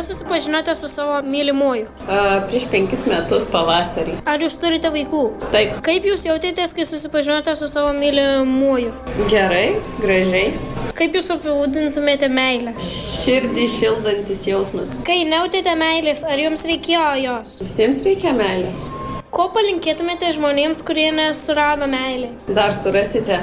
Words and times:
Kada 0.00 0.12
susipažinote 0.12 0.74
su 0.74 0.88
savo 0.88 1.22
mylimuoju? 1.22 1.86
A, 2.08 2.40
prieš 2.48 2.64
penkis 2.72 3.02
metus 3.06 3.44
pavasarį. 3.52 4.14
Ar 4.24 4.40
jūs 4.40 4.54
turite 4.56 4.88
vaikų? 4.94 5.20
Taip. 5.52 5.74
Kaip 5.84 6.06
jūs 6.08 6.24
jautėtės, 6.24 6.72
kai 6.72 6.86
susipažinote 6.88 7.52
su 7.58 7.68
savo 7.68 7.90
mylimuoju? 7.98 8.94
Gerai, 9.28 9.74
gražiai. 10.00 10.54
Kaip 10.96 11.20
jūs 11.20 11.28
apibūdintumėte 11.36 12.32
meilę? 12.32 12.72
Širdį 12.80 13.68
šildantis 13.74 14.46
jausmas. 14.48 14.96
Kai 15.04 15.20
nejautėte 15.28 15.76
meilės, 15.76 16.24
ar 16.24 16.40
jums 16.46 16.64
reikėjo 16.72 17.06
jos? 17.26 17.60
Visiems 17.68 18.00
reikia 18.08 18.32
meilės. 18.40 18.88
Ko 19.28 19.50
palinkėtumėte 19.52 20.32
žmonėms, 20.32 20.80
kurie 20.80 21.10
nesurado 21.12 21.84
meilės? 21.92 22.48
Dar 22.56 22.72
surasite, 22.72 23.36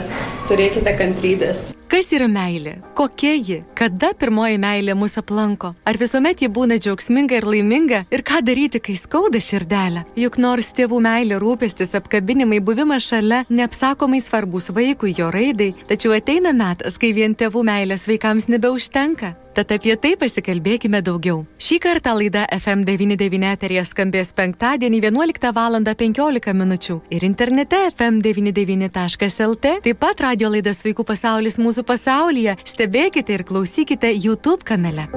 turėkite 0.50 0.98
kantrybės. 0.98 1.68
Kas 1.98 2.12
yra 2.14 2.28
meilė? 2.30 2.76
Kokia 2.94 3.32
ji? 3.34 3.56
Kada 3.74 4.12
pirmoji 4.14 4.60
meilė 4.62 4.94
mus 4.94 5.16
aplanko? 5.18 5.72
Ar 5.82 5.98
visuomet 5.98 6.44
ji 6.44 6.50
būna 6.54 6.76
džiaugsminga 6.78 7.40
ir 7.40 7.48
laiminga? 7.50 8.04
Ir 8.14 8.22
ką 8.28 8.44
daryti, 8.46 8.78
kai 8.86 8.94
skauda 9.00 9.42
širdelę? 9.42 10.04
Juk 10.22 10.38
nors 10.38 10.70
tėvų 10.78 11.00
meilė, 11.08 11.40
rūpestis, 11.42 11.96
apkabinimai, 11.98 12.62
buvimas 12.62 13.08
šalia 13.10 13.42
neapsakomai 13.50 14.22
svarbus 14.22 14.70
vaikui, 14.78 15.16
jo 15.18 15.32
raidai, 15.34 15.72
tačiau 15.90 16.14
ateina 16.14 16.54
metas, 16.54 17.02
kai 17.02 17.16
vien 17.18 17.34
tėvų 17.34 17.66
meilės 17.66 18.06
vaikams 18.06 18.46
nebeužtenka. 18.54 19.34
Tad 19.58 19.72
apie 19.74 19.96
tai 19.98 20.12
pasikalbėkime 20.22 21.00
daugiau. 21.02 21.40
Šį 21.58 21.80
kartą 21.82 22.12
laida 22.14 22.44
FM99 22.54 23.48
eterija 23.56 23.82
skambės 23.90 24.30
penktadienį 24.38 25.00
11 25.08 25.50
val. 25.58 25.80
15 25.82 26.54
min. 26.54 26.76
ir 27.10 27.24
internete 27.26 27.80
fm99.lt, 27.90 29.72
taip 29.88 30.00
pat 30.00 30.22
radio 30.22 30.52
laidas 30.54 30.84
Vaikų 30.86 31.08
pasaulis 31.10 31.58
mūsų 31.58 31.87
pasaulyje. 31.88 32.58
Stebėkite 32.68 33.38
ir 33.38 33.46
klausykite 33.48 34.12
YouTube 34.14 34.68
kanale. 34.68 35.08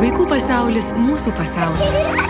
Vaikų 0.00 0.26
pasaulis 0.32 0.94
mūsų 0.96 1.36
pasaulyje. 1.36 2.28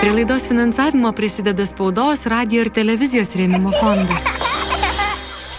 Prie 0.00 0.14
laidos 0.16 0.46
finansavimo 0.48 1.12
prisideda 1.12 1.66
spaudos, 1.68 2.26
radio 2.32 2.64
ir 2.64 2.72
televizijos 2.74 3.34
rėmimo 3.36 3.74
fondas. 3.76 4.49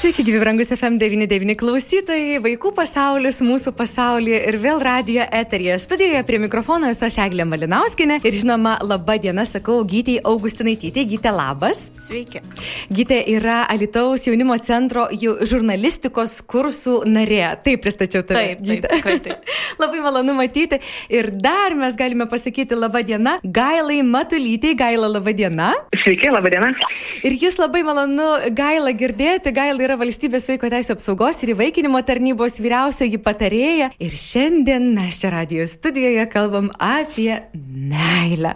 Sveiki, 0.02 0.24
gyvi 0.26 0.40
brangus 0.42 0.72
FM99 0.74 1.54
klausytojai, 1.62 2.40
vaikų 2.42 2.72
pasaulis 2.74 3.36
mūsų 3.46 3.70
pasaulyje 3.78 4.40
ir 4.50 4.56
vėl 4.58 4.80
radio 4.82 5.28
eterija. 5.38 5.76
Studijoje 5.78 6.24
prie 6.26 6.40
mikrofono 6.42 6.88
esu 6.90 7.06
aš 7.06 7.20
Eglė 7.28 7.46
Malinauskinė 7.46 8.16
ir 8.26 8.34
žinoma, 8.34 8.80
laba 8.82 9.20
diena, 9.22 9.46
sakau 9.46 9.76
Gytėjai 9.86 10.24
Augustinaitytė. 10.26 11.04
Gytė, 11.12 11.30
labas. 11.38 11.84
Sveiki. 12.08 12.42
Gytė 12.90 13.20
yra 13.30 13.60
Alitaus 13.70 14.26
jaunimo 14.26 14.58
centro 14.66 15.04
žurnalistikos 15.14 16.34
kursų 16.50 17.04
narė. 17.06 17.44
Taip 17.62 17.86
pristačiau 17.86 18.26
tave. 18.26 18.56
Taip, 18.56 18.66
taip, 18.66 18.90
tikrai 18.96 19.16
taip. 19.22 19.54
Labai 19.84 20.02
malonu 20.02 20.34
matyti. 20.34 20.82
Ir 21.14 21.30
dar 21.46 21.78
mes 21.78 21.94
galime 21.94 22.26
pasakyti 22.32 22.74
laba 22.74 23.04
diena 23.06 23.36
Gailai 23.46 24.02
Matulytėjai. 24.02 24.82
Gaila, 24.82 25.14
laba 25.14 25.38
diena. 25.38 25.70
Sveiki, 26.02 26.34
laba 26.34 26.50
diena. 26.50 26.74
Ir 27.22 27.38
jūs 27.38 27.62
labai 27.62 27.86
malonu 27.86 28.34
Gailą 28.58 28.98
girdėti. 28.98 29.54
Gaila 29.54 29.91
yra 29.91 29.91
valstybės 30.00 30.48
vaiko 30.50 30.70
teisų 30.72 30.96
apsaugos 30.96 31.42
ir 31.44 31.54
įvaikinimo 31.54 32.00
tarnybos 32.08 32.60
vyriausioji 32.62 33.20
patarėja. 33.24 33.90
Ir 34.02 34.16
šiandien 34.18 34.92
mes 34.96 35.20
čia 35.22 35.32
radio 35.34 35.66
studijoje 35.70 36.26
kalbam 36.32 36.70
apie 36.82 37.34
meilę. 37.56 38.54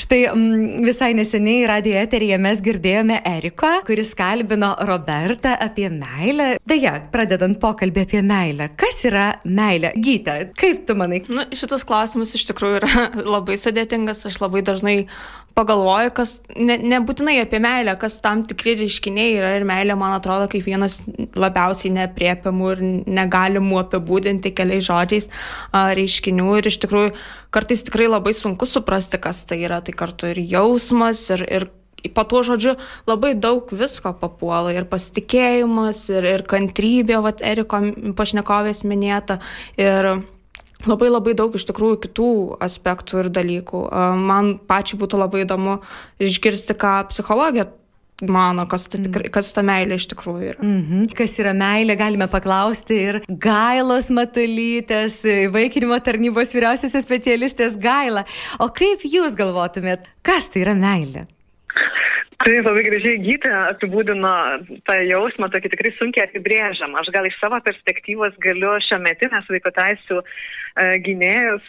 Štai 0.00 0.20
m, 0.30 0.44
visai 0.86 1.10
neseniai 1.18 1.66
radio 1.70 1.98
eteryje 2.00 2.38
mes 2.40 2.62
girdėjome 2.64 3.20
Eriko, 3.32 3.72
kuris 3.88 4.14
kalbino 4.18 4.72
Robertą 4.88 5.56
apie 5.60 5.88
meilę. 5.92 6.52
Beje, 6.68 6.94
pradedant 7.12 7.60
pokalbį 7.60 8.06
apie 8.06 8.24
meilę. 8.26 8.70
Kas 8.80 9.04
yra 9.08 9.28
meilė? 9.44 9.92
Gyta, 10.00 10.38
kaip 10.58 10.86
tu 10.88 10.96
manai? 10.98 11.22
Nu, 11.28 11.48
šitas 11.56 11.84
klausimas 11.88 12.36
iš 12.38 12.48
tikrųjų 12.52 12.80
yra 12.82 13.06
labai 13.36 13.58
sudėtingas. 13.60 14.26
Aš 14.30 14.40
labai 14.42 14.64
dažnai 14.66 14.96
pagalvoju, 15.56 16.12
kas 16.14 16.36
ne, 16.56 16.76
nebūtinai 16.92 17.36
apie 17.42 17.60
meilę, 17.62 17.94
kas 18.00 18.18
tam 18.24 18.44
tikri 18.46 18.76
reiškiniai 18.80 19.34
yra 19.38 19.52
ir 19.58 19.66
meilė, 19.68 19.96
man 19.98 20.14
atrodo, 20.16 20.48
kaip 20.50 20.68
vienas 20.70 21.00
labiausiai 21.38 21.92
nepriepiamų 21.98 22.70
ir 22.74 22.84
negalimų 23.20 23.82
apibūdinti 23.82 24.54
keliais 24.56 24.86
žodžiais 24.86 25.28
reiškinių. 25.74 26.48
Ir 26.60 26.70
iš 26.70 26.80
tikrųjų 26.86 27.12
kartais 27.54 27.84
tikrai 27.86 28.08
labai 28.10 28.34
sunku 28.36 28.68
suprasti, 28.70 29.20
kas 29.22 29.44
tai 29.48 29.62
yra. 29.66 29.82
Tai 29.84 29.96
kartu 29.98 30.30
ir 30.30 30.42
jausmas, 30.46 31.26
ir, 31.34 31.44
ir 31.50 31.68
po 32.14 32.24
tuo 32.24 32.42
žodžiu 32.46 32.76
labai 33.08 33.34
daug 33.36 33.68
visko 33.76 34.12
papuola 34.16 34.72
ir 34.74 34.88
pasitikėjimas, 34.88 36.06
ir, 36.14 36.28
ir 36.38 36.44
kantrybė, 36.48 37.20
vat 37.24 37.42
Eriko 37.44 37.82
pašnekovės 38.16 38.84
minėta. 38.88 39.40
Ir 39.80 40.14
labai 40.88 41.10
labai 41.10 41.34
daug 41.36 41.54
iš 41.56 41.66
tikrųjų 41.68 42.00
kitų 42.06 42.30
aspektų 42.64 43.24
ir 43.24 43.30
dalykų. 43.34 43.82
Man 44.20 44.54
pačiai 44.70 45.00
būtų 45.00 45.20
labai 45.20 45.44
įdomu 45.44 45.80
išgirsti, 46.22 46.76
ką 46.78 46.94
psichologija 47.10 47.68
mano, 48.28 48.66
kas 48.70 48.86
ta, 48.90 49.00
tikrai, 49.00 49.30
kas 49.32 49.52
ta 49.56 49.64
meilė 49.66 49.98
iš 50.00 50.08
tikrųjų 50.12 50.52
yra. 50.52 50.60
Mhm. 50.64 51.10
Kas 51.16 51.38
yra 51.42 51.54
meilė, 51.56 51.96
galime 52.00 52.28
paklausti 52.30 53.00
ir 53.08 53.20
Gailos 53.28 54.10
Matulytės, 54.14 55.20
vaikinimo 55.54 55.98
tarnybos 56.04 56.54
vyriausiosios 56.56 57.06
specialistės 57.06 57.76
Gaila. 57.80 58.26
O 58.60 58.70
kaip 58.74 59.04
jūs 59.06 59.36
galvotumėt, 59.38 60.08
kas 60.26 60.50
tai 60.52 60.64
yra 60.66 60.76
meilė? 60.78 61.26
Tai 62.40 62.54
labai 62.64 62.86
gražiai 62.86 63.18
gyti 63.20 63.50
apibūdino 63.52 64.30
tą 64.88 64.94
jausmą, 65.04 65.50
tokį 65.52 65.74
tikrai 65.74 65.90
sunkiai 65.98 66.24
apibrėžiamą. 66.24 67.02
Aš 67.02 67.10
gal 67.12 67.28
iš 67.28 67.36
savo 67.36 67.58
perspektyvos 67.66 68.38
galiu 68.40 68.78
šią 68.86 68.96
metinės 69.04 69.50
vaiko 69.52 69.72
teisų 69.76 70.22
gynėjus, 70.78 71.66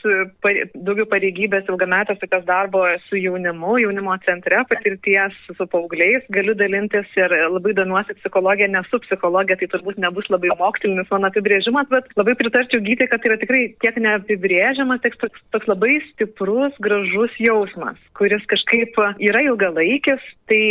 daugiau 0.75 1.07
pareigybės 1.09 1.69
ilgametės 1.69 2.19
tokios 2.22 2.45
darbo 2.45 2.84
su 3.07 3.19
jaunimu, 3.19 3.78
jaunimo 3.81 4.16
centre, 4.25 4.62
patirties 4.69 5.35
su 5.47 5.67
paaugliais, 5.72 6.25
galiu 6.34 6.56
dalintis 6.57 7.09
ir 7.17 7.34
labai 7.51 7.73
domiuosi 7.78 8.16
psichologija, 8.19 8.69
nesu 8.72 9.01
psichologija, 9.06 9.57
tai 9.59 9.69
turbūt 9.73 10.00
nebus 10.01 10.29
labai 10.34 10.53
mokslinis 10.59 11.09
mano 11.11 11.31
apibrėžimas, 11.31 11.90
bet 11.91 12.11
labai 12.19 12.35
pritarčiau 12.40 12.84
gyti, 12.85 13.07
kad 13.09 13.23
tai 13.23 13.31
yra 13.31 13.40
tikrai 13.41 13.63
tiek 13.84 13.97
neapibrėžiamas, 14.06 15.01
tiek 15.03 15.17
toks, 15.22 15.41
toks 15.56 15.69
labai 15.72 15.97
stiprus, 16.11 16.78
gražus 16.84 17.35
jausmas, 17.41 18.00
kuris 18.17 18.45
kažkaip 18.51 18.97
yra 19.22 19.44
ilgalaikis, 19.47 20.22
tai 20.51 20.61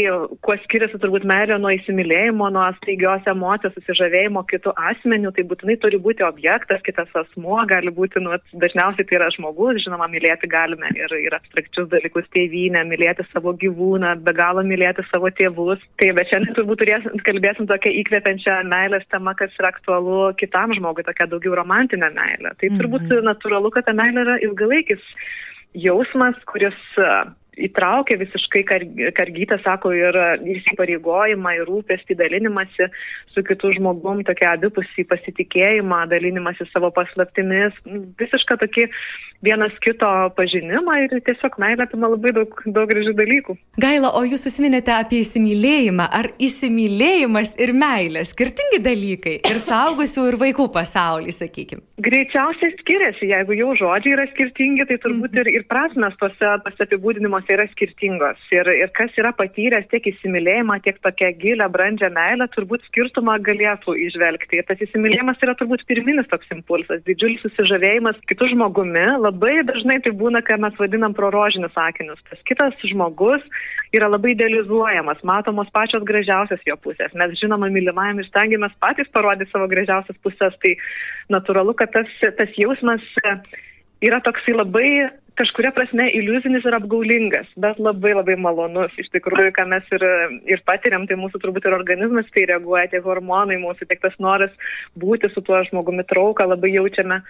kuo 0.44 0.56
skiriasi 0.64 1.00
turbūt 1.02 1.26
meilė 1.28 1.58
nuo 1.60 1.72
įsimylėjimo, 1.74 2.50
nuo 2.54 2.68
staigios 2.78 3.26
emocijos, 3.30 3.74
susižavėjimo 3.78 4.44
kitų 4.50 4.74
asmenių, 4.90 5.34
tai 5.36 5.46
būtinai 5.50 5.78
turi 5.82 6.00
būti 6.02 6.26
objektas, 6.26 6.82
kitas 6.86 7.10
asmuo, 7.24 7.58
gali 7.70 7.92
būti 7.94 8.19
nu, 8.22 8.36
dažniausiai 8.62 9.06
tai 9.08 9.18
yra 9.18 9.28
žmogus, 9.34 9.80
žinoma, 9.84 10.08
mylėti 10.12 10.48
galime 10.50 10.90
ir, 10.96 11.14
ir 11.24 11.36
abstrakčius 11.36 11.88
dalykus 11.92 12.28
tėvynę, 12.36 12.84
mylėti 12.88 13.26
savo 13.30 13.54
gyvūną, 13.62 14.14
be 14.26 14.34
galo 14.36 14.64
mylėti 14.66 15.04
savo 15.10 15.32
tėvus. 15.40 15.82
Tai 16.00 16.10
bet 16.18 16.30
šiandien 16.32 16.56
turbūt 16.58 16.82
turėsim, 16.82 17.20
kalbėsim 17.26 17.68
tokią 17.70 17.94
įkvepiančią 18.02 18.60
meilės 18.70 19.06
temą, 19.12 19.34
kas 19.38 19.54
yra 19.60 19.72
aktualu 19.74 20.32
kitam 20.40 20.74
žmogui, 20.76 21.06
tokia 21.06 21.28
daugiau 21.30 21.58
romantinė 21.60 22.12
meilė. 22.16 22.54
Tai 22.60 22.72
turbūt 22.78 23.06
mm 23.06 23.12
-hmm. 23.14 23.30
natūralu, 23.32 23.72
kad 23.74 23.88
ta 23.88 23.96
meilė 23.96 24.26
yra 24.26 24.38
ilgalaikis 24.46 25.02
jausmas, 25.74 26.36
kuris 26.50 26.78
įtraukia 27.58 28.18
visiškai 28.20 28.62
kargytą, 29.16 29.58
sako, 29.64 29.92
ir 29.96 30.16
įsipareigojimą, 30.56 31.54
ir 31.58 31.66
rūpestį, 31.68 32.16
dalinimąsi 32.20 32.90
su 33.34 33.44
kitu 33.46 33.72
žmogum, 33.76 34.22
tokia 34.26 34.54
abipusį 34.56 35.06
pasitikėjimą, 35.10 36.04
dalinimąsi 36.10 36.66
savo 36.70 36.92
paslaptimis, 36.94 37.76
visišką 38.20 38.58
tokį 38.62 38.86
vienas 39.44 39.74
kito 39.84 40.08
pažinimą 40.36 40.96
ir 41.04 41.14
tiesiog 41.26 41.56
meilė 41.62 41.86
apima 41.86 42.10
labai 42.12 42.32
daug, 42.36 42.56
daug 42.66 42.90
gražių 42.90 43.14
dalykų. 43.18 43.56
Gaila, 43.80 44.12
o 44.18 44.22
jūs 44.28 44.46
užsiminėte 44.50 44.92
apie 44.94 45.22
įsimylėjimą. 45.24 46.08
Ar 46.20 46.30
įsimylėjimas 46.42 47.54
ir 47.62 47.72
meilė 47.76 48.24
skirtingi 48.28 48.82
dalykai 48.84 49.36
ir 49.48 49.60
saugusių, 49.62 50.26
ir 50.32 50.38
vaikų 50.40 50.68
pasaulyje, 50.74 51.36
sakykime? 51.38 51.84
Greičiausiai 52.04 52.74
skiriasi, 52.80 53.30
jeigu 53.32 53.56
jau 53.56 53.72
žodžiai 53.80 54.16
yra 54.16 54.26
skirtingi, 54.34 54.86
tai 54.88 54.98
turbūt 55.02 55.36
ir, 55.40 55.50
ir 55.60 55.66
prasmes 55.70 56.16
tuose 56.20 56.52
apibūdinimuose 56.84 57.49
šeimose 57.50 57.54
yra 57.54 57.66
skirtingos. 57.72 58.38
Ir, 58.52 58.66
ir 58.68 58.90
kas 58.94 59.10
yra 59.18 59.32
patyręs 59.32 59.88
tiek 59.90 60.04
įsimylėjimą, 60.06 60.80
tiek 60.84 60.98
tokią 61.02 61.32
gilę, 61.40 61.68
brandžią 61.68 62.10
meilę, 62.10 62.46
turbūt 62.54 62.82
skirtumą 62.88 63.38
galėtų 63.42 63.94
išvelgti. 64.06 64.58
Ir 64.58 64.64
tas 64.66 64.78
įsimylėjimas 64.80 65.40
yra 65.42 65.54
turbūt 65.58 65.84
pirminis 65.86 66.28
toks 66.30 66.50
impulsas, 66.54 67.02
didžiulis 67.06 67.42
susižavėjimas 67.42 68.18
kitų 68.30 68.52
žmogumi. 68.54 69.06
Labai 69.20 69.62
dažnai 69.64 70.00
tai 70.02 70.12
būna, 70.12 70.42
ką 70.42 70.58
mes 70.60 70.74
vadinam 70.78 71.14
prorožinius 71.14 71.74
sakinius. 71.74 72.20
Tas 72.30 72.40
kitas 72.46 72.74
žmogus 72.84 73.42
yra 73.92 74.08
labai 74.08 74.34
idealizuojamas, 74.34 75.22
matomos 75.24 75.70
pačios 75.72 76.04
gražiausios 76.06 76.62
jo 76.66 76.76
pusės. 76.78 77.14
Mes 77.14 77.34
žinoma 77.40 77.70
mylimajam 77.70 78.20
ir 78.20 78.28
stengiamės 78.30 78.76
patys 78.80 79.10
parodyti 79.12 79.50
savo 79.50 79.66
gražiausias 79.70 80.16
pusės. 80.22 80.54
Tai 80.62 80.76
natūralu, 81.30 81.74
kad 81.78 81.92
tas, 81.94 82.10
tas 82.38 82.54
jausmas 82.58 83.02
yra 84.00 84.20
toksai 84.24 84.54
labai 84.56 85.10
kažkuria 85.40 85.72
prasme 85.76 86.08
iliuzinis 86.16 86.66
ir 86.68 86.76
apgaulingas, 86.76 87.48
bet 87.64 87.78
labai 87.82 88.12
labai 88.16 88.36
malonus. 88.40 88.92
Iš 89.00 89.08
tikrųjų, 89.14 89.52
ką 89.56 89.66
mes 89.70 89.86
ir, 89.96 90.04
ir 90.52 90.64
patiriam, 90.68 91.06
tai 91.08 91.18
mūsų 91.20 91.40
turbūt 91.42 91.68
ir 91.68 91.76
organizmas 91.76 92.28
tai 92.34 92.46
reaguoja, 92.50 92.90
tie 92.92 93.00
hormonai 93.04 93.60
mūsų, 93.62 93.88
tiek 93.88 94.02
tas 94.02 94.16
noras 94.22 94.52
būti 95.00 95.32
su 95.32 95.42
tuo 95.46 95.62
žmogumi 95.70 96.04
trauką 96.10 96.48
labai 96.50 96.74
jaučiame. 96.76 97.22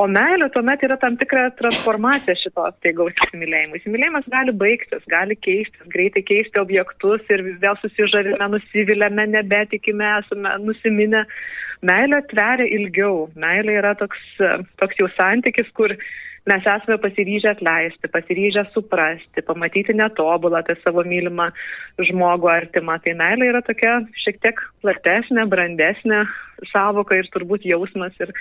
O 0.00 0.06
meilė 0.08 0.48
tuomet 0.54 0.80
yra 0.86 0.96
tam 1.00 1.18
tikra 1.20 1.50
transformacija 1.58 2.34
šitos 2.40 2.78
taigaus 2.84 3.12
įsimylėjimo. 3.26 3.76
Įsimylėjimas 3.76 4.28
gali 4.32 4.54
baigtis, 4.56 5.02
gali 5.12 5.36
keistis, 5.36 5.84
greitai 5.92 6.22
keisti 6.24 6.60
objektus 6.62 7.28
ir 7.28 7.44
vis 7.44 7.58
vėl 7.60 7.76
susižavime, 7.82 8.48
nusivylėme, 8.54 9.28
nebetikime, 9.34 10.08
esame 10.22 10.56
nusiminę. 10.64 11.26
Meilė 11.84 12.22
tveria 12.30 12.70
ilgiau. 12.72 13.26
Meilė 13.36 13.76
yra 13.82 13.92
toks, 14.00 14.22
toks 14.80 15.00
jau 15.02 15.10
santykis, 15.18 15.68
kur 15.76 15.92
mes 16.50 16.66
esame 16.66 16.98
pasiryžę 16.98 17.54
atleisti, 17.54 18.08
pasiryžę 18.08 18.66
suprasti, 18.74 19.42
pamatyti 19.46 19.94
netobulą 19.94 20.62
tą 20.66 20.76
savo 20.82 21.04
mylimą 21.06 21.50
žmogų 22.02 22.50
artimą. 22.50 22.98
Tai 23.04 23.14
meilė 23.20 23.52
yra 23.52 23.62
tokia 23.66 24.00
šiek 24.24 24.40
tiek 24.42 24.62
platesnė, 24.82 25.46
brandesnė 25.50 26.24
savoka 26.72 27.18
ir 27.18 27.30
turbūt 27.34 27.66
jausmas. 27.68 28.14
Ir, 28.22 28.34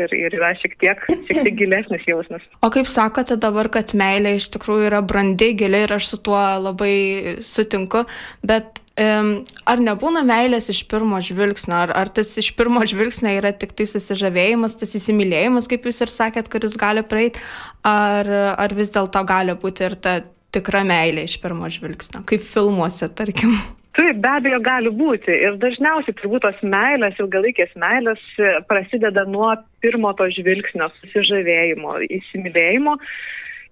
ir, 0.00 0.14
ir 0.16 0.36
yra 0.40 0.54
šiek 0.60 0.76
tiek, 0.80 1.06
šiek 1.28 1.44
tiek 1.44 1.56
gilesnis 1.60 2.06
jausmas. 2.08 2.44
O 2.64 2.72
kaip 2.72 2.88
sakote 2.88 3.36
dabar, 3.40 3.68
kad 3.72 3.92
meilė 3.96 4.38
iš 4.38 4.48
tikrųjų 4.56 4.88
yra 4.88 5.02
brandi, 5.04 5.52
gili 5.60 5.84
ir 5.84 5.96
aš 5.96 6.14
su 6.14 6.22
tuo 6.24 6.40
labai 6.64 7.40
sutinku, 7.44 8.06
bet 8.46 8.80
ar 9.00 9.80
nebūna 9.80 10.22
meilės 10.26 10.68
iš 10.72 10.82
pirmo 10.90 11.20
žvilgsnio, 11.24 11.76
ar, 11.86 11.94
ar 11.96 12.10
tas 12.12 12.32
iš 12.40 12.50
pirmo 12.58 12.82
žvilgsnio 12.86 13.32
yra 13.38 13.52
tik 13.56 13.72
tai 13.78 13.86
susižavėjimas, 13.88 14.76
tas 14.80 14.94
įsimylėjimas, 14.98 15.68
kaip 15.70 15.88
jūs 15.88 16.02
ir 16.04 16.12
sakėt, 16.12 16.50
kuris 16.52 16.76
gali 16.80 17.04
praeiti, 17.06 17.42
ar, 17.86 18.28
ar 18.60 18.76
vis 18.76 18.92
dėlto 18.94 19.24
gali 19.28 19.56
būti 19.56 19.86
ir 19.88 19.96
ta 19.96 20.20
tikra 20.54 20.82
meilė 20.86 21.26
iš 21.28 21.38
pirmo 21.42 21.70
žvilgsnio, 21.70 22.24
kaip 22.28 22.42
filmuose, 22.44 23.08
tarkim. 23.14 23.54
Taip, 23.98 24.20
be 24.22 24.30
abejo, 24.30 24.60
gali 24.62 24.90
būti. 24.94 25.32
Ir 25.34 25.56
dažniausiai 25.62 26.14
turbūt 26.20 26.44
tos 26.44 26.58
meilės, 26.62 27.18
ilgalaikės 27.18 27.72
meilės 27.80 28.22
prasideda 28.70 29.24
nuo 29.26 29.50
pirmo 29.82 30.12
to 30.18 30.28
žvilgsnio, 30.36 30.88
susižavėjimo, 31.00 31.96
įsimylėjimo. 32.18 32.96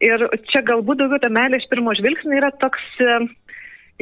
Ir 0.08 0.26
čia 0.50 0.62
galbūt 0.66 1.00
daugiau 1.00 1.22
ta 1.22 1.30
meilė 1.32 1.58
iš 1.58 1.68
pirmo 1.70 1.94
žvilgsnio 1.98 2.36
yra 2.38 2.50
toks 2.62 2.82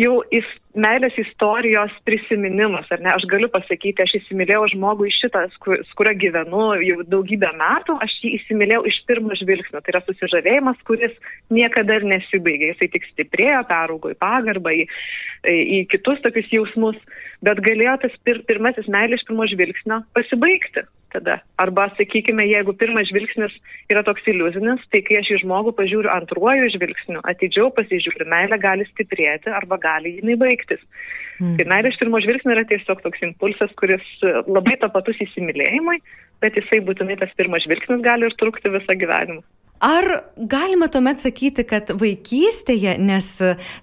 jau 0.00 0.16
is, 0.34 0.46
meilės 0.76 1.16
istorijos 1.20 1.92
prisiminimas, 2.04 2.88
ar 2.92 3.00
ne? 3.04 3.10
Aš 3.14 3.24
galiu 3.30 3.48
pasakyti, 3.52 4.04
aš 4.04 4.16
įsimylėjau 4.20 4.66
žmogų 4.74 5.08
iš 5.08 5.20
šitą, 5.24 5.44
su 5.54 5.96
kuriuo 5.96 6.14
gyvenu 6.20 6.64
jau 6.84 6.98
daugybę 7.14 7.52
metų, 7.56 7.96
aš 8.04 8.16
jį 8.24 8.34
įsimylėjau 8.40 8.82
iš 8.90 8.98
pirmo 9.08 9.38
žvilgsnio. 9.40 9.80
Tai 9.80 9.94
yra 9.94 10.02
susižavėjimas, 10.04 10.82
kuris 10.88 11.16
niekada 11.52 11.96
ir 11.96 12.08
nesibaigė. 12.12 12.74
Jisai 12.74 12.90
tik 12.92 13.08
stiprėjo, 13.12 13.62
peraugo 13.70 14.12
į 14.12 14.18
pagarbą, 14.20 14.74
į, 14.76 14.84
į 15.48 15.80
kitus 15.94 16.20
tokius 16.26 16.52
jausmus, 16.52 17.00
bet 17.46 17.64
galėjo 17.64 17.96
tas 18.04 18.20
pir, 18.28 18.44
pirmasis 18.48 18.92
meilė 18.92 19.16
iš 19.16 19.24
pirmo 19.28 19.48
žvilgsnio 19.48 20.02
pasibaigti 20.16 20.84
tada. 21.16 21.38
Arba, 21.62 21.88
sakykime, 21.98 22.44
jeigu 22.50 22.74
pirmas 22.78 23.08
žvilgsnis 23.10 23.54
yra 23.92 24.04
toks 24.06 24.26
iliuzinis, 24.30 24.84
tai 24.92 25.02
kai 25.06 25.18
aš 25.20 25.32
į 25.34 25.40
žmogų 25.44 25.74
pažiūriu 25.80 26.12
antruoju 26.12 26.70
žvilgsniu, 26.76 27.22
atidžiau 27.32 27.72
pasižiūriu, 27.76 28.28
meilė 28.32 28.60
gali 28.62 28.86
stiprėti 28.92 29.52
arba 29.56 29.80
gali 29.82 30.16
jinai 30.20 30.38
baigtis. 30.40 30.82
Mm. 31.40 31.56
Tai 31.58 31.68
meilė 31.72 31.92
iš 31.92 32.00
pirmo 32.00 32.22
žvilgsnio 32.24 32.54
yra 32.56 32.64
tiesiog 32.68 33.02
toks 33.04 33.24
impulsas, 33.26 33.72
kuris 33.80 34.04
labai 34.46 34.78
tapatus 34.82 35.20
įsimylėjimui, 35.26 36.00
bet 36.44 36.56
jisai 36.60 36.82
būtinai 36.84 37.18
tas 37.20 37.32
pirmas 37.40 37.64
žvilgsnis 37.66 38.04
gali 38.04 38.28
ir 38.28 38.36
trukti 38.40 38.72
visą 38.72 38.98
gyvenimą. 39.00 39.44
Ar 39.82 40.06
galima 40.36 40.88
tuomet 40.92 41.20
sakyti, 41.20 41.64
kad 41.68 41.90
vaikystėje, 42.00 42.96
nes 43.02 43.28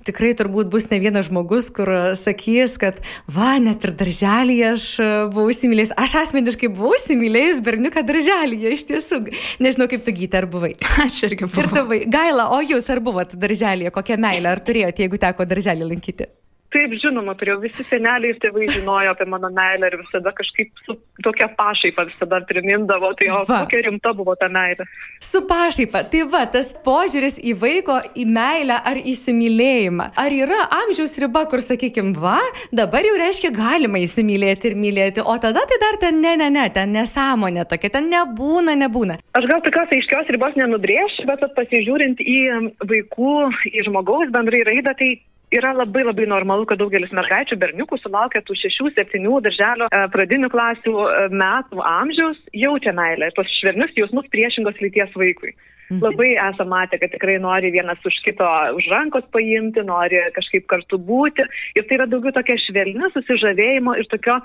tikrai 0.07 0.31
turbūt 0.37 0.71
bus 0.73 0.87
ne 0.89 0.99
vienas 1.03 1.29
žmogus, 1.29 1.69
kur 1.73 1.89
sakys, 2.17 2.75
kad 2.81 2.99
va, 3.29 3.55
net 3.61 3.85
ir 3.85 3.93
darželėje 3.99 4.69
aš 4.73 4.87
buvau 5.33 5.47
įsimylėjęs. 5.53 5.95
Aš 6.01 6.17
asmeniškai 6.23 6.71
buvau 6.73 6.95
įsimylėjęs 6.97 7.63
berniuką 7.65 8.05
darželėje, 8.09 8.75
iš 8.77 8.85
tiesų. 8.89 9.21
Nežinau, 9.63 9.89
kaip 9.91 10.05
tu 10.05 10.15
gyti, 10.15 10.39
ar 10.39 10.49
buvai. 10.49 10.73
Aš 11.05 11.23
irgi 11.29 11.47
buvau. 11.47 11.65
Ir 11.65 11.73
tavai. 11.73 11.99
Gaila, 12.09 12.49
o 12.55 12.61
jūs 12.63 12.89
ar 12.93 13.03
buvot 13.03 13.37
darželėje, 13.39 13.93
kokią 13.93 14.19
meilę, 14.21 14.53
ar 14.53 14.63
turėjote, 14.65 15.05
jeigu 15.05 15.21
teko 15.21 15.47
darželį 15.49 15.93
lankyti? 15.93 16.29
Taip, 16.73 16.93
žinoma, 16.97 17.35
turėjau 17.37 17.59
visi 17.61 17.83
seneliai 17.85 18.31
ir 18.33 18.39
tėvai 18.41 18.65
žinojo 18.73 19.11
apie 19.13 19.27
mano 19.29 19.51
meilę 19.53 19.91
ir 19.91 19.97
visada 19.99 20.31
kažkaip 20.33 20.71
su 20.87 20.95
tokia 21.21 21.45
pašaipa 21.53 22.07
visada 22.07 22.39
primindavo, 22.49 23.11
tai 23.19 23.27
o 23.29 23.43
va. 23.45 23.59
kokia 23.63 23.83
rimta 23.85 24.13
buvo 24.17 24.33
ta 24.39 24.47
meilė. 24.49 24.87
Su 25.21 25.43
pašaipa, 25.49 26.01
tai 26.09 26.23
va, 26.31 26.41
tas 26.55 26.71
požiūris 26.85 27.37
į 27.45 27.53
vaiko, 27.61 27.99
į 28.17 28.25
meilę 28.25 28.79
ar 28.89 28.97
įsimylėjimą. 28.97 30.07
Ar 30.23 30.33
yra 30.33 30.63
amžiaus 30.79 31.13
riba, 31.21 31.43
kur, 31.51 31.61
sakykime, 31.61 32.15
va, 32.23 32.39
dabar 32.73 33.05
jau 33.05 33.13
reiškia 33.21 33.53
galima 33.53 34.01
įsimylėti 34.01 34.71
ir 34.71 34.77
mylėti, 34.79 35.21
o 35.21 35.35
tada 35.43 35.67
tai 35.69 35.77
dar 35.83 35.99
ten 36.01 36.17
ne, 36.23 36.33
ne, 36.41 36.49
ne, 36.57 36.65
ten 36.73 36.95
nesąmonė 36.97 37.67
tokia, 37.69 37.91
ten 37.99 38.09
nebūna, 38.15 38.73
nebūna. 38.81 39.19
Aš 39.37 39.45
gal 39.51 39.61
tokios 39.67 39.93
aiškios 39.99 40.33
ribos 40.33 40.57
nenubrėšiu, 40.57 41.29
bet 41.29 41.45
pasižiūrint 41.59 42.25
į 42.25 42.39
vaikų, 42.81 43.37
į 43.69 43.85
žmogaus 43.91 44.33
bendrai 44.33 44.65
raidą, 44.71 44.97
tai 44.97 45.11
yra 45.57 45.73
labai 45.75 46.03
labai 46.07 46.25
normalu, 46.29 46.65
kad 46.69 46.81
daugelis 46.81 47.13
mergaičių 47.15 47.57
berniukų 47.61 47.99
sulaukia 48.01 48.41
tų 48.47 48.57
6-7 48.61 49.41
darželio 49.45 49.89
e, 49.89 50.01
pradinių 50.15 50.49
klasių 50.53 50.93
e, 51.03 51.27
metų 51.43 51.83
amžiaus, 51.87 52.39
jaučia 52.57 52.95
meilę 52.97 53.29
ir 53.29 53.37
tos 53.37 53.51
švelnius 53.59 53.93
jausmus 53.99 54.29
priešingos 54.33 54.81
lyties 54.83 55.13
vaikui. 55.19 55.53
Mhm. 55.89 55.99
Labai 56.01 56.29
esame 56.37 56.71
matę, 56.71 56.97
kad 57.01 57.11
tikrai 57.13 57.37
nori 57.43 57.73
vienas 57.73 57.99
už 58.07 58.15
kito 58.25 58.47
už 58.77 58.87
rankos 58.93 59.25
paimti, 59.35 59.83
nori 59.85 60.21
kažkaip 60.37 60.65
kartu 60.71 60.97
būti. 60.97 61.45
Ir 61.77 61.85
tai 61.87 61.99
yra 61.99 62.07
daugiau 62.09 62.33
tokia 62.35 62.57
švelni 62.65 63.11
susižavėjimo 63.13 63.97
ir 63.99 64.09
tokio, 64.11 64.39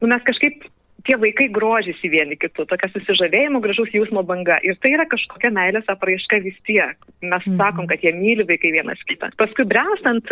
nu 0.00 0.12
mes 0.12 0.24
kažkaip 0.28 0.64
tie 1.04 1.16
vaikai 1.20 1.48
grožisi 1.52 2.08
vieni 2.08 2.36
kitų, 2.40 2.66
tokia 2.70 2.88
susižavėjimo, 2.92 3.60
gražaus 3.64 3.92
jausmo 3.94 4.22
banga. 4.26 4.56
Ir 4.64 4.78
tai 4.80 4.94
yra 4.96 5.04
kažkokia 5.10 5.50
meilės 5.54 5.88
apraiška 5.92 6.40
vis 6.44 6.56
tiek. 6.66 6.96
Mes 7.24 7.44
mhm. 7.44 7.58
sakom, 7.60 7.88
kad 7.90 8.04
jie 8.04 8.14
myli 8.16 8.46
vaikai 8.48 8.72
vienas 8.74 9.00
kitą. 9.08 9.30
Paskui 9.40 9.66
bręstant, 9.68 10.30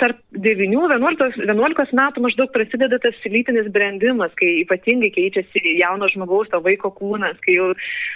tarp 0.00 0.20
9-11 0.34 1.94
metų 1.98 2.24
maždaug 2.24 2.52
prasideda 2.54 2.98
tas 3.02 3.18
lytinis 3.30 3.70
brendimas, 3.74 4.34
kai 4.38 4.50
ypatingai 4.64 5.12
keičiasi 5.14 5.76
jauno 5.78 6.10
žmogaus, 6.10 6.50
to 6.52 6.60
vaiko 6.64 6.90
kūnas, 6.94 7.38
kai 7.44 7.58
jau 7.58 7.70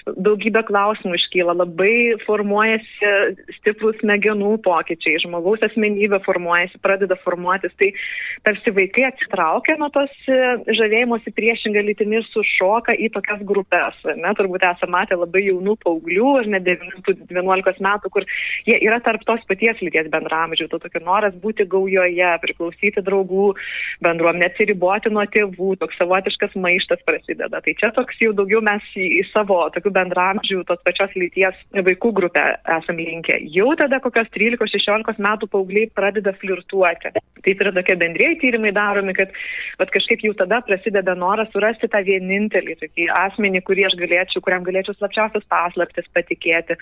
daugybė 0.06 0.65
klausimų 0.69 1.19
iškyla, 1.19 1.56
labai 1.62 2.19
formuojasi 2.26 3.12
stiprus 3.58 3.98
smegenų 4.03 4.56
pokyčiai, 4.65 5.22
žmogaus 5.22 5.62
asmenybė 5.69 6.22
formuojasi, 6.26 6.82
pradeda 6.82 7.19
formuotis. 7.22 7.74
Tai 7.79 7.91
tarsi 8.46 8.74
vaikai 8.74 9.08
atsitraukia 9.10 9.79
nuo 9.81 9.91
tos 9.94 10.12
žavėjimosi 10.26 11.34
priešingai 11.36 11.86
lytimi 11.93 12.22
sušoka 12.32 12.96
į 12.96 13.13
tokias 13.15 13.43
grupės. 13.46 13.99
Ne, 14.17 14.32
turbūt 14.39 14.65
esame 14.67 14.93
matę 14.96 15.17
labai 15.19 15.44
jaunų 15.46 15.77
paauglių, 15.82 16.29
ar 16.41 16.49
ne 16.53 16.61
9-11 16.65 17.82
metų, 17.84 18.11
kur 18.13 18.27
jie 18.69 18.77
yra 18.82 19.01
tarp 19.05 19.25
tos 19.29 19.43
paties 19.49 19.81
lyties 19.84 20.11
bendramžių, 20.13 20.69
to 20.72 20.81
tokio 20.82 21.03
noras 21.05 21.34
būti 21.43 21.67
gaujoje, 21.69 22.31
priklausyti 22.43 23.05
draugų 23.05 23.53
bendruomenė, 24.05 24.51
atsiriboti 24.51 25.13
nuo 25.13 25.25
tėvų, 25.32 25.75
toks 25.81 25.99
savotiškas 26.01 26.56
maištas 26.56 27.03
prasideda. 27.08 27.63
Tai 27.65 27.77
čia 27.81 27.93
toks 27.96 28.20
jau 28.22 28.32
daugiau 28.37 28.63
mes 28.65 28.84
į, 28.96 29.08
į 29.20 29.27
savo 29.32 29.63
tokių 29.75 29.94
bendramžių, 29.99 30.63
tos 30.69 30.82
pačios 30.87 31.15
lyties 31.19 31.58
vaikų 31.72 32.13
grupę 32.19 32.44
esame 32.79 33.08
linkę. 33.08 33.39
Jau 33.55 33.72
tada 33.79 34.01
kokios 34.05 34.31
13-16 34.34 35.22
metų 35.22 35.51
paaugliai 35.53 35.91
pradeda 35.94 36.34
flirtuoti. 36.41 37.15
Taip 37.43 37.63
yra 37.65 37.72
tokie 37.75 37.96
bendrėjai 37.99 38.39
tyrimai 38.39 38.70
daromi, 38.75 39.15
kad 39.19 39.32
kažkaip 39.93 40.22
jau 40.25 40.34
tada 40.39 40.61
prasideda 40.67 41.15
noras 41.19 41.51
surasti 41.53 41.81
tą 41.91 42.03
vienintelį 42.06 42.77
tokį 42.81 43.08
asmenį, 43.17 43.62
kurį 43.67 43.86
aš 43.89 43.96
galėčiau, 44.01 44.43
kuriam 44.44 44.67
galėčiau 44.67 44.94
slapčiausias 44.96 45.46
paslaptis 45.51 46.08
patikėti, 46.15 46.77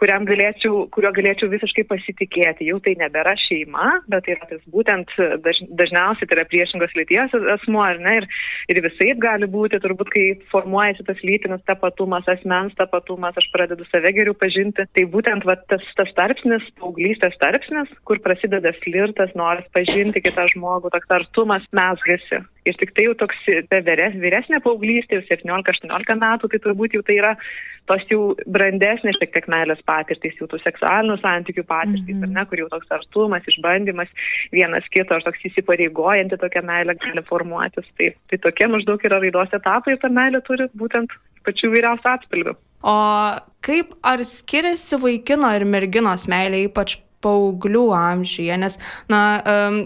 kuriam 0.00 0.26
galėčiau, 0.28 0.86
kurio 0.94 1.12
galėčiau 1.16 1.50
visiškai 1.52 1.86
pasitikėti. 1.90 2.68
Jau 2.70 2.78
tai 2.84 2.96
nebėra 3.00 3.34
šeima, 3.46 4.00
bet 4.10 4.26
tai 4.26 4.36
yra 4.36 4.48
tas 4.50 4.62
būtent 4.72 5.12
daž, 5.44 5.60
dažniausiai 5.80 6.28
tai 6.28 6.38
yra 6.38 6.46
priešingos 6.48 6.96
lyties 6.98 7.36
asmuo, 7.56 7.82
ar 7.84 8.00
ne? 8.02 8.16
Ir, 8.20 8.28
ir 8.72 8.82
visai 8.86 9.12
gali 9.20 9.48
būti, 9.50 9.80
turbūt, 9.82 10.10
kai 10.14 10.26
formuojasi 10.52 11.06
tas 11.08 11.22
lytinis 11.26 11.62
tapatumas, 11.68 12.26
asmens 12.30 12.74
tapatumas, 12.78 13.36
aš 13.38 13.48
pradedu 13.54 13.86
save 13.90 14.12
geriau 14.16 14.36
pažinti. 14.38 14.86
Tai 14.96 15.06
būtent 15.12 15.46
va, 15.48 15.58
tas, 15.70 15.84
tas 15.98 16.12
tarpsnis, 16.18 16.66
paauglystės 16.80 17.38
tarpsnis, 17.42 17.92
kur 18.08 18.20
prasideda 18.24 18.74
flirtas, 18.82 19.34
noras 19.38 19.66
pažinti 19.76 20.24
kitą 20.24 20.48
žmogų, 20.54 20.92
toks 20.94 21.16
artumas 21.20 21.66
mesgasi. 21.76 22.42
Ir 22.66 22.76
tik 22.80 22.92
tai 22.96 23.06
jau 23.06 23.14
toks 23.22 23.38
vyres, 23.70 24.18
vyresnė 24.20 24.60
paauglystė, 24.64 25.20
jau 25.20 25.26
17-18 25.30 26.18
metų, 26.22 26.50
tai 26.52 26.60
turbūt 26.64 26.96
jau 26.96 27.02
tai 27.06 27.18
yra 27.20 27.32
tos 27.86 28.02
jau 28.10 28.34
brandesnės 28.50 29.18
šiek 29.20 29.32
tiek 29.34 29.46
meilės 29.52 29.82
patirtys, 29.86 30.34
jau 30.40 30.48
tų 30.50 30.58
seksualinių 30.64 31.18
santykių 31.22 31.64
patirtys, 31.68 32.16
mm 32.16 32.24
-hmm. 32.24 32.34
ne, 32.34 32.44
kur 32.50 32.62
jau 32.64 32.68
toks 32.72 32.90
artumas, 32.98 33.46
išbandymas 33.46 34.10
vienas 34.52 34.86
kito, 34.90 35.14
ar 35.14 35.22
toks 35.22 35.46
įsipareigojanti 35.50 36.40
tokia 36.42 36.62
meilė 36.66 36.96
gali 36.98 37.22
formuotis. 37.30 37.86
Tai, 37.98 38.12
tai 38.30 38.38
tokie 38.38 38.68
maždaug 38.72 39.06
yra 39.06 39.22
raidos 39.22 39.54
etapai 39.54 39.94
ir 39.94 40.02
ta 40.02 40.10
meilė 40.10 40.42
turi 40.46 40.68
būtent 40.74 41.14
pačių 41.46 41.72
vyriausių 41.76 42.12
atspalvių. 42.16 42.56
O 42.82 42.96
kaip 43.66 43.94
ar 44.02 44.22
skiriasi 44.24 44.98
vaikino 45.02 45.50
ir 45.56 45.64
merginos 45.64 46.26
meilė, 46.30 46.66
ypač 46.68 46.98
paauglių 47.24 47.86
amžiuje, 47.96 48.56
nes, 48.60 48.78
na, 49.10 49.20
um, 49.42 49.78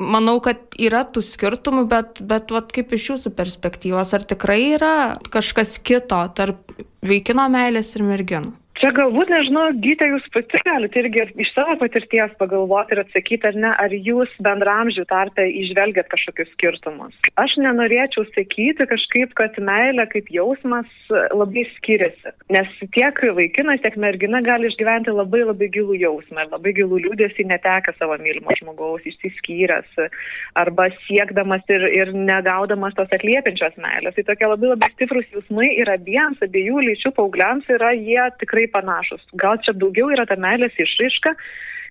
manau, 0.00 0.38
kad 0.44 0.62
yra 0.80 1.04
tų 1.04 1.22
skirtumų, 1.24 1.84
bet, 1.90 2.22
bet 2.26 2.50
vat, 2.54 2.72
kaip 2.74 2.94
iš 2.96 3.10
jūsų 3.12 3.34
perspektyvos, 3.36 4.14
ar 4.16 4.24
tikrai 4.28 4.60
yra 4.74 4.94
kažkas 5.32 5.76
kito 5.84 6.20
tarp 6.36 6.74
vaikino 7.06 7.46
meilės 7.52 7.94
ir 7.96 8.06
merginų? 8.08 8.54
Čia 8.80 8.94
galbūt, 8.96 9.28
nežinau, 9.28 9.66
gytė, 9.84 10.06
jūs 10.08 10.24
pati 10.32 10.56
galite 10.64 11.02
irgi 11.02 11.26
iš 11.44 11.50
savo 11.52 11.74
patirties 11.82 12.30
pagalvoti 12.40 12.94
ir 12.94 13.02
atsakyti, 13.02 13.44
ar 13.50 13.56
ne, 13.60 13.72
ar 13.76 13.92
jūs 13.92 14.30
bendramžių 14.40 15.02
tarpe 15.10 15.44
išvelgiat 15.44 16.08
kažkokius 16.08 16.48
skirtumus. 16.54 17.18
Aš 17.42 17.58
nenorėčiau 17.60 18.24
sakyti 18.32 18.86
kažkaip, 18.88 19.34
kad 19.36 19.58
meilė 19.60 20.06
kaip 20.08 20.30
jausmas 20.32 20.88
labai 21.36 21.66
skiriasi, 21.74 22.32
nes 22.56 22.72
tiek 22.96 23.20
vaikinas, 23.36 23.82
tiek 23.84 23.98
mergina 24.00 24.40
gali 24.46 24.70
išgyventi 24.72 25.12
labai 25.12 25.42
labai 25.44 25.68
gilų 25.76 25.98
jausmą 26.00 26.46
ir 26.46 26.54
labai 26.54 26.72
gilų 26.80 27.02
liūdėsi 27.04 27.44
netekę 27.52 27.92
savo 27.98 28.16
mylimo 28.24 28.56
žmogaus, 28.62 29.04
išsiskyręs 29.12 30.08
arba 30.56 30.88
siekdamas 31.04 31.68
ir, 31.68 31.84
ir 32.00 32.14
negaudamas 32.16 32.96
tos 32.96 33.12
atliepiančios 33.12 33.76
meilės. 33.76 34.16
Tai 34.16 34.26
tokie 34.32 34.48
labai 34.48 34.72
labai 34.72 34.90
stiprus 34.96 35.28
jausmai 35.36 35.68
ir 35.76 35.92
abiems, 35.92 36.40
abiejų 36.48 36.88
lyčių 36.88 37.12
paaugliams 37.20 37.68
yra 37.76 37.92
jie 37.92 38.24
tikrai 38.40 38.69
panašus. 38.72 39.22
Gal 39.42 39.60
čia 39.64 39.74
daugiau 39.76 40.10
yra 40.14 40.26
ta 40.26 40.38
meilės 40.40 40.78
išraiška, 40.78 41.34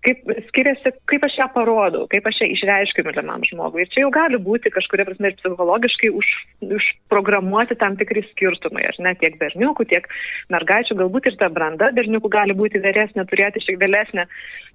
kaip 0.05 0.29
skiriasi, 0.47 0.93
kaip 1.09 1.25
aš 1.27 1.35
ją 1.41 1.47
parodau, 1.53 2.05
kaip 2.11 2.27
aš 2.29 2.41
ją 2.43 2.49
išreiškiu 2.53 3.05
mylimam 3.07 3.43
žmogui. 3.47 3.83
Ir 3.83 3.91
čia 3.93 4.03
jau 4.05 4.11
gali 4.15 4.39
būti 4.41 4.71
kažkuria 4.73 5.05
prasme 5.07 5.31
ir 5.31 5.37
psichologiškai 5.41 6.11
už, 6.15 6.29
užprogramuoti 6.79 7.77
tam 7.81 7.97
tikri 7.99 8.23
skirtumai, 8.29 8.85
ar 8.87 8.99
ne, 9.03 9.13
tiek 9.19 9.35
berniukų, 9.41 9.87
tiek 9.91 10.07
mergaičių, 10.53 10.97
galbūt 11.03 11.31
ir 11.31 11.37
ta 11.41 11.51
branda 11.51 11.91
berniukų 11.95 12.31
gali 12.31 12.55
būti 12.57 12.81
vyresnė, 12.83 13.27
turėti 13.29 13.63
šiek 13.65 13.79
vėlesnė, 13.81 14.27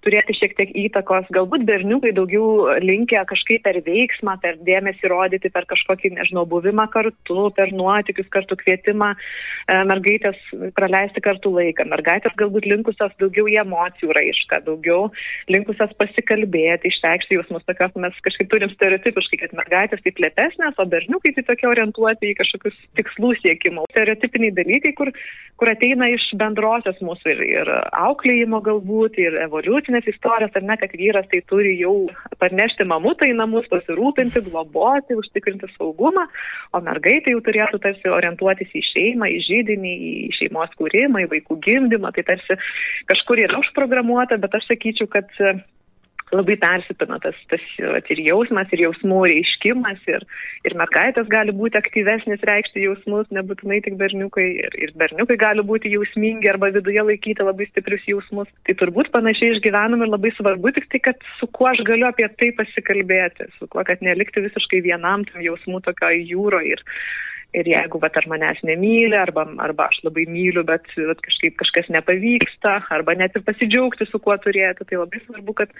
turėti 0.04 0.36
šiek 0.36 0.56
tiek 0.58 0.74
įtakos, 0.84 1.30
galbūt 1.34 1.64
berniukai 1.68 2.12
daugiau 2.16 2.76
linkia 2.84 3.24
kažkaip 3.28 3.64
per 3.64 3.80
veiksmą, 3.86 4.36
per 4.42 4.58
dėmesį 4.66 5.08
rodyti, 5.12 5.52
per 5.52 5.64
kažkokį, 5.70 6.14
nežinau, 6.18 6.44
buvimą 6.48 6.86
kartu, 6.92 7.48
per 7.56 7.72
nuotikius 7.72 8.28
kartu 8.34 8.58
kvietimą 8.60 9.14
e, 9.14 9.80
mergaitės 9.88 10.40
praleisti 10.76 11.24
kartu 11.24 11.54
laiką. 11.56 11.88
Mergaitės 11.88 12.36
galbūt 12.40 12.68
linkusios 12.68 13.16
daugiau 13.22 13.48
į 13.48 13.60
emocijų 13.64 14.12
raišką, 14.18 14.60
daugiau 14.68 15.08
linkusios 15.52 15.92
pasikalbėti, 16.00 16.90
išreikšti 16.90 17.38
jausmus, 17.38 17.64
tokios 17.68 17.94
mes 18.00 18.18
kažkaip 18.26 18.50
turim 18.52 18.72
stereotipiškai, 18.74 19.40
kad 19.42 19.56
mergaitės 19.58 20.02
tai 20.04 20.14
plėtesnės, 20.18 20.78
o 20.78 20.86
berniukai 20.90 21.34
tai 21.36 21.46
tokie 21.48 21.68
orientuoti 21.70 22.32
į 22.32 22.38
kažkokius 22.40 22.76
tikslų 22.98 23.34
siekimų. 23.40 23.86
Stereotipiniai 23.92 24.54
dalykai, 24.56 24.94
kur, 24.98 25.10
kur 25.60 25.72
ateina 25.72 26.08
iš 26.12 26.26
bendrosios 26.40 27.00
mūsų 27.04 27.34
ir, 27.34 27.42
ir 27.60 27.72
auklėjimo 28.04 28.60
galbūt, 28.64 29.18
ir 29.22 29.38
evoliucinės 29.46 30.08
istorijos, 30.14 30.54
ar 30.54 30.66
ne, 30.66 30.78
kad 30.80 30.94
vyras 30.98 31.28
tai 31.32 31.42
turi 31.50 31.76
jau 31.80 31.94
parnešti 32.42 32.86
mamutą 32.88 33.28
į 33.30 33.36
namus, 33.38 33.68
pasirūpinti, 33.72 34.44
globoti, 34.48 35.16
užtikrinti 35.18 35.70
saugumą, 35.74 36.26
o 36.74 36.82
mergaitė 36.84 37.34
jau 37.34 37.42
turėtų 37.46 37.80
tarsi 37.84 38.10
orientuotis 38.10 38.72
į 38.74 38.82
šeimą, 38.90 39.30
į 39.30 39.40
žydinį, 39.48 39.94
į 39.94 40.12
šeimos 40.38 40.74
kūrimą, 40.78 41.24
į 41.24 41.30
vaikų 41.32 41.58
gimdymą, 41.64 42.12
tai 42.16 42.26
tarsi 42.30 42.58
kažkur 43.10 43.42
yra 43.44 43.60
užprogramuota, 43.62 44.38
bet 44.42 44.56
aš 44.58 44.68
sakyčiau, 44.72 45.03
sakyčiau, 45.04 45.08
kad 45.08 45.28
e, 45.40 45.64
labai 46.32 46.56
persipina 46.56 47.18
tas, 47.20 47.34
tas 47.48 47.60
at, 47.96 48.08
ir 48.10 48.22
jausmas, 48.26 48.68
ir 48.72 48.80
jausmų 48.88 49.24
reiškimas, 49.28 50.00
ir, 50.08 50.24
ir 50.64 50.74
mergaitės 50.74 51.28
gali 51.28 51.52
būti 51.52 51.78
aktyvesnis 51.78 52.42
reikšti 52.42 52.84
jausmus, 52.86 53.28
nebūtinai 53.30 53.82
tik 53.84 53.96
berniukai, 53.96 54.46
ir, 54.64 54.72
ir 54.74 54.94
berniukai 54.96 55.36
gali 55.36 55.62
būti 55.62 55.92
jausmingi 55.92 56.48
arba 56.48 56.72
viduje 56.74 57.02
laikyti 57.02 57.44
labai 57.44 57.68
stiprius 57.70 58.06
jausmus. 58.08 58.48
Tai 58.66 58.74
turbūt 58.74 59.12
panašiai 59.12 59.54
išgyvenam 59.56 60.02
ir 60.02 60.10
labai 60.10 60.32
svarbu 60.36 60.74
tik 60.74 60.88
tai, 60.90 61.02
kad 61.10 61.28
su 61.38 61.46
kuo 61.46 61.68
aš 61.70 61.84
galiu 61.86 62.08
apie 62.08 62.28
tai 62.28 62.50
pasikalbėti, 62.56 63.50
su 63.58 63.68
kuo, 63.68 63.84
kad 63.84 64.02
nelikti 64.02 64.42
visiškai 64.48 64.82
vienam 64.82 65.26
tam 65.28 65.44
jausmų 65.44 65.84
tokio 65.84 66.10
jūroje. 66.14 66.74
Ir, 66.74 66.82
ir 67.54 67.70
jeigu 67.70 68.00
vat, 68.02 68.16
ar 68.18 68.26
manęs 68.30 68.60
nemyli, 68.66 69.14
arba, 69.18 69.46
arba 69.62 69.88
aš 69.90 70.00
labai 70.06 70.26
myliu, 70.30 70.64
bet 70.66 70.88
vat, 71.10 71.22
kažkaip 71.24 71.56
kažkas 71.62 71.90
nepavyksta, 71.94 72.80
arba 72.94 73.16
net 73.18 73.36
ir 73.36 73.46
pasidžiaugti 73.46 74.08
su 74.10 74.20
kuo 74.22 74.36
turėti, 74.42 74.86
tai 74.88 75.00
labai 75.00 75.22
svarbu, 75.24 75.56
kad 75.62 75.72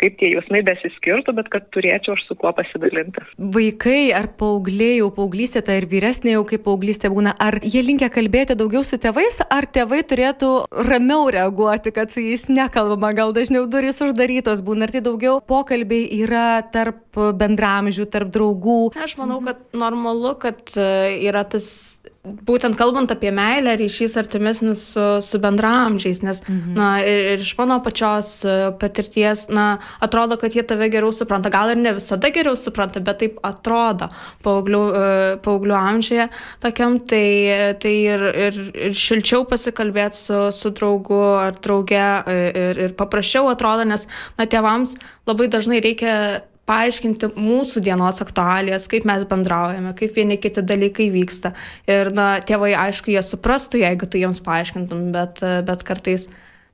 kaip 0.00 0.16
tie 0.20 0.32
jausmai 0.34 0.62
besiskirtų, 0.66 1.34
bet 1.36 1.50
kad 1.52 1.66
turėčiau 1.74 2.16
aš 2.16 2.24
su 2.28 2.36
kuo 2.40 2.52
pasidalinti. 2.56 3.22
Vaikai 3.56 4.10
ar 4.16 4.30
paaugliai, 4.40 5.00
jau 5.00 5.10
paauglystė, 5.14 5.62
tai 5.66 5.80
ir 5.82 5.88
vyresnė 5.90 6.34
jau 6.36 6.44
kaip 6.48 6.64
paauglystė 6.66 7.12
būna, 7.12 7.34
ar 7.40 7.60
jie 7.62 7.82
linkia 7.84 8.10
kalbėti 8.12 8.56
daugiau 8.58 8.82
su 8.86 8.98
tėvais, 9.00 9.40
ar 9.50 9.68
tėvai 9.70 10.02
turėtų 10.08 10.50
ramiau 10.88 11.28
reaguoti, 11.32 11.92
kad 11.96 12.12
su 12.12 12.24
jais 12.24 12.48
nekalbama, 12.50 13.12
gal 13.16 13.34
dažniau 13.36 13.66
durys 13.70 14.00
uždarytos 14.04 14.64
būna, 14.66 14.88
ar 14.88 14.94
tai 14.96 15.04
daugiau 15.04 15.38
pokalbiai 15.44 16.08
yra 16.22 16.62
tarp 16.72 17.20
bendramžių, 17.40 18.08
tarp 18.10 18.32
draugų. 18.34 18.80
Aš 19.04 19.16
manau, 19.20 19.40
kad 19.44 19.62
normalu, 19.76 20.34
kad 20.40 20.62
e, 20.76 20.90
yra 21.28 21.44
tas 21.48 21.70
būtent 22.20 22.76
kalbant 22.76 23.08
apie 23.12 23.30
meilę, 23.32 23.72
ryšys 23.80 24.18
artimesnis 24.20 24.82
su, 24.92 25.04
su 25.24 25.38
bendramžiais, 25.40 26.20
nes, 26.20 26.42
mhm. 26.44 26.74
na, 26.76 26.88
ir, 27.00 27.22
ir 27.32 27.44
iš 27.44 27.54
mano 27.56 27.78
pačios 27.80 28.32
e, 28.44 28.56
patirties, 28.80 29.46
na, 29.48 29.78
atrodo, 30.04 30.36
kad 30.40 30.52
jie 30.52 30.64
tave 30.68 30.90
geriau 30.92 31.14
supranta. 31.16 31.52
Gal 31.52 31.72
ir 31.72 31.80
ne 31.80 31.94
visada 31.96 32.28
geriau 32.34 32.58
supranta, 32.60 33.00
bet 33.00 33.22
taip 33.22 33.40
atrodo 33.46 34.10
paauglių, 34.44 34.82
e, 34.92 35.06
paauglių 35.46 35.78
amžiuje 35.78 36.28
tokiam, 36.60 36.98
tai, 37.00 37.24
tai 37.80 37.94
ir, 38.12 38.26
ir, 38.48 38.60
ir 38.90 39.00
šilčiau 39.00 39.48
pasikalbėti 39.48 40.20
su, 40.20 40.42
su 40.52 40.74
draugu 40.76 41.22
ar 41.40 41.56
drauge 41.56 42.04
e, 42.04 42.38
ir, 42.66 42.84
ir 42.84 42.96
paprasčiau 43.00 43.48
atrodo, 43.48 43.88
nes, 43.88 44.04
na, 44.36 44.44
tėvams 44.44 44.98
labai 45.30 45.48
dažnai 45.48 45.80
reikia 45.80 46.44
paaiškinti 46.68 47.32
mūsų 47.38 47.82
dienos 47.86 48.20
aktualijas, 48.22 48.88
kaip 48.90 49.06
mes 49.08 49.24
bendraujame, 49.30 49.94
kaip 49.98 50.14
vieni 50.16 50.38
kiti 50.40 50.62
dalykai 50.66 51.08
vyksta. 51.14 51.54
Ir 51.90 52.12
na, 52.14 52.32
tėvai, 52.46 52.74
aišku, 52.78 53.12
jie 53.14 53.22
suprastų, 53.26 53.82
jeigu 53.84 54.08
tu 54.10 54.20
jiems 54.20 54.42
paaiškintum, 54.44 55.10
bet, 55.16 55.42
bet 55.66 55.84
kartais 55.86 56.28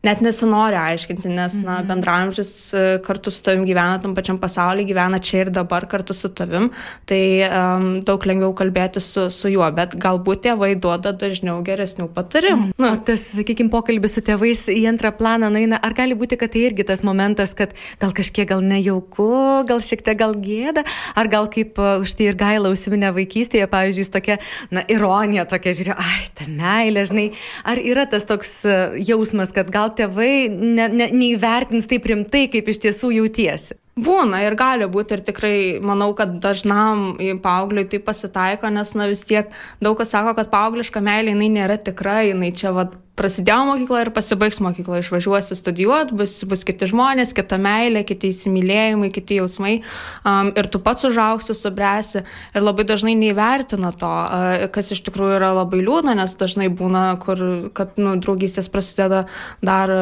net 0.07 0.23
nesinori 0.25 0.79
aiškinti, 0.79 1.29
nes 1.31 1.57
mhm. 1.57 1.67
na, 1.67 1.77
bendramžis 1.87 2.53
e, 2.75 2.85
kartu 3.05 3.33
su 3.35 3.43
tavim 3.47 3.67
gyvena 3.67 3.99
tam 4.03 4.15
pačiam 4.17 4.39
pasaulyje, 4.41 4.89
gyvena 4.91 5.21
čia 5.23 5.45
ir 5.45 5.53
dabar 5.55 5.87
kartu 5.91 6.15
su 6.17 6.31
tavim, 6.37 6.71
tai 7.09 7.21
um, 7.47 7.89
daug 8.07 8.23
lengviau 8.29 8.55
kalbėti 8.57 9.03
su, 9.03 9.27
su 9.35 9.51
juo, 9.53 9.67
bet 9.77 9.97
galbūt 10.01 10.45
tėvai 10.47 10.73
duoda 10.81 11.13
dažniau 11.17 11.59
geresnių 11.67 12.09
patarimų. 12.15 12.71
Mhm. 12.71 12.75
Na. 12.83 12.93
O 12.95 13.01
tas, 13.09 13.25
sakykime, 13.35 13.73
pokalbis 13.73 14.17
su 14.17 14.25
tėvais 14.27 14.67
į 14.73 14.85
antrą 14.93 15.13
planą 15.17 15.51
nueina, 15.53 15.81
ar 15.83 15.97
gali 15.97 16.17
būti, 16.19 16.39
kad 16.41 16.55
tai 16.55 16.67
irgi 16.69 16.87
tas 16.87 17.03
momentas, 17.07 17.55
kad 17.57 17.75
gal 18.03 18.15
kažkiek 18.17 18.49
gal 18.51 18.63
nejauku, 18.65 19.31
gal 19.69 19.83
šiek 19.85 20.05
tiek 20.07 20.19
gal 20.21 20.37
gėda, 20.39 20.87
ar 21.19 21.31
gal 21.33 21.51
kaip 21.53 21.81
uh, 21.83 21.99
už 22.05 22.17
tai 22.19 22.31
ir 22.31 22.39
gaila 22.39 22.71
užsiminę 22.73 23.13
vaikystėje, 23.17 23.67
pavyzdžiui, 23.73 24.09
tokia, 24.15 24.39
na, 24.75 24.85
ironija 24.93 25.47
tokia, 25.51 25.75
žiūrėjau, 25.77 25.99
ai, 25.99 26.23
ta 26.37 26.49
meilė, 26.51 27.07
žinai, 27.11 27.27
ar 27.67 27.81
yra 27.83 28.07
tas 28.11 28.27
toks 28.29 28.53
uh, 28.69 28.97
jausmas, 29.01 29.55
kad 29.57 29.71
gal 29.73 29.93
tėvai 29.97 30.49
ne, 30.53 30.87
ne, 30.93 31.09
neįvertins 31.15 31.89
taip 31.91 32.07
rimtai, 32.11 32.47
kaip 32.53 32.69
iš 32.73 32.83
tiesų 32.87 33.13
jautiesi. 33.19 33.79
Būna 33.97 34.43
ir 34.45 34.59
gali 34.61 34.85
būti 34.93 35.17
ir 35.17 35.23
tikrai 35.25 35.57
manau, 35.81 36.11
kad 36.17 36.35
dažnam 36.45 37.15
paaugliui 37.43 37.87
tai 37.89 38.03
pasitaiko, 38.05 38.69
nes 38.69 38.93
na 38.93 39.09
vis 39.09 39.25
tiek 39.25 39.49
daug 39.81 39.97
kas 39.97 40.13
sako, 40.13 40.35
kad 40.37 40.53
paaugliška 40.53 41.01
meilė 41.01 41.33
jinai 41.33 41.49
nėra 41.55 41.79
tikra, 41.81 42.19
jinai 42.29 42.53
čia 42.53 42.75
vad 42.77 42.93
prasidėjo 43.17 43.65
mokykla 43.71 44.05
ir 44.05 44.11
pasibaigs 44.15 44.61
mokykla, 44.65 45.01
išvažiuosi 45.03 45.57
studijuoti, 45.59 46.17
bus, 46.19 46.37
bus 46.49 46.65
kiti 46.69 46.89
žmonės, 46.91 47.35
kita 47.37 47.59
meilė, 47.63 48.05
kiti 48.09 48.31
įsimylėjimai, 48.35 49.11
kiti 49.15 49.41
jausmai 49.41 49.75
um, 49.81 50.53
ir 50.53 50.71
tu 50.73 50.81
pats 50.85 51.09
užauksi, 51.09 51.57
subręsi 51.57 52.23
ir 52.23 52.65
labai 52.65 52.87
dažnai 52.89 53.17
neįvertina 53.19 53.93
to, 53.97 54.13
uh, 54.13 54.67
kas 54.73 54.93
iš 54.95 55.05
tikrųjų 55.09 55.41
yra 55.41 55.55
labai 55.57 55.83
liūdna, 55.83 56.17
nes 56.21 56.37
dažnai 56.39 56.69
būna, 56.73 57.09
kur, 57.23 57.43
kad 57.77 57.97
nu, 58.01 58.17
draugystės 58.21 58.71
prasideda 58.73 59.27
dar 59.65 59.97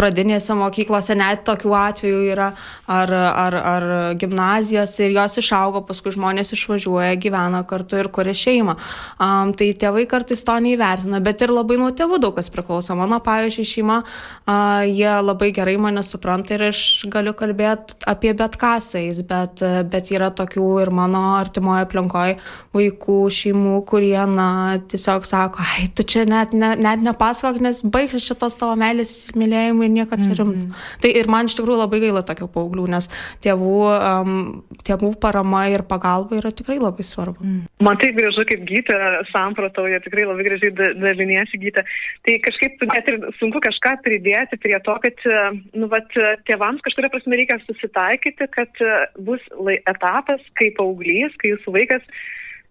pradinėse 0.00 0.56
mokyklose 0.56 1.16
net 1.18 1.44
tokių 1.48 1.76
atvejų 1.76 2.22
yra, 2.32 2.50
ar, 2.90 3.14
ar, 3.14 3.58
ar 3.74 3.88
gimnazijose 4.20 5.06
ir 5.06 5.16
jos 5.18 5.38
išaugo, 5.42 5.84
paskui 5.88 6.14
žmonės 6.16 6.54
išvažiuoja, 6.56 7.18
gyvena 7.20 7.62
kartu 7.68 8.00
ir 8.00 8.10
kuria 8.12 8.34
šeimą. 8.36 8.76
Um, 9.20 9.54
tai 9.56 9.70
tėvai 9.76 10.06
kartais 10.10 10.44
to 10.46 10.56
neįvertina, 10.64 11.20
bet 11.24 11.44
ir 11.44 11.52
labai 11.54 11.78
nuo 11.80 11.90
tėvų 11.96 12.20
daug 12.22 12.36
kas 12.38 12.50
priklauso. 12.52 12.96
Mano, 12.98 13.20
pavyzdžiui, 13.24 13.68
šeima, 13.68 14.00
uh, 14.02 14.80
jie 14.88 15.10
labai 15.22 15.50
gerai 15.56 15.76
mane 15.80 16.02
supranta 16.06 16.56
ir 16.56 16.66
aš 16.70 16.82
galiu 17.12 17.34
kalbėti 17.36 17.98
apie 18.08 18.32
bet 18.36 18.56
ką 18.60 18.72
su 18.82 18.98
jais, 18.98 19.20
bet, 19.26 19.62
bet 19.90 20.10
yra 20.14 20.30
tokių 20.34 20.66
ir 20.84 20.92
mano 20.94 21.22
artimoje 21.38 21.86
aplinkoje 21.86 22.38
vaikų, 22.76 23.18
šeimų, 23.34 23.76
kurie, 23.88 24.18
na, 24.30 24.78
tiesiog 24.90 25.26
sako, 25.28 25.64
ai, 25.64 25.88
tu 25.94 26.06
čia 26.06 26.24
net, 26.28 26.54
ne, 26.56 26.72
net 26.80 27.04
nepasakok, 27.04 27.60
nes 27.64 27.82
baigsis 27.84 28.26
šitos 28.26 28.58
tavo 28.60 28.76
meilės 28.80 29.12
įsimylėjimai 29.12 29.88
ir 29.88 29.89
nieko 29.94 30.16
čia 30.16 30.34
rimto. 30.34 30.56
Mm 30.56 30.70
-hmm. 30.70 31.00
Tai 31.02 31.10
ir 31.20 31.28
man 31.28 31.46
iš 31.46 31.56
tikrųjų 31.58 31.78
labai 31.82 32.00
gaila 32.04 32.22
tokių 32.22 32.48
paauglių, 32.54 32.86
nes 32.94 33.08
tėvų, 33.44 33.76
um, 33.90 34.62
tėvų 34.88 35.10
parama 35.20 35.62
ir 35.68 35.82
pagalba 35.82 36.36
yra 36.40 36.50
tikrai 36.50 36.78
labai 36.78 37.04
svarbu. 37.04 37.44
Mm. 37.44 37.62
Man 37.80 37.96
tai 38.00 38.10
gražu, 38.16 38.44
kaip 38.50 38.64
gytė 38.70 38.96
samprotauja, 39.32 40.00
tikrai 40.00 40.24
labai 40.24 40.44
gražiai 40.48 40.72
daliniesi 41.04 41.58
gytė. 41.58 41.84
Tai 42.24 42.34
kažkaip 42.46 42.82
net 42.94 43.08
ir 43.08 43.16
sunku 43.40 43.58
kažką 43.68 43.92
pridėti 44.04 44.60
prie 44.62 44.78
to, 44.86 44.98
kad 45.04 45.16
nu, 45.74 45.86
vat, 45.86 46.08
tėvams 46.48 46.82
kažkuria 46.86 47.10
prasme 47.10 47.36
reikia 47.36 47.58
susitaikyti, 47.66 48.46
kad 48.56 48.72
bus 49.18 49.40
etapas, 49.86 50.40
kai 50.54 50.70
paauglys, 50.78 51.34
kai 51.40 51.54
jūsų 51.54 51.72
vaikas 51.78 52.02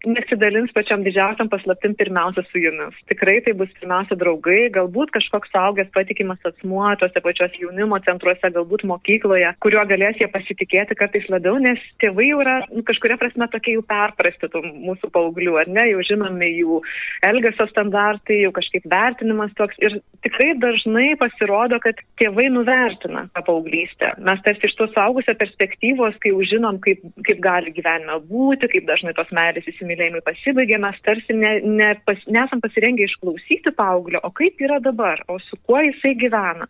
nesidalins 0.06 0.72
pačiam 0.76 1.04
didžiausiam 1.04 1.50
paslaptim 1.52 1.96
pirmiausia 2.00 2.44
su 2.50 2.62
jumis. 2.62 2.96
Tikrai 3.12 3.40
tai 3.46 3.54
bus 3.58 3.72
pirmiausia 3.80 4.16
draugai, 4.20 4.70
galbūt 4.76 5.12
kažkoks 5.16 5.52
saugęs 5.54 5.92
patikimas 5.96 6.40
asmuo 6.48 6.88
tuose 7.02 7.24
pačios 7.24 7.56
jaunimo 7.60 8.00
centruose, 8.06 8.52
galbūt 8.56 8.86
mokykloje, 8.90 9.52
kuriuo 9.64 9.84
galės 9.90 10.20
jie 10.22 10.30
pasitikėti 10.32 10.98
kartais 11.00 11.28
labiau, 11.32 11.58
nes 11.62 11.82
tėvai 12.04 12.30
jau 12.30 12.40
yra 12.44 12.56
nu, 12.72 12.84
kažkuria 12.88 13.20
prasme 13.20 13.50
tokie 13.52 13.76
jau 13.76 13.84
perprasti 13.90 14.52
tų 14.54 14.64
mūsų 14.70 15.12
paauglių, 15.16 15.58
ar 15.64 15.72
ne, 15.72 15.86
jau 15.92 16.06
žinomi 16.12 16.52
jų 16.54 16.80
elgesio 17.28 17.68
standartai, 17.74 18.42
jau 18.46 18.54
kažkaip 18.56 18.88
vertinimas 18.92 19.52
toks 19.60 19.80
ir 19.84 20.00
tikrai 20.26 20.54
dažnai 20.62 21.12
pasirodo, 21.20 21.80
kad 21.84 22.00
tėvai 22.22 22.48
nuvertina 22.54 23.28
tą 23.36 23.44
paauglystę. 23.48 24.14
Mes 24.24 24.42
tarsi 24.46 24.70
iš 24.70 24.78
tos 24.80 24.96
saugusio 24.96 25.36
perspektyvos, 25.40 26.18
kai 26.24 26.34
jau 26.34 26.44
žinom, 26.54 26.80
kaip, 26.84 27.04
kaip 27.28 27.44
gali 27.44 27.74
gyvenime 27.76 28.20
būti, 28.30 28.72
kaip 28.72 28.88
dažnai 28.90 29.16
tos 29.18 29.32
meilės 29.36 29.68
įsimylėti, 29.70 29.89
įsimylėjimai 29.90 30.22
pasibaigė, 30.26 30.78
mes 30.82 30.98
tarsi 31.04 31.34
ne, 31.34 31.60
ne 31.66 31.90
pas, 32.06 32.18
nesam 32.28 32.62
pasirengę 32.62 33.06
išklausyti 33.08 33.74
paauglio, 33.76 34.20
o 34.24 34.30
kaip 34.32 34.60
yra 34.62 34.80
dabar, 34.80 35.22
o 35.28 35.40
su 35.40 35.58
kuo 35.66 35.80
jisai 35.82 36.16
gyvena, 36.20 36.68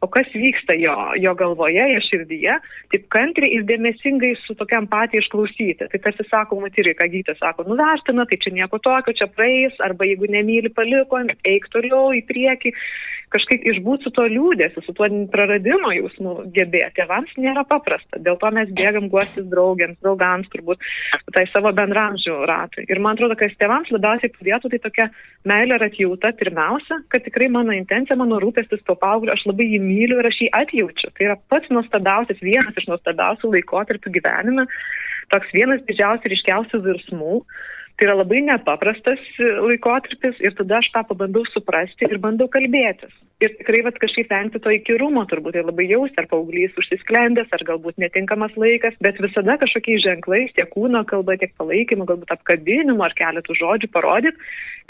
o 0.00 0.08
kas 0.08 0.28
vyksta 0.32 0.76
jo, 0.78 0.94
jo 1.18 1.34
galvoje, 1.34 1.82
jo 1.94 2.00
širdyje, 2.06 2.58
taip 2.92 3.08
kantriai 3.10 3.56
ir 3.56 3.66
dėmesingai 3.68 4.34
su 4.44 4.54
tokiam 4.54 4.86
patį 4.90 5.20
išklausyti. 5.20 5.90
Tai 5.90 6.00
tarsi 6.00 6.26
sako, 6.30 6.60
matyri, 6.62 6.94
ką 6.94 7.10
gytė 7.10 7.36
sako, 7.40 7.66
nuvertina, 7.68 8.26
tai 8.26 8.38
čia 8.40 8.54
nieko 8.54 8.78
tokio, 8.78 9.16
čia 9.16 9.28
praeis, 9.34 9.76
arba 9.84 10.08
jeigu 10.08 10.30
nemyli 10.30 10.72
paliko, 10.72 11.20
eik 11.44 11.70
toliau 11.74 12.14
į 12.16 12.24
priekį 12.28 12.74
kažkaip 13.30 13.64
išbūti 13.72 14.06
su 14.06 14.12
to 14.14 14.24
liūdėsiu, 14.30 14.82
su 14.84 14.94
tuo 14.96 15.06
praradimo 15.32 15.92
jausmu 15.94 16.34
gebėti. 16.54 16.92
Tėvams 16.98 17.32
nėra 17.38 17.64
paprasta, 17.68 18.18
dėl 18.18 18.38
to 18.40 18.50
mes 18.56 18.70
bėgam 18.76 19.08
guostis 19.12 19.46
draugiams, 19.50 19.98
draugams, 20.02 20.50
turbūt 20.52 20.82
tai 21.36 21.46
savo 21.52 21.72
bendramžių 21.76 22.36
ratui. 22.50 22.86
Ir 22.90 23.02
man 23.02 23.18
atrodo, 23.18 23.38
kas 23.38 23.54
tėvams 23.60 23.92
labiausiai 23.94 24.32
padėtų, 24.34 24.72
tai 24.72 24.82
tokia 24.86 25.08
meilė 25.48 25.78
ir 25.78 25.86
atjauta 25.86 26.32
pirmiausia, 26.40 27.00
kad 27.12 27.26
tikrai 27.26 27.50
mano 27.52 27.74
intencija, 27.76 28.18
mano 28.18 28.40
rūpestis 28.42 28.82
to 28.86 28.98
paauglio, 28.98 29.34
aš 29.34 29.46
labai 29.48 29.68
jį 29.70 29.82
myliu 29.84 30.20
ir 30.20 30.30
aš 30.30 30.42
jį 30.44 30.50
atjaučiu. 30.62 31.12
Tai 31.14 31.28
yra 31.30 31.38
pats 31.52 31.70
nuostabiausias, 31.72 32.42
vienas 32.42 32.78
iš 32.78 32.90
nuostabiausių 32.90 33.54
laikotarpių 33.54 34.14
gyvenime, 34.18 34.66
toks 35.30 35.54
vienas 35.54 35.84
didžiausių 35.86 36.26
ir 36.26 36.40
iškiausių 36.40 36.82
virsmų. 36.88 37.44
Tai 38.00 38.06
yra 38.08 38.14
labai 38.16 38.38
nepaprastas 38.40 39.20
laikotarpis 39.38 40.38
ir 40.40 40.54
tada 40.56 40.78
aš 40.78 40.86
tą 40.94 41.02
pabandau 41.10 41.42
suprasti 41.52 42.06
ir 42.08 42.16
bandau 42.22 42.46
kalbėtis. 42.48 43.12
Ir 43.40 43.54
tikrai 43.56 43.78
vat, 43.86 43.96
kažkaip 43.96 44.28
vengti 44.28 44.60
to 44.60 44.72
įkyrumo, 44.74 45.22
turbūt 45.30 45.54
tai 45.56 45.62
labai 45.64 45.86
jausti, 45.88 46.18
ar 46.20 46.26
paauglys 46.28 46.74
užsisklendęs, 46.76 47.48
ar 47.56 47.62
galbūt 47.64 47.96
netinkamas 48.02 48.52
laikas, 48.60 48.98
bet 49.00 49.16
visada 49.24 49.56
kažkokiais 49.62 50.02
ženklais, 50.04 50.52
tiek 50.58 50.68
kūno 50.74 51.00
kalba, 51.08 51.38
tiek 51.40 51.54
palaikymu, 51.56 52.04
galbūt 52.10 52.34
apkabinimu 52.36 53.00
ar 53.06 53.16
keletų 53.16 53.56
žodžių 53.62 53.88
parodyt, 53.94 54.36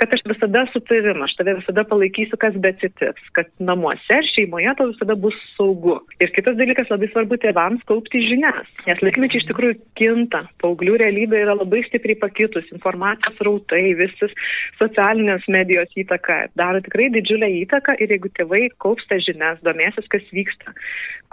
kad 0.00 0.14
aš 0.16 0.22
visada 0.26 0.64
su 0.72 0.80
tavim, 0.88 1.22
aš 1.22 1.34
tave 1.36 1.54
visada 1.58 1.84
palaikysiu, 1.84 2.38
kas 2.40 2.54
beatsitiks, 2.64 3.26
kad 3.36 3.50
namuose 3.60 4.16
ir 4.16 4.28
šeimoje 4.32 4.72
tau 4.78 4.88
visada 4.88 5.16
bus 5.24 5.36
saugu. 5.58 5.98
Ir 6.24 6.32
kitas 6.34 6.56
dalykas 6.58 6.88
labai 6.90 7.10
svarbu 7.12 7.36
tėvams 7.42 7.84
kaupti 7.90 8.22
žinias, 8.24 8.70
nes 8.88 9.02
laikmečiai 9.04 9.42
iš 9.42 9.48
tikrųjų 9.50 9.76
kinta, 10.00 10.42
paauglių 10.64 10.96
realybė 11.04 11.42
yra 11.44 11.58
labai 11.58 11.82
stipriai 11.86 12.16
pakitus, 12.22 12.66
informacijos 12.72 13.44
rautai, 13.44 13.82
visas 14.00 14.32
socialinės 14.80 15.44
medijos 15.52 15.92
įtaka 16.00 16.46
daro 16.58 16.80
tikrai 16.86 17.10
didžiulę 17.12 17.52
įtaką 17.60 17.98
ir 18.00 18.16
jeigu 18.16 18.32
tėvai 18.40 18.62
kaups 18.82 19.06
tas 19.10 19.22
žinias, 19.26 19.60
domėsis, 19.66 20.08
kas 20.12 20.24
vyksta, 20.34 20.74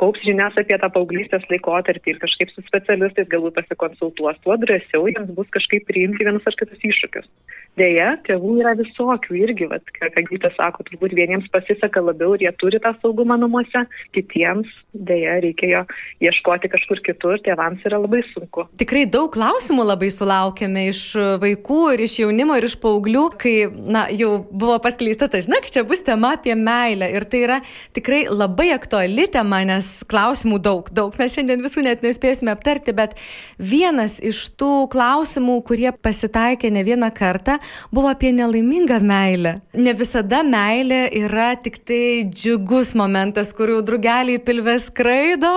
kaups 0.02 0.22
žinias 0.28 0.58
apie 0.60 0.78
tą 0.78 0.92
paauglystės 0.94 1.48
laikotarpį 1.52 2.14
ir 2.14 2.22
kažkaip 2.24 2.54
su 2.54 2.66
specialistais 2.68 3.32
galbūt 3.32 3.58
pasikonsultuos, 3.58 4.40
tuo 4.44 4.60
drąsiau 4.62 5.08
jiems 5.10 5.34
bus 5.40 5.50
kažkaip 5.56 5.88
priimti 5.90 6.28
vienus 6.28 6.46
ar 6.50 6.60
kitus 6.60 6.84
iššūkius. 6.92 7.32
Deja, 7.78 8.16
tėvų 8.26 8.56
yra 8.64 8.74
visokių 8.78 9.36
irgi, 9.38 9.68
vat, 9.70 9.86
ką 9.94 10.10
Gytas 10.28 10.56
sako, 10.58 10.82
turbūt 10.88 11.14
vieniems 11.14 11.46
pasiseka 11.54 12.02
labiau 12.02 12.34
ir 12.34 12.48
jie 12.48 12.52
turi 12.58 12.80
tą 12.82 12.96
saugumą 13.04 13.38
namuose, 13.38 13.84
kitiems 14.18 14.72
dėja 14.98 15.36
reikia 15.44 15.70
jo 15.70 15.82
ieškoti 16.26 16.72
kažkur 16.74 17.04
kitur, 17.06 17.38
tėvams 17.46 17.86
yra 17.86 18.00
labai 18.02 18.24
sunku. 18.32 18.66
Tikrai 18.82 19.04
daug 19.14 19.30
klausimų 19.36 19.86
labai 19.92 20.10
sulaukėme 20.14 20.88
iš 20.90 21.04
vaikų 21.44 21.82
ir 21.94 22.04
iš 22.08 22.16
jaunimo 22.24 22.58
ir 22.58 22.66
iš 22.66 22.78
paauglių, 22.82 23.28
kai, 23.38 23.54
na, 23.70 24.08
jau 24.10 24.32
buvo 24.50 24.80
paskleista 24.82 25.30
ta, 25.30 25.44
žinai, 25.46 25.62
čia 25.70 25.86
bus 25.86 26.02
tema 26.08 26.34
apie 26.40 26.58
meilę 26.58 27.12
ir 27.14 27.28
tai 27.30 27.44
yra 27.46 27.60
tikrai 27.94 28.24
labai 28.32 28.72
aktuali 28.74 29.28
tema, 29.30 29.62
nes 29.70 29.92
klausimų 30.10 30.60
daug, 30.66 30.90
daug 30.90 31.14
mes 31.22 31.38
šiandien 31.38 31.62
visų 31.62 31.86
net 31.86 32.02
nespėsime 32.06 32.58
aptarti, 32.58 32.98
bet 32.98 33.14
vienas 33.62 34.18
iš 34.18 34.48
tų 34.58 34.88
klausimų, 34.98 35.62
kurie 35.70 35.92
pasitaikė 35.94 36.74
ne 36.74 36.82
vieną 36.88 37.14
kartą, 37.14 37.62
buvo 37.92 38.12
apie 38.12 38.32
nelaimingą 38.36 39.00
meilę. 39.04 39.54
Ne 39.78 39.94
visada 39.98 40.44
meilė 40.46 41.08
yra 41.20 41.50
tik 41.60 41.80
tai 41.88 42.26
džiugus 42.30 42.94
momentas, 42.98 43.54
kur 43.58 43.72
jau 43.72 43.82
drugeliai 43.86 44.42
pilvės 44.44 44.90
skraido, 44.92 45.54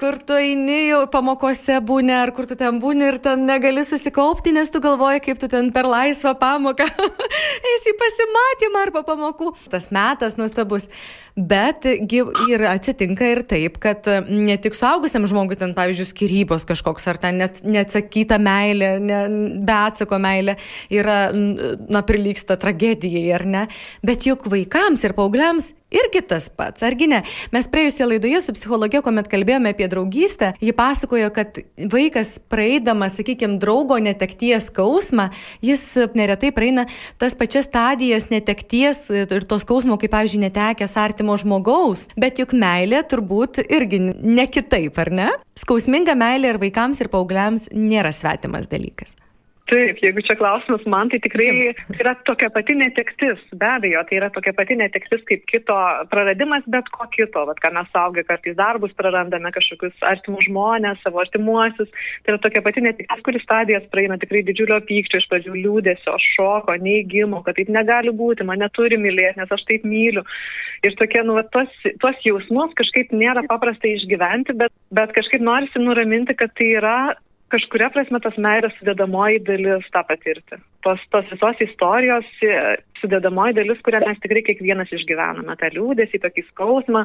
kur 0.00 0.18
tu 0.26 0.36
eini 0.38 0.88
jau 0.90 1.02
pamokose 1.12 1.80
būni, 1.84 2.14
ar 2.16 2.34
kur 2.36 2.48
tu 2.48 2.58
ten 2.58 2.80
būni 2.82 3.08
ir 3.10 3.20
ten 3.22 3.46
negali 3.48 3.84
susikaupti, 3.86 4.54
nes 4.56 4.70
tu 4.72 4.82
galvoji, 4.84 5.24
kaip 5.28 5.42
tu 5.42 5.50
ten 5.52 5.72
per 5.74 5.88
laisvą 5.88 6.34
pamoką 6.40 6.88
esi 7.74 7.96
pasimatymą 7.98 8.86
arba 8.88 9.04
pamokų. 9.06 9.52
Tas 9.72 9.90
metas 9.94 10.38
nuostabus. 10.40 10.88
Bet 11.32 11.86
ir 11.88 12.64
atsitinka 12.68 13.24
ir 13.32 13.40
taip, 13.48 13.78
kad 13.80 14.04
ne 14.28 14.56
tik 14.60 14.76
suaugusiam 14.76 15.24
žmogui 15.28 15.56
ten, 15.56 15.72
pavyzdžiui, 15.76 16.08
skirybos 16.10 16.66
kažkoks 16.68 17.08
ar 17.08 17.20
ten 17.22 17.40
neatsakyta 17.40 18.36
meilė, 18.42 18.90
ne, 19.00 19.20
be 19.64 19.76
atsako 19.78 20.18
meilė 20.20 20.58
yra 20.92 21.32
na, 21.92 22.02
prilyksta 22.06 22.58
tragedijai, 22.60 23.28
ar 23.36 23.46
ne? 23.46 23.68
Bet 24.06 24.26
juk 24.28 24.48
vaikams 24.50 25.04
ir 25.06 25.16
paaugliams 25.18 25.72
irgi 25.92 26.22
tas 26.24 26.48
pats, 26.48 26.82
argi 26.86 27.08
ne? 27.10 27.20
Mes 27.52 27.68
praėjusią 27.70 28.08
laidoje 28.08 28.40
su 28.42 28.54
psichologė, 28.56 29.02
kuomet 29.04 29.28
kalbėjome 29.32 29.72
apie 29.74 29.88
draugystę, 29.92 30.52
ji 30.62 30.74
pasakojo, 30.76 31.28
kad 31.34 31.60
vaikas 31.92 32.38
praeidamas, 32.52 33.18
sakykime, 33.18 33.58
draugo 33.62 33.98
netekties 34.02 34.70
skausmą, 34.70 35.28
jis 35.64 35.84
neretai 36.18 36.52
praeina 36.56 36.86
tas 37.20 37.36
pačias 37.38 37.68
stadijas 37.68 38.30
netekties 38.32 39.04
ir 39.12 39.46
tos 39.48 39.66
skausmo, 39.66 39.98
kaip, 40.00 40.12
pavyzdžiui, 40.14 40.46
netekęs 40.46 40.96
artimo 41.00 41.36
žmogaus. 41.40 42.08
Bet 42.20 42.40
juk 42.42 42.56
meilė 42.56 43.02
turbūt 43.08 43.62
irgi 43.66 44.00
ne 44.08 44.48
kitaip, 44.50 44.96
ar 45.02 45.12
ne? 45.12 45.28
Skausminga 45.58 46.16
meilė 46.18 46.54
ir 46.54 46.62
vaikams, 46.62 47.02
ir 47.04 47.12
paaugliams 47.12 47.68
nėra 47.76 48.14
svetimas 48.16 48.70
dalykas. 48.72 49.16
Taip, 49.70 50.00
jeigu 50.02 50.22
čia 50.26 50.34
klausimas 50.36 50.82
man, 50.90 51.08
tai 51.12 51.20
tikrai 51.22 51.46
tai 51.86 51.98
yra 52.02 52.12
tokia 52.26 52.48
pati 52.50 52.74
netektis, 52.74 53.38
be 53.54 53.68
abejo, 53.68 54.02
tai 54.08 54.18
yra 54.18 54.28
tokia 54.34 54.52
pati 54.58 54.74
netektis 54.76 55.22
kaip 55.28 55.44
kito 55.46 55.76
praradimas, 56.10 56.66
bet 56.74 56.90
ko 56.90 57.06
kito, 57.14 57.44
Vat, 57.46 57.60
ką 57.62 57.70
mes 57.76 57.88
saugia, 57.94 58.24
kartais 58.26 58.56
darbus 58.58 58.92
prarandame, 58.98 59.52
kažkokius 59.54 60.02
artimus 60.10 60.48
žmonės, 60.48 61.00
savo 61.04 61.22
artimuosius, 61.22 61.94
tai 62.24 62.34
yra 62.34 62.42
tokia 62.42 62.64
pati 62.66 62.82
netektis, 62.84 63.24
kuris 63.24 63.46
stadijas 63.46 63.86
praeina 63.94 64.18
tikrai 64.18 64.42
didžiulio 64.50 64.80
pykčio, 64.90 65.22
iš 65.22 65.30
pradžių 65.30 65.56
liūdėsio, 65.60 66.18
šoko, 66.34 66.76
neįgymo, 66.82 67.44
kad 67.46 67.60
taip 67.60 67.70
negali 67.72 68.10
būti, 68.10 68.46
mane 68.48 68.66
turi 68.74 68.98
mylėti, 68.98 69.40
nes 69.40 69.58
aš 69.58 69.66
taip 69.70 69.86
myliu. 69.86 70.26
Ir 70.82 70.98
tokie, 70.98 71.22
nu, 71.22 71.38
va, 71.38 71.46
tuos, 71.54 71.70
tuos 72.02 72.18
jausmus 72.26 72.74
kažkaip 72.78 73.14
nėra 73.14 73.46
paprasta 73.46 73.86
išgyventi, 73.86 74.58
bet, 74.58 74.74
bet 74.90 75.14
kažkaip 75.14 75.44
norisi 75.46 75.78
nuraminti, 75.78 76.34
kad 76.34 76.50
tai 76.58 76.74
yra 76.82 76.96
kažkuria 77.52 77.90
prasme 77.92 78.20
tas 78.24 78.38
meilės 78.40 78.74
sudėdamoji 78.78 79.42
dalis 79.46 79.88
tą 79.94 80.02
patirti. 80.08 80.58
Tos, 80.84 81.02
tos 81.12 81.28
visos 81.32 81.60
istorijos 81.66 82.28
sudėdamoji 83.02 83.56
dalis, 83.58 83.80
kurią 83.84 84.02
mes 84.06 84.20
tikrai 84.22 84.42
kiekvienas 84.46 84.92
išgyvename. 84.94 85.56
Ta 85.60 85.70
liūdėsi, 85.74 86.20
tokį 86.22 86.46
skausmą, 86.50 87.04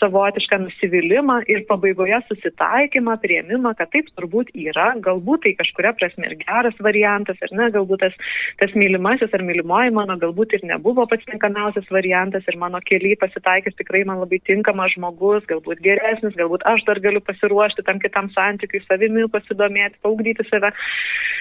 savotišką 0.00 0.60
nusivylimą 0.64 1.40
ir 1.52 1.64
pabaigoje 1.70 2.20
susitaikymą, 2.28 3.16
prieimimą, 3.22 3.74
kad 3.78 3.92
taip 3.94 4.10
turbūt 4.18 4.52
yra, 4.54 4.92
galbūt 5.04 5.46
tai 5.46 5.54
kažkuria 5.60 5.94
prasme 5.96 6.30
ir 6.30 6.36
geras 6.42 6.76
variantas, 6.82 7.40
ar 7.46 7.54
ne, 7.56 7.70
galbūt 7.74 8.04
tas, 8.04 8.16
tas 8.60 8.74
mylimasis 8.78 9.34
ar 9.36 9.44
mylimoji 9.46 9.94
mano 9.96 10.18
galbūt 10.20 10.56
ir 10.58 10.66
nebuvo 10.68 11.06
pats 11.10 11.26
tinkamiausias 11.30 11.88
variantas 11.94 12.46
ir 12.50 12.58
mano 12.60 12.80
keliai 12.84 13.18
pasitaikys 13.20 13.76
tikrai 13.78 14.04
man 14.08 14.20
labai 14.22 14.40
tinkamas 14.48 14.94
žmogus, 14.96 15.46
galbūt 15.50 15.82
geresnis, 15.84 16.36
galbūt 16.38 16.66
aš 16.68 16.84
dar 16.88 17.00
galiu 17.04 17.22
pasiruošti 17.24 17.86
tam 17.86 18.02
kitam 18.02 18.30
santykiui, 18.34 18.84
savimi 18.86 19.26
pasidomėti, 19.32 20.00
paugdyti 20.02 20.46
save. 20.50 20.72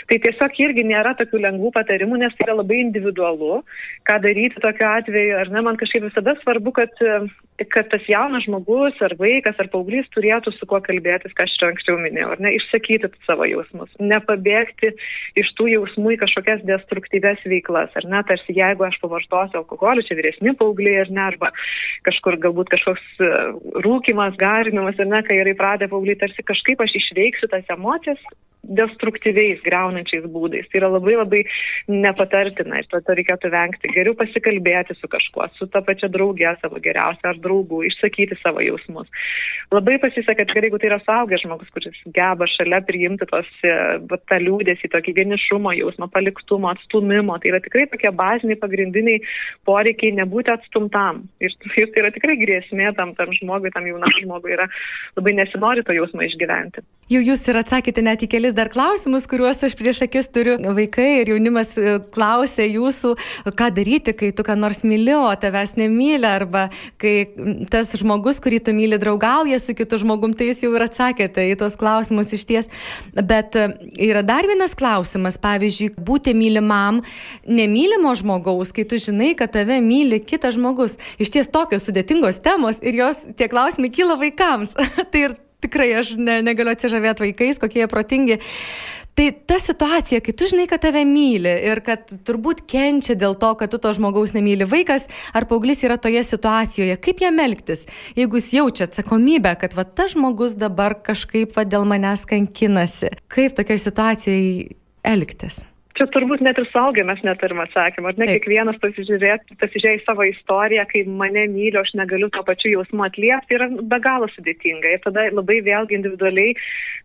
Tai 0.10 0.18
tiesiog 0.22 0.60
irgi 0.62 0.84
nėra 0.86 1.16
tokių 1.18 1.42
lengvų 1.48 1.72
patarimų, 1.74 2.20
nes 2.22 2.34
tai 2.38 2.46
yra 2.46 2.60
labai 2.60 2.78
individualu, 2.84 3.64
ką 4.04 4.20
daryti 4.26 4.62
tokiu 4.64 4.88
atveju. 4.90 5.38
Ar 5.40 5.52
ne, 5.54 5.64
man 5.66 5.80
kažkaip 5.80 6.08
visada 6.08 6.36
svarbu, 6.42 6.76
kad, 6.76 7.06
kad 7.72 7.88
tas 7.88 8.04
jaunas 8.10 8.44
žmogus, 8.44 8.98
ar 9.06 9.16
vaikas, 9.20 9.56
ar 9.62 9.70
paauglys 9.72 10.08
turėtų 10.12 10.52
su 10.56 10.68
kuo 10.68 10.82
kalbėtis, 10.84 11.34
ką 11.38 11.46
aš 11.48 11.54
čia 11.60 11.70
anksčiau 11.72 11.98
minėjau, 12.02 12.34
ar 12.36 12.42
ne, 12.44 12.52
išsakyti 12.58 13.10
savo 13.28 13.48
jausmus, 13.48 13.94
nepabėgti 14.00 14.92
iš 15.40 15.52
tų 15.56 15.70
jausmų 15.72 16.16
į 16.16 16.20
kažkokias 16.26 16.66
destruktyves 16.68 17.46
veiklas, 17.48 17.96
ar 17.96 18.10
ne, 18.12 18.24
tarsi 18.28 18.58
jeigu 18.58 18.88
aš 18.88 19.00
pavartosiu 19.04 19.62
alkoholį, 19.62 20.04
čia 20.08 20.20
vyresni 20.20 20.56
paaugliai, 20.60 21.06
ar 21.06 21.14
ne, 21.16 21.24
arba 21.30 21.54
kažkur 22.08 22.40
galbūt 22.44 22.74
kažkoks 22.76 23.24
e, 23.24 23.32
rūkimas, 23.88 24.36
garinimas, 24.42 25.00
ar 25.00 25.12
ne, 25.14 25.24
kai 25.24 25.40
yra 25.40 25.56
įpratę 25.56 25.88
paaugliai, 25.92 26.20
tarsi 26.20 26.44
kažkaip 26.44 26.84
aš 26.84 27.00
išveiksiu 27.00 27.52
tas 27.56 27.72
emocijas 27.72 28.20
destruktyviais, 28.66 29.62
greunančiais 29.66 30.26
būdais. 30.32 30.68
Tai 30.70 30.82
yra 30.82 30.90
labai 30.96 31.16
labai 31.20 31.42
nepatartina 31.92 32.82
ir 32.82 32.90
to, 32.90 33.02
to 33.06 33.16
reikėtų 33.18 33.52
vengti. 33.54 33.92
Geriau 33.94 34.16
pasikalbėti 34.18 34.98
su 34.98 35.10
kažkuo, 35.12 35.48
su 35.60 35.70
ta 35.72 35.84
pačia 35.86 36.10
draugė 36.12 36.56
savo 36.62 36.82
geriausia 36.84 37.32
ar 37.32 37.42
draugu, 37.46 37.84
išsakyti 37.88 38.38
savo 38.42 38.64
jausmus. 38.66 39.08
Labai 39.74 39.98
pasiseka, 40.02 40.46
kad 40.46 40.54
jeigu 40.54 40.78
tai 40.82 40.92
yra 40.92 41.00
saugęs 41.06 41.44
žmogus, 41.46 41.70
kuris 41.74 41.98
geba 42.14 42.48
šalia 42.50 42.82
priimti 42.86 43.26
tos 43.30 43.48
e, 43.66 43.74
tą 44.30 44.40
liūdėsi, 44.42 44.92
tokį 44.94 45.16
vienišumo 45.20 45.74
jausmą, 45.80 46.10
paliktumo, 46.14 46.70
atstumimo, 46.74 47.38
tai 47.42 47.54
yra 47.54 47.62
tikrai 47.64 47.88
tokie 47.92 48.12
baziniai 48.14 48.60
pagrindiniai 48.62 49.24
poreikiai 49.68 50.14
nebūti 50.20 50.54
atstumtam. 50.54 51.24
Ir, 51.44 51.56
ir 51.82 51.90
tai 51.94 52.04
yra 52.04 52.14
tikrai 52.16 52.38
grėsmė 52.42 52.94
tam, 53.00 53.16
tam 53.18 53.34
žmogui, 53.40 53.74
tam 53.74 53.90
jaunam 53.90 54.14
žmogui 54.20 54.54
yra 54.58 54.70
labai 55.18 55.36
nesinori 55.42 55.86
to 55.86 55.98
jausmo 55.98 56.26
išgyventi. 56.26 56.86
Jau 57.06 57.20
jūs 57.22 57.44
ir 57.46 57.60
atsakėte 57.60 58.02
net 58.02 58.24
į 58.26 58.30
kelis 58.32 58.54
dar 58.58 58.72
klausimus, 58.74 59.28
kuriuos 59.30 59.60
aš 59.68 59.76
prieš 59.78 60.00
akis 60.08 60.26
turiu. 60.34 60.56
Vaikai 60.74 61.20
ir 61.20 61.30
jaunimas 61.36 61.76
e, 61.78 62.00
klausė 62.16 62.66
jūsų, 62.66 63.12
ką 63.54 63.68
daryti, 63.78 64.16
kai 64.18 64.32
tu 64.34 64.46
ką 64.46 64.56
nors 64.58 64.82
myli, 64.82 65.14
o 65.14 65.30
tavęs 65.38 65.76
nemyli, 65.78 66.26
arba 66.26 66.64
kai 67.02 67.28
tas 67.72 67.92
žmogus, 68.00 68.40
kurį 68.44 68.60
tu 68.66 68.74
myli, 68.76 69.00
draugauja 69.02 69.60
su 69.62 69.76
kitu 69.78 70.00
žmogum, 70.02 70.34
tai 70.38 70.50
jūs 70.50 70.64
jau 70.66 70.72
ir 70.76 70.86
atsakėte 70.86 71.44
į 71.52 71.58
tuos 71.60 71.78
klausimus 71.80 72.34
iš 72.36 72.46
ties. 72.48 72.70
Bet 73.16 73.58
e, 73.60 73.68
yra 74.08 74.24
dar 74.26 74.48
vienas 74.48 74.76
klausimas, 74.78 75.40
pavyzdžiui, 75.44 75.94
būti 75.96 76.36
mylimam 76.38 77.02
nemylimo 77.48 78.14
žmogaus, 78.18 78.74
kai 78.76 78.88
tu 78.90 79.00
žinai, 79.02 79.34
kad 79.40 79.54
tave 79.56 79.82
myli 79.84 80.22
kitas 80.24 80.58
žmogus. 80.58 81.00
Iš 81.22 81.34
ties 81.36 81.52
tokios 81.52 81.88
sudėtingos 81.88 82.42
temos 82.46 82.82
ir 82.84 83.00
jos 83.02 83.26
tie 83.38 83.50
klausimai 83.52 83.92
kyla 83.94 84.20
vaikams. 84.22 84.76
tai 85.12 85.28
ir 85.30 85.40
tikrai 85.66 85.92
aš 86.02 86.16
ne, 86.20 86.42
negaliu 86.46 86.76
atsižavėti 86.76 87.30
vaikais, 87.30 87.62
kokie 87.62 87.84
jie 87.84 87.90
protingi. 87.92 88.40
Tai 89.16 89.30
ta 89.48 89.56
situacija, 89.64 90.20
kai 90.20 90.34
tu 90.36 90.48
žinai, 90.50 90.66
kad 90.68 90.82
tave 90.84 91.06
myli 91.08 91.54
ir 91.70 91.80
kad 91.86 92.10
turbūt 92.28 92.66
kenčia 92.68 93.16
dėl 93.16 93.38
to, 93.40 93.54
kad 93.56 93.72
tu 93.72 93.80
to 93.80 93.94
žmogaus 93.96 94.34
nemyli 94.36 94.68
vaikas 94.68 95.08
ar 95.32 95.48
paauglys 95.48 95.86
yra 95.88 95.96
toje 95.96 96.20
situacijoje, 96.28 96.98
kaip 97.00 97.24
jam 97.24 97.40
elgtis, 97.40 97.86
jeigu 98.20 98.42
jis 98.42 98.50
jaučia 98.58 98.90
atsakomybę, 98.90 99.54
kad 99.62 99.78
va 99.78 99.86
tas 99.88 100.18
žmogus 100.18 100.58
dabar 100.60 100.98
kažkaip 101.06 101.56
va 101.56 101.64
dėl 101.64 101.88
manęs 101.88 102.28
kankinasi, 102.28 103.14
kaip 103.32 103.56
tokia 103.56 103.80
situacijoje 103.86 104.76
elgtis? 105.08 105.64
Čia 105.96 106.10
turbūt 106.12 106.42
net 106.44 106.58
ir 106.60 106.66
saugę 106.74 107.06
mes 107.08 107.22
neturim 107.24 107.62
atsakymą. 107.64 108.12
Ar 108.12 108.18
ne 108.20 108.26
Taip. 108.28 108.42
kiekvienas 108.42 108.80
pasižiūrėjo 108.84 109.94
į 109.96 110.02
savo 110.04 110.26
istoriją, 110.28 110.84
kai 110.90 111.06
mane 111.08 111.46
myliu, 111.54 111.80
aš 111.80 111.94
negaliu 111.96 112.28
to 112.36 112.44
pačiu 112.44 112.74
jausmu 112.74 113.06
atliepti, 113.08 113.56
yra 113.56 113.70
be 113.80 114.00
galo 114.04 114.28
sudėtinga. 114.34 114.92
Ir 114.92 115.00
tada 115.06 115.30
labai 115.32 115.62
vėlgi 115.64 115.96
individualiai 115.96 116.58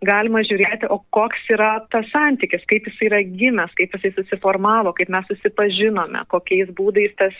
galima 0.04 0.40
žiūrėti, 0.46 0.88
o 0.88 1.00
koks 1.12 1.44
yra 1.52 1.70
tas 1.92 2.08
santykis, 2.12 2.64
kaip 2.70 2.88
jis 2.88 3.00
yra 3.10 3.20
gimęs, 3.26 3.72
kaip 3.76 3.92
jisai 3.96 4.12
susiformavo, 4.16 4.94
kaip 4.96 5.12
mes 5.12 5.26
susipažinome, 5.28 6.22
kokiais 6.32 6.72
būdais 6.76 7.12
tas, 7.20 7.36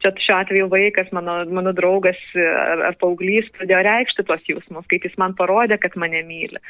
čia 0.00 0.12
šiuo 0.26 0.38
atveju 0.38 0.70
vaikas, 0.72 1.12
mano, 1.16 1.42
mano 1.52 1.74
draugas 1.76 2.20
ar, 2.40 2.86
ar 2.90 2.98
paauglys 3.00 3.50
pradėjo 3.58 3.82
reikšti 3.88 4.26
tuos 4.28 4.44
jausmus, 4.48 4.88
kaip 4.88 5.04
jis 5.04 5.16
man 5.20 5.36
parodė, 5.36 5.78
kad 5.82 5.96
mane 6.00 6.24
myli. 6.26 6.62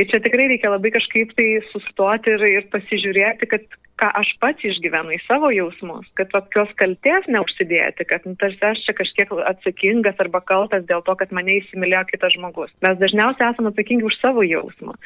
Ir 0.00 0.08
čia 0.08 0.22
tikrai 0.24 0.48
reikia 0.54 0.70
labai 0.72 0.94
kažkaip 0.94 1.34
tai 1.36 1.48
sustoti 1.72 2.32
ir, 2.36 2.46
ir 2.62 2.68
pasižiūrėti, 2.72 3.50
kad 3.50 3.66
ką 4.02 4.10
aš 4.18 4.32
pats 4.42 4.64
išgyvenu 4.66 5.14
į 5.14 5.20
savo 5.28 5.52
jausmus, 5.54 6.08
kad 6.18 6.32
tokios 6.34 6.70
kalties 6.80 7.28
neužsidėti, 7.30 8.06
kad 8.10 8.24
nu, 8.26 8.34
tarsi 8.40 8.64
aš 8.66 8.82
čia 8.86 8.94
kažkiek 8.98 9.30
atsakingas 9.52 10.18
arba 10.22 10.40
kaltas 10.42 10.82
dėl 10.88 11.04
to, 11.06 11.14
kad 11.20 11.30
mane 11.36 11.60
įsimylėjo 11.60 12.02
kitas 12.10 12.34
žmogus. 12.34 12.72
Mes 12.82 12.98
dažniausiai 12.98 13.52
esame 13.52 13.70
atsakingi 13.70 14.08
už 14.08 14.18
savo 14.18 14.42
jausmą. 14.46 14.96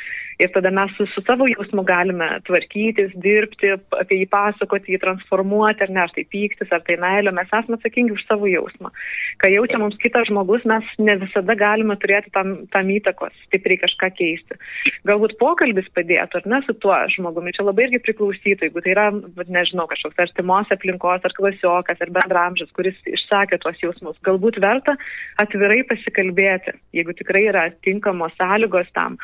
Ir 0.41 0.51
tada 0.53 0.73
mes 0.73 0.93
su, 0.97 1.07
su 1.13 1.23
savo 1.25 1.47
jausmu 1.49 1.85
galime 1.89 2.27
tvarkytis, 2.49 3.13
dirbti, 3.25 3.75
apie 4.01 4.19
jį 4.23 4.27
pasakoti, 4.33 4.93
jį 4.93 5.01
transformuoti, 5.05 5.87
ar 5.87 5.93
ne, 5.93 6.03
ar 6.05 6.13
tai 6.13 6.27
pyktis, 6.29 6.73
ar 6.73 6.85
tai 6.85 6.99
meilė. 7.01 7.33
Mes 7.37 7.49
esame 7.49 7.79
atsakingi 7.79 8.13
už 8.17 8.25
savo 8.29 8.49
jausmą. 8.51 8.93
Kai 9.41 9.55
jaučia 9.55 9.81
mums 9.81 9.97
kitas 10.03 10.29
žmogus, 10.29 10.65
mes 10.69 10.89
ne 11.01 11.17
visada 11.23 11.57
galime 11.57 11.97
turėti 12.01 12.33
tam, 12.37 12.53
tam 12.73 12.93
įtakos, 12.93 13.33
stipriai 13.49 13.81
kažką 13.85 14.13
keisti. 14.19 14.61
Galbūt 15.09 15.39
pokalbis 15.41 15.89
padėtų, 15.97 16.43
ar 16.43 16.51
ne, 16.53 16.61
su 16.69 16.77
tuo 16.85 16.97
žmogumi. 17.17 17.57
Čia 17.57 17.65
labai 17.69 17.89
irgi 17.89 18.03
priklausytų, 18.05 18.69
jeigu 18.69 18.85
tai 18.87 18.95
yra, 18.95 19.07
nežinau, 19.51 19.89
kažkoks 19.91 20.21
artimos 20.23 20.71
aplinkos, 20.71 21.25
ar 21.27 21.35
klasiokas, 21.35 21.99
ar 22.05 22.11
bendramžis, 22.15 22.71
kuris 22.77 22.95
išsakė 23.11 23.59
tuos 23.63 23.81
jausmus. 23.83 24.19
Galbūt 24.27 24.61
verta 24.63 24.95
atvirai 25.43 25.81
pasikalbėti, 25.89 26.77
jeigu 26.95 27.15
tikrai 27.19 27.43
yra 27.51 27.65
tinkamos 27.83 28.35
sąlygos 28.39 28.87
tam, 28.95 29.19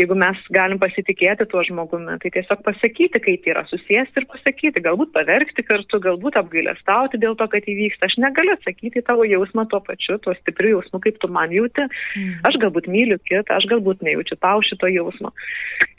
jeigu 0.00 0.18
mes 0.18 0.40
galim 0.54 0.80
pasitikėti 0.82 1.46
tuo 1.52 1.62
žmogumi, 1.68 2.18
tai 2.22 2.32
tiesiog 2.34 2.64
pasakyti, 2.66 3.22
kaip 3.22 3.46
yra, 3.52 3.62
susijęsti 3.70 4.22
ir 4.22 4.28
pasakyti, 4.34 4.82
galbūt 4.82 5.14
paverkti 5.14 5.62
kartu, 5.68 6.02
galbūt 6.02 6.40
apgailestauti 6.42 7.22
dėl 7.22 7.38
to, 7.38 7.46
kad 7.54 7.70
įvyksta. 7.70 8.10
Aš 8.10 8.18
negaliu 8.24 8.56
atsakyti 8.58 8.98
į 8.98 9.06
tavo 9.06 9.28
jausmą 9.28 9.68
tuo 9.70 9.78
pačiu, 9.86 10.18
tuo 10.24 10.34
stipriu 10.40 10.74
jausmu, 10.78 10.98
kaip 11.06 11.22
tu 11.22 11.30
man 11.30 11.54
jauti. 11.54 11.86
Aš 12.50 12.58
galbūt 12.62 12.90
myliu 12.90 13.20
kitą, 13.22 13.60
aš 13.60 13.70
galbūt 13.70 14.02
nejaučiu 14.02 14.40
tau 14.42 14.64
šito 14.66 14.90
jausmo. 14.90 15.30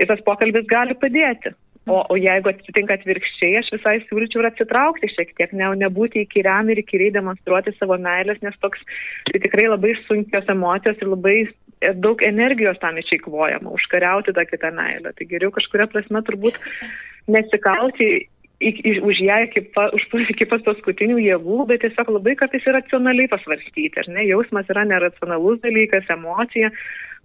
Ir 0.01 0.11
tas 0.11 0.19
pokalbis 0.27 0.67
gali 0.67 0.97
padėti. 0.99 1.55
O, 1.85 1.99
o 2.09 2.15
jeigu 2.17 2.49
atsitinka 2.49 2.95
atvirkščiai, 2.97 3.59
aš 3.59 3.67
visai 3.75 3.99
siūlyčiau 4.07 4.41
ir 4.41 4.47
atsitraukti 4.49 5.09
šiek 5.11 5.35
tiek, 5.37 5.51
ne, 5.53 5.67
nebūti 5.83 6.23
įkyriam 6.23 6.71
ir 6.73 6.81
įkyriai 6.81 7.13
demonstruoti 7.13 7.75
savo 7.77 7.99
meilės, 8.01 8.39
nes 8.41 8.57
toks 8.63 8.81
tai 9.29 9.41
tikrai 9.43 9.67
labai 9.69 9.93
sunkios 10.07 10.49
emocijos 10.49 10.97
ir 10.97 11.11
labai 11.13 11.35
daug 12.01 12.21
energijos 12.25 12.79
tam 12.81 12.97
išeikvojama, 12.97 13.75
užkariauti 13.77 14.33
tą 14.33 14.47
kitą 14.49 14.71
meilę. 14.73 15.13
Tai 15.13 15.27
geriau 15.29 15.53
kažkuria 15.53 15.85
prasme 15.91 16.23
turbūt 16.25 16.57
nesikauti 17.29 18.09
už 19.05 19.19
ją 19.19 19.37
iki, 19.45 19.61
pa, 19.75 19.89
už, 19.93 20.07
iki 20.31 20.47
pat 20.47 20.63
paskutinių 20.63 21.19
jėgų, 21.19 21.65
bet 21.69 21.83
tiesiog 21.83 22.13
labai 22.17 22.35
kartais 22.39 22.63
ir 22.65 22.73
racionaliai 22.77 23.27
pasvarstyti. 23.29 23.91
Ar 23.99 24.07
ne? 24.15 24.23
Jausmas 24.29 24.69
yra 24.71 24.85
neracionalus 24.87 25.59
dalykas, 25.61 26.07
emocija, 26.09 26.71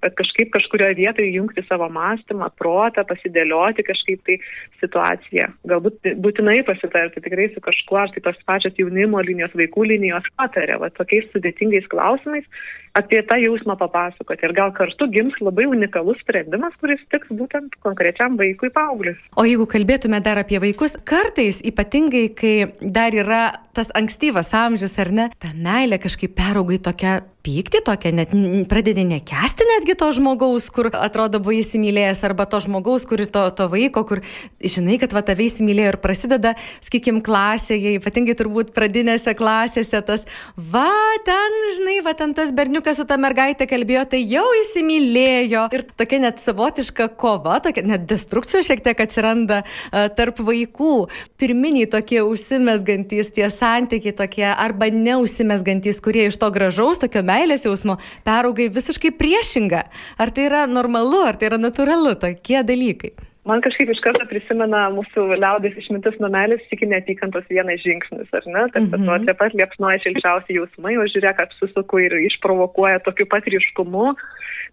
bet 0.02 0.16
kažkaip 0.18 0.52
kažkurioje 0.54 0.98
vietoje 0.98 1.30
jungti 1.34 1.64
savo 1.68 1.88
mąstymą, 1.92 2.50
protą, 2.60 3.04
pasidėlioti 3.08 3.84
kažkaip 3.86 4.22
tai 4.26 4.38
situaciją. 4.82 5.50
Galbūt 5.70 6.12
būtinai 6.24 6.60
pasitarti 6.68 7.22
tikrai 7.24 7.50
su 7.54 7.62
kažkuo, 7.64 8.00
ar 8.02 8.14
tai 8.14 8.24
tos 8.26 8.40
pačios 8.48 8.76
jaunimo 8.80 9.22
linijos, 9.26 9.56
vaikų 9.60 9.88
linijos 9.94 10.28
patarė, 10.40 10.80
va 10.82 10.90
tokiais 10.96 11.28
sudėtingais 11.34 11.88
klausimais 11.92 12.48
apie 12.98 13.22
tą 13.22 13.38
jausmą 13.40 13.76
papasakoti 13.78 14.46
ir 14.46 14.54
gal 14.56 14.72
kartu 14.74 15.08
gims 15.12 15.36
labai 15.40 15.66
unikalus 15.70 16.18
sprendimas, 16.24 16.74
kuris 16.82 17.02
tiks 17.12 17.30
būtent 17.30 17.76
konkrečiam 17.84 18.38
vaikui 18.40 18.72
paaugliui. 18.74 19.16
O 19.38 19.46
jeigu 19.46 19.66
kalbėtume 19.70 20.20
dar 20.24 20.40
apie 20.42 20.60
vaikus, 20.62 20.96
kartais 21.06 21.60
ypatingai, 21.66 22.26
kai 22.34 22.54
dar 22.80 23.14
yra 23.14 23.42
tas 23.76 23.92
ankstyvas 23.96 24.50
amžius 24.56 24.98
ar 25.02 25.12
ne, 25.14 25.28
ta 25.38 25.54
meilė 25.54 26.00
kažkaip 26.02 26.34
peraugai 26.38 26.80
tokia 26.82 27.20
pyktį 27.40 27.80
tokią, 27.86 28.12
net 28.14 28.32
pradedi 28.68 29.04
nekesti 29.08 29.64
netgi 29.68 29.96
to 29.98 30.10
žmogaus, 30.12 30.66
kur 30.74 30.90
atrodo 30.92 31.40
buvo 31.40 31.54
įsimylėjęs, 31.56 32.20
arba 32.28 32.44
to 32.50 32.60
žmogaus, 32.60 33.06
kur 33.08 33.22
to, 33.24 33.44
to 33.56 33.66
vaiko, 33.72 34.04
kur 34.08 34.20
žinai, 34.60 34.98
kad 35.00 35.14
va 35.16 35.22
tave 35.24 35.46
įsimylėjo 35.46 35.94
ir 35.94 35.98
prasideda, 36.02 36.54
sakykim, 36.84 37.22
klasėje, 37.24 37.96
ypatingai 37.96 38.36
turbūt 38.38 38.74
pradinėse 38.76 39.34
klasėse, 39.38 40.02
tas, 40.04 40.26
va 40.56 40.90
ten, 41.26 41.58
žinai, 41.78 41.96
va 42.04 42.14
ten 42.18 42.36
tas 42.36 42.52
berniukas 42.56 42.79
su 42.96 43.04
ta 43.08 43.18
mergaitė 43.20 43.66
kalbėjo, 43.70 44.04
tai 44.14 44.20
jau 44.24 44.44
įsimylėjo. 44.62 45.66
Ir 45.76 45.84
tokia 46.00 46.20
net 46.24 46.40
savotiška 46.42 47.10
kova, 47.20 47.58
tokia 47.64 47.84
net 47.86 48.06
destrukcija 48.10 48.62
šiek 48.66 48.82
tiek 48.84 49.00
atsiranda 49.04 49.62
uh, 49.62 50.08
tarp 50.16 50.40
vaikų. 50.44 50.94
Pirminiai 51.40 51.88
tokie 51.90 52.22
užsimesgantys 52.26 53.32
tie 53.36 53.48
santykiai 53.52 54.16
tokie, 54.16 54.46
arba 54.50 54.90
neužsimesgantys, 54.94 56.02
kurie 56.04 56.28
iš 56.30 56.40
to 56.40 56.50
gražaus, 56.54 57.02
tokio 57.02 57.24
meilės 57.26 57.68
jausmo 57.68 58.00
peraugai 58.26 58.70
visiškai 58.72 59.14
priešingą. 59.20 59.86
Ar 60.20 60.32
tai 60.34 60.48
yra 60.50 60.66
normalu, 60.70 61.26
ar 61.28 61.40
tai 61.40 61.52
yra 61.52 61.60
natūralu, 61.60 62.16
tokie 62.20 62.64
dalykai? 62.66 63.29
Man 63.48 63.62
kažkaip 63.64 63.88
iš 63.88 64.02
karto 64.04 64.26
prisimena 64.28 64.82
mūsų 64.92 65.22
liaudės 65.40 65.78
išmintis 65.80 66.18
nuo 66.20 66.28
meilės 66.32 66.60
iki 66.74 66.88
neapykantos 66.90 67.46
vienas 67.48 67.80
žingsnis, 67.80 68.28
ar 68.36 68.44
ne? 68.46 68.66
Tas 68.74 68.84
mm 68.84 69.00
-hmm. 69.00 69.24
taip 69.26 69.38
pat 69.40 69.56
liepsnoja 69.56 70.02
šilčiausiai 70.04 70.58
jausmai, 70.58 70.98
o 71.00 71.06
žiūrėk, 71.08 71.40
apsisuku 71.46 72.02
ir 72.04 72.18
išprovokuoja 72.28 73.00
tokiu 73.06 73.26
pat 73.26 73.48
ryškumu 73.48 74.12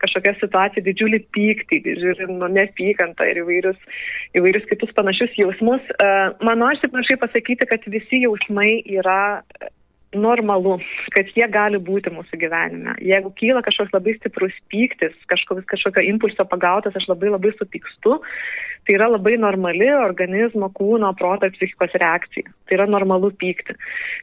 kažkokia 0.02 0.36
situacija 0.40 0.84
didžiulį 0.86 1.20
pyktį, 1.36 1.80
žiūrint, 2.02 2.36
nu, 2.42 2.50
neapykantą 2.58 3.26
ir 3.32 3.42
įvairius, 3.44 3.80
įvairius 4.38 4.68
kitus 4.70 4.94
panašius 4.98 5.34
jausmus. 5.40 5.82
Man 6.44 6.62
norisi 6.62 6.92
panašiai 6.92 7.22
pasakyti, 7.24 7.66
kad 7.66 7.88
visi 7.88 8.22
jausmai 8.26 8.84
yra 9.00 9.40
normalu, 10.20 10.78
kad 11.16 11.30
jie 11.36 11.48
gali 11.52 11.80
būti 11.82 12.12
mūsų 12.14 12.40
gyvenime. 12.42 12.96
Jeigu 13.06 13.32
kyla 13.40 13.64
kažkoks 13.66 13.96
labai 13.96 14.16
stiprus 14.18 14.56
pyktis, 14.74 15.16
kažkoks, 15.32 15.66
kažkokio 15.70 16.04
impulso 16.10 16.46
pagautas, 16.50 16.96
aš 16.98 17.08
labai 17.12 17.32
labai 17.34 17.54
supykstu, 17.56 18.18
tai 18.88 18.98
yra 18.98 19.10
labai 19.12 19.36
normali 19.42 19.90
organizmo, 19.94 20.72
kūno, 20.76 21.12
proto 21.20 21.50
ir 21.50 21.56
psichikos 21.58 21.96
reakcija. 22.00 22.54
Tai 22.68 22.80
yra 22.80 22.88
normalu 22.90 23.34
pykti. 23.40 23.76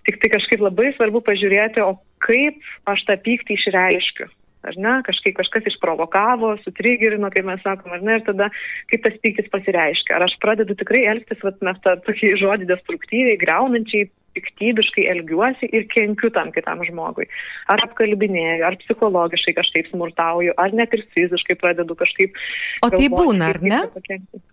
Tik 0.09 0.23
tai 0.23 0.33
kažkaip 0.37 0.65
labai 0.65 0.93
svarbu 0.97 1.25
pažiūrėti, 1.27 1.85
o 1.85 1.99
kaip 2.25 2.61
aš 2.91 3.05
tą 3.09 3.19
pyktį 3.25 3.59
išreiškiu. 3.59 4.31
Ar 4.65 4.77
ne, 4.81 4.95
kažkaip 5.05 5.37
kažkas 5.37 5.67
išprovokavo, 5.69 6.55
sutrigerino, 6.65 7.29
kaip 7.33 7.45
mes 7.45 7.61
sakom, 7.61 7.93
ar 7.93 8.01
ne, 8.01 8.17
ir 8.17 8.25
tada 8.25 8.49
kaip 8.89 9.03
tas 9.05 9.19
pyktis 9.21 9.51
pasireiškia. 9.53 10.17
Ar 10.17 10.25
aš 10.25 10.39
pradedu 10.41 10.77
tikrai 10.81 11.03
elgtis, 11.13 11.43
vat, 11.45 11.61
mes 11.65 11.81
tą 11.85 11.99
tokį 12.07 12.33
žodį 12.41 12.71
destruktyviai, 12.71 13.37
greunančiai, 13.43 14.09
piktybiškai 14.35 15.07
elgiuosi 15.15 15.71
ir 15.73 15.87
kenkiu 15.93 16.31
tam 16.35 16.53
kitam 16.55 16.83
žmogui. 16.87 17.27
Ar 17.73 17.83
apkalbinėju, 17.87 18.67
ar 18.67 18.79
psichologiškai 18.83 19.57
kažkaip 19.61 19.91
smurtauju, 19.93 20.55
ar 20.61 20.77
net 20.77 20.95
ir 20.97 21.05
fiziškai 21.17 21.59
pradedu 21.61 21.97
kažkaip. 21.99 22.37
O 22.85 22.93
tai 22.93 23.09
būna, 23.13 23.53
ar 23.55 23.63
ne? 23.65 23.83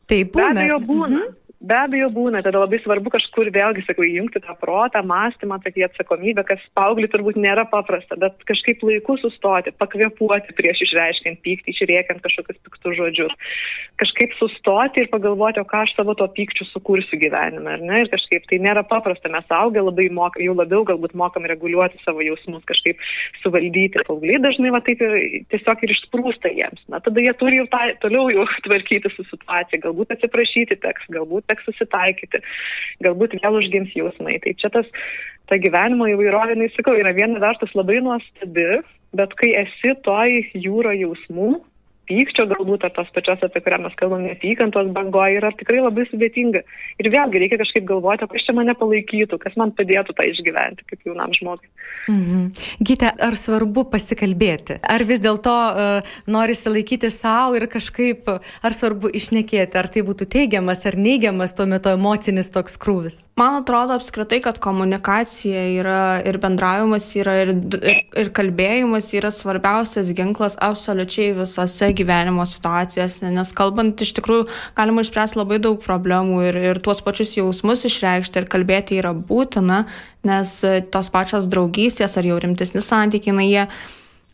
Tai 0.08 0.22
būna. 0.34 0.34
Be 0.38 0.50
abejo, 0.50 0.82
būna. 0.88 1.22
Mhm. 1.22 1.38
Be 1.62 1.76
abejo 1.78 2.08
būna, 2.10 2.40
tada 2.42 2.58
labai 2.58 2.80
svarbu 2.82 3.12
kažkur 3.14 3.52
vėlgi, 3.54 3.84
sakau, 3.86 4.02
įjungti 4.02 4.40
tą 4.42 4.56
protą, 4.58 5.04
mąstymą, 5.06 5.60
tokį 5.62 5.84
atsakomybę, 5.86 6.42
kas 6.48 6.62
paaugliui 6.74 7.10
turbūt 7.14 7.38
nėra 7.38 7.68
paprasta, 7.70 8.18
bet 8.18 8.40
kažkaip 8.50 8.82
laiku 8.82 9.14
sustoti, 9.22 9.70
pakvepuoti 9.78 10.56
prieš 10.58 10.82
išreiškiant 10.88 11.38
pyktį, 11.46 11.76
išriekiant 11.76 12.24
kažkokius 12.24 12.58
piktus 12.66 12.98
žodžius. 12.98 13.36
Kažkaip 14.02 14.34
sustoti 14.40 15.04
ir 15.04 15.12
pagalvoti, 15.14 15.62
o 15.62 15.68
ką 15.70 15.84
aš 15.86 15.94
savo 16.00 16.16
to 16.18 16.26
pykčiu 16.34 16.66
sukursiu 16.72 17.20
gyvenime, 17.22 17.78
ar 17.78 17.86
ne? 17.86 18.02
Ir 18.02 18.10
kažkaip 18.10 18.50
tai 18.50 18.58
nėra 18.66 18.82
paprasta, 18.90 19.30
mes 19.30 19.54
augę 19.54 19.86
labai 19.86 20.08
mokam, 20.10 20.42
jau 20.42 20.58
labiau 20.58 20.82
galbūt 20.90 21.14
mokam 21.14 21.46
reguliuoti 21.46 22.02
savo 22.02 22.26
jausmus, 22.26 22.66
kažkaip 22.66 22.98
suvaldyti. 23.44 24.02
Paaugliai 24.10 24.42
dažnai 24.42 24.74
va 24.74 24.82
taip 24.82 25.06
ir 25.06 25.46
tiesiog 25.54 25.86
ir 25.86 25.94
išsprūsta 25.94 26.56
jiems. 26.58 26.82
Na, 26.90 27.04
tada 27.06 27.22
jie 27.22 27.38
turi 27.38 27.62
jau 27.62 27.70
tą, 27.70 27.86
toliau 28.02 28.34
jau 28.34 28.50
tvarkyti 28.66 29.14
su 29.14 29.30
situacija, 29.30 29.84
galbūt 29.86 30.18
atsiprašyti 30.18 30.82
teks, 30.82 31.06
galbūt 31.14 31.51
teks 31.52 31.68
susitaikyti, 31.70 32.42
galbūt 33.06 33.38
vėl 33.40 33.60
užgims 33.62 33.94
jausmai. 33.98 34.40
Tai 34.44 34.56
čia 34.64 34.72
tas, 34.74 34.90
ta 35.52 35.60
gyvenimo 35.62 36.08
įvairovė, 36.10 36.56
jinai 36.56 36.72
sakau, 36.76 36.96
yra 36.98 37.14
viena 37.18 37.44
vertus 37.44 37.76
labai 37.78 38.00
nuostabi, 38.04 38.82
bet 39.18 39.36
kai 39.40 39.54
esi 39.66 39.94
toj 40.08 40.40
jūro 40.56 40.96
jausmų, 40.96 41.54
pykčio 42.12 42.46
galbūt, 42.52 42.86
ar 42.86 42.94
tos 42.96 43.10
pačios, 43.16 43.42
apie 43.46 43.62
kurią 43.64 43.80
mes 43.86 43.96
kalbame, 44.00 44.30
neapykantos 44.30 44.90
bangoje, 44.96 45.40
yra 45.40 45.52
tikrai 45.56 45.82
labai 45.84 46.06
sudėtinga. 46.10 46.64
Ir 47.02 47.10
vėlgi 47.14 47.42
reikia 47.44 47.60
kažkaip 47.62 47.88
galvoti, 47.88 48.28
kas 48.32 48.46
čia 48.48 48.56
mane 48.58 48.76
palaikytų, 48.78 49.40
kas 49.42 49.56
man 49.60 49.74
padėtų 49.78 50.16
tą 50.18 50.28
išgyventi 50.30 50.88
kaip 50.90 51.08
jaunam 51.08 51.34
žmogui. 51.36 51.70
Mhm. 52.12 52.48
Gite, 52.84 53.12
ar 53.28 53.38
svarbu 53.40 53.86
pasikalbėti? 53.94 54.80
Ar 54.82 55.06
vis 55.08 55.22
dėlto 55.24 55.54
uh, 55.54 56.14
norisi 56.32 56.72
laikyti 56.74 57.12
savo 57.14 57.60
ir 57.60 57.68
kažkaip, 57.72 58.30
ar 58.62 58.76
svarbu 58.76 59.12
išnekėti, 59.18 59.80
ar 59.80 59.90
tai 59.92 60.04
būtų 60.08 60.28
teigiamas 60.36 60.86
ar 60.90 60.98
neigiamas 61.00 61.56
tuo 61.58 61.68
metu 61.70 61.94
emocinis 61.94 62.52
toks 62.54 62.78
krūvis? 62.82 63.22
Man 63.40 63.62
atrodo 63.62 63.96
apskritai, 63.98 64.42
kad 64.44 64.60
komunikacija 64.62 65.64
yra 65.80 66.02
ir 66.28 66.38
bendravimas 66.42 67.08
yra 67.18 67.40
ir, 67.46 67.54
ir, 67.80 68.02
ir 68.18 68.34
kalbėjimas 68.36 69.14
yra 69.18 69.32
svarbiausias 69.34 70.12
ginklas 70.18 70.58
absoliučiai 70.62 71.32
visose 71.40 71.92
gyvenime 71.94 72.01
gyvenimo 72.02 72.44
situacijose, 72.50 73.32
nes 73.32 73.54
kalbant 73.56 74.02
iš 74.04 74.12
tikrųjų 74.18 74.50
galima 74.78 75.06
išspręsti 75.06 75.40
labai 75.40 75.62
daug 75.64 75.80
problemų 75.82 76.44
ir, 76.50 76.60
ir 76.74 76.82
tuos 76.84 77.02
pačius 77.06 77.38
jausmus 77.38 77.88
išreikšti 77.88 78.44
ir 78.44 78.50
kalbėti 78.52 79.00
yra 79.00 79.14
būtina, 79.16 79.86
nes 80.28 80.58
e, 80.68 80.82
tos 80.94 81.14
pačios 81.14 81.50
draugystės 81.52 82.20
ar 82.20 82.28
jau 82.28 82.38
rimtesni 82.42 82.84
santykiai, 82.84 83.38
na 83.38 83.48
jie 83.48 83.66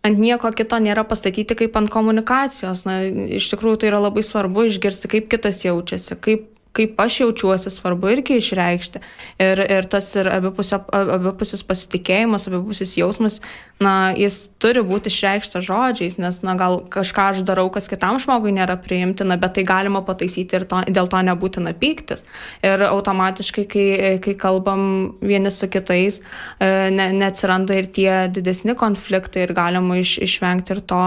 ant 0.08 0.20
nieko 0.22 0.52
kito 0.56 0.80
nėra 0.82 1.06
pastatyti 1.08 1.58
kaip 1.58 1.78
ant 1.80 1.92
komunikacijos. 1.94 2.86
Na, 2.88 3.00
iš 3.06 3.50
tikrųjų 3.54 3.82
tai 3.82 3.92
yra 3.92 4.02
labai 4.04 4.24
svarbu 4.26 4.68
išgirsti, 4.70 5.12
kaip 5.12 5.32
kitas 5.32 5.64
jaučiasi, 5.66 6.18
kaip 6.24 6.54
kaip 6.78 7.00
aš 7.02 7.22
jaučiuosi, 7.24 7.72
svarbu 7.74 8.12
irgi 8.14 8.38
išreikšti. 8.42 9.02
Ir, 9.44 9.62
ir 9.66 9.88
tas 9.90 10.10
ir 10.18 10.30
abipusio, 10.32 10.80
abipusis 10.94 11.64
pasitikėjimas, 11.68 12.48
abipusis 12.50 12.94
jausmas, 13.00 13.40
na, 13.84 14.14
jis 14.18 14.46
turi 14.62 14.82
būti 14.86 15.12
išreikštas 15.12 15.66
žodžiais, 15.68 16.18
nes, 16.22 16.42
na, 16.46 16.56
gal 16.60 16.80
kažką 16.94 17.30
aš 17.34 17.42
darau, 17.48 17.68
kas 17.74 17.90
kitam 17.90 18.22
žmogui 18.22 18.54
nėra 18.56 18.78
priimtina, 18.82 19.38
bet 19.42 19.58
tai 19.58 19.66
galima 19.68 20.04
pataisyti 20.06 20.60
ir 20.60 20.68
to, 20.70 20.84
dėl 20.94 21.10
to 21.12 21.22
nebūtina 21.30 21.74
pyktis. 21.78 22.26
Ir 22.66 22.86
automatiškai, 22.90 23.66
kai, 23.70 23.88
kai 24.24 24.38
kalbam 24.40 24.86
vieni 25.22 25.54
su 25.54 25.70
kitais, 25.72 26.22
e, 26.60 26.72
ne, 26.94 27.10
neatsiranda 27.18 27.78
ir 27.78 27.90
tie 27.94 28.14
didesni 28.34 28.78
konfliktai 28.78 29.46
ir 29.46 29.58
galima 29.58 30.00
iš, 30.02 30.18
išvengti 30.26 30.78
ir 30.78 30.86
to 30.90 31.04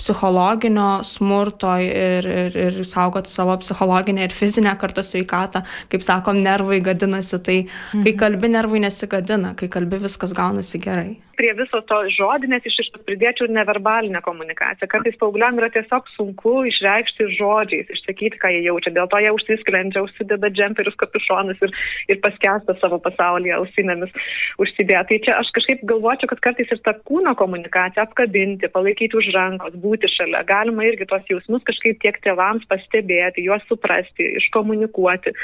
psichologinio 0.00 1.02
smurto 1.06 1.74
ir, 1.82 2.26
ir, 2.26 2.56
ir 2.66 2.78
saugoti 2.88 3.30
savo 3.30 3.56
psichologinę 3.62 4.24
ir 4.26 4.34
fizinę 4.34 4.76
kartu 4.80 5.04
sveikatą. 5.06 5.62
Kaip 5.92 6.06
sakom, 6.06 6.40
nervai 6.42 6.80
gadinasi, 6.82 7.38
tai 7.38 7.58
mhm. 7.64 8.06
kai 8.06 8.16
kalbi, 8.24 8.52
nervai 8.56 8.82
nesigadina, 8.86 9.54
kai 9.58 9.68
kalbi, 9.68 10.00
viskas 10.02 10.34
gaunasi 10.36 10.82
gerai 10.82 11.20
prie 11.36 11.52
viso 11.58 11.80
to 11.88 11.98
žodinės 12.16 12.66
iš 12.68 12.78
iš 12.82 12.90
pridėčiau 13.06 13.48
ir 13.48 13.54
neverbalinę 13.56 14.20
komunikaciją. 14.24 14.88
Kartais 14.90 15.16
paaugliam 15.20 15.58
yra 15.60 15.70
tiesiog 15.74 16.08
sunku 16.16 16.54
išreikšti 16.70 17.28
žodžiais, 17.38 17.90
išsakyti, 17.96 18.40
ką 18.42 18.52
jie 18.52 18.62
jaučia. 18.66 18.92
Dėl 18.96 19.08
to 19.10 19.20
jie 19.22 19.32
užsisklendžia, 19.34 20.04
užsideda 20.06 20.50
džemperius, 20.54 20.98
kapišonus 21.00 21.62
ir, 21.66 21.74
ir 22.12 22.20
paskesta 22.24 22.76
savo 22.80 23.00
pasaulyje 23.02 23.56
ausinėmis 23.58 24.14
užsidėję. 24.62 25.02
Tai 25.10 25.18
čia 25.26 25.38
aš 25.40 25.52
kažkaip 25.56 25.84
galvočiau, 25.90 26.30
kad 26.32 26.42
kartais 26.46 26.72
ir 26.74 26.82
ta 26.86 26.94
kūno 27.08 27.34
komunikacija 27.38 28.06
apkabinti, 28.06 28.70
palaikyti 28.72 29.18
už 29.18 29.32
rankos, 29.36 29.76
būti 29.82 30.10
šalia. 30.12 30.44
Galima 30.48 30.86
irgi 30.88 31.08
tos 31.10 31.26
jausmus 31.30 31.64
kažkaip 31.68 32.00
tiek 32.04 32.20
tėvams 32.24 32.68
pastebėti, 32.70 33.46
juos 33.48 33.64
suprasti, 33.70 34.28
iškomunikuoti. 34.42 35.34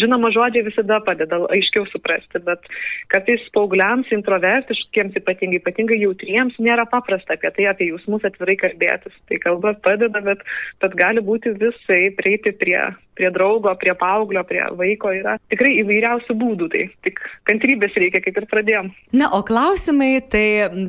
Žinoma, 0.00 0.32
žodžiai 0.34 0.66
visada 0.68 1.00
padeda 1.06 1.40
aiškiau 1.54 1.86
suprasti, 1.92 2.42
bet 2.46 2.66
kartais 3.12 3.44
paaugliams 3.56 4.10
introvertiškiems 4.14 5.16
ypatingai 5.20 5.35
ypatingai, 5.36 5.60
ypatingai 5.60 5.98
jautriems, 6.00 6.56
nėra 6.58 6.86
paprasta 6.88 7.36
apie 7.36 7.50
tai, 7.52 7.66
apie 7.70 7.90
jausmus 7.90 8.24
atvirai 8.24 8.56
kalbėtis. 8.56 9.14
Tai 9.28 9.38
kalba 9.44 9.74
padeda, 9.84 10.22
bet, 10.24 10.40
bet 10.80 10.96
gali 10.96 11.20
būti 11.20 11.52
visai 11.60 12.08
prieiti 12.16 12.52
prie 12.56 12.80
prie 13.16 13.30
draugo, 13.34 13.72
prie 13.80 13.94
paauglio, 13.98 14.44
prie 14.48 14.62
vaiko 14.76 15.12
yra 15.14 15.36
tikrai 15.50 15.74
įvairiausių 15.80 16.36
būdų, 16.36 16.68
tai 16.72 16.84
tik 17.06 17.20
kantrybės 17.48 17.96
reikia, 17.98 18.22
kaip 18.24 18.40
ir 18.42 18.48
pradėjom. 18.50 18.92
Na, 19.16 19.30
o 19.36 19.42
klausimai 19.46 20.20
tai 20.32 20.46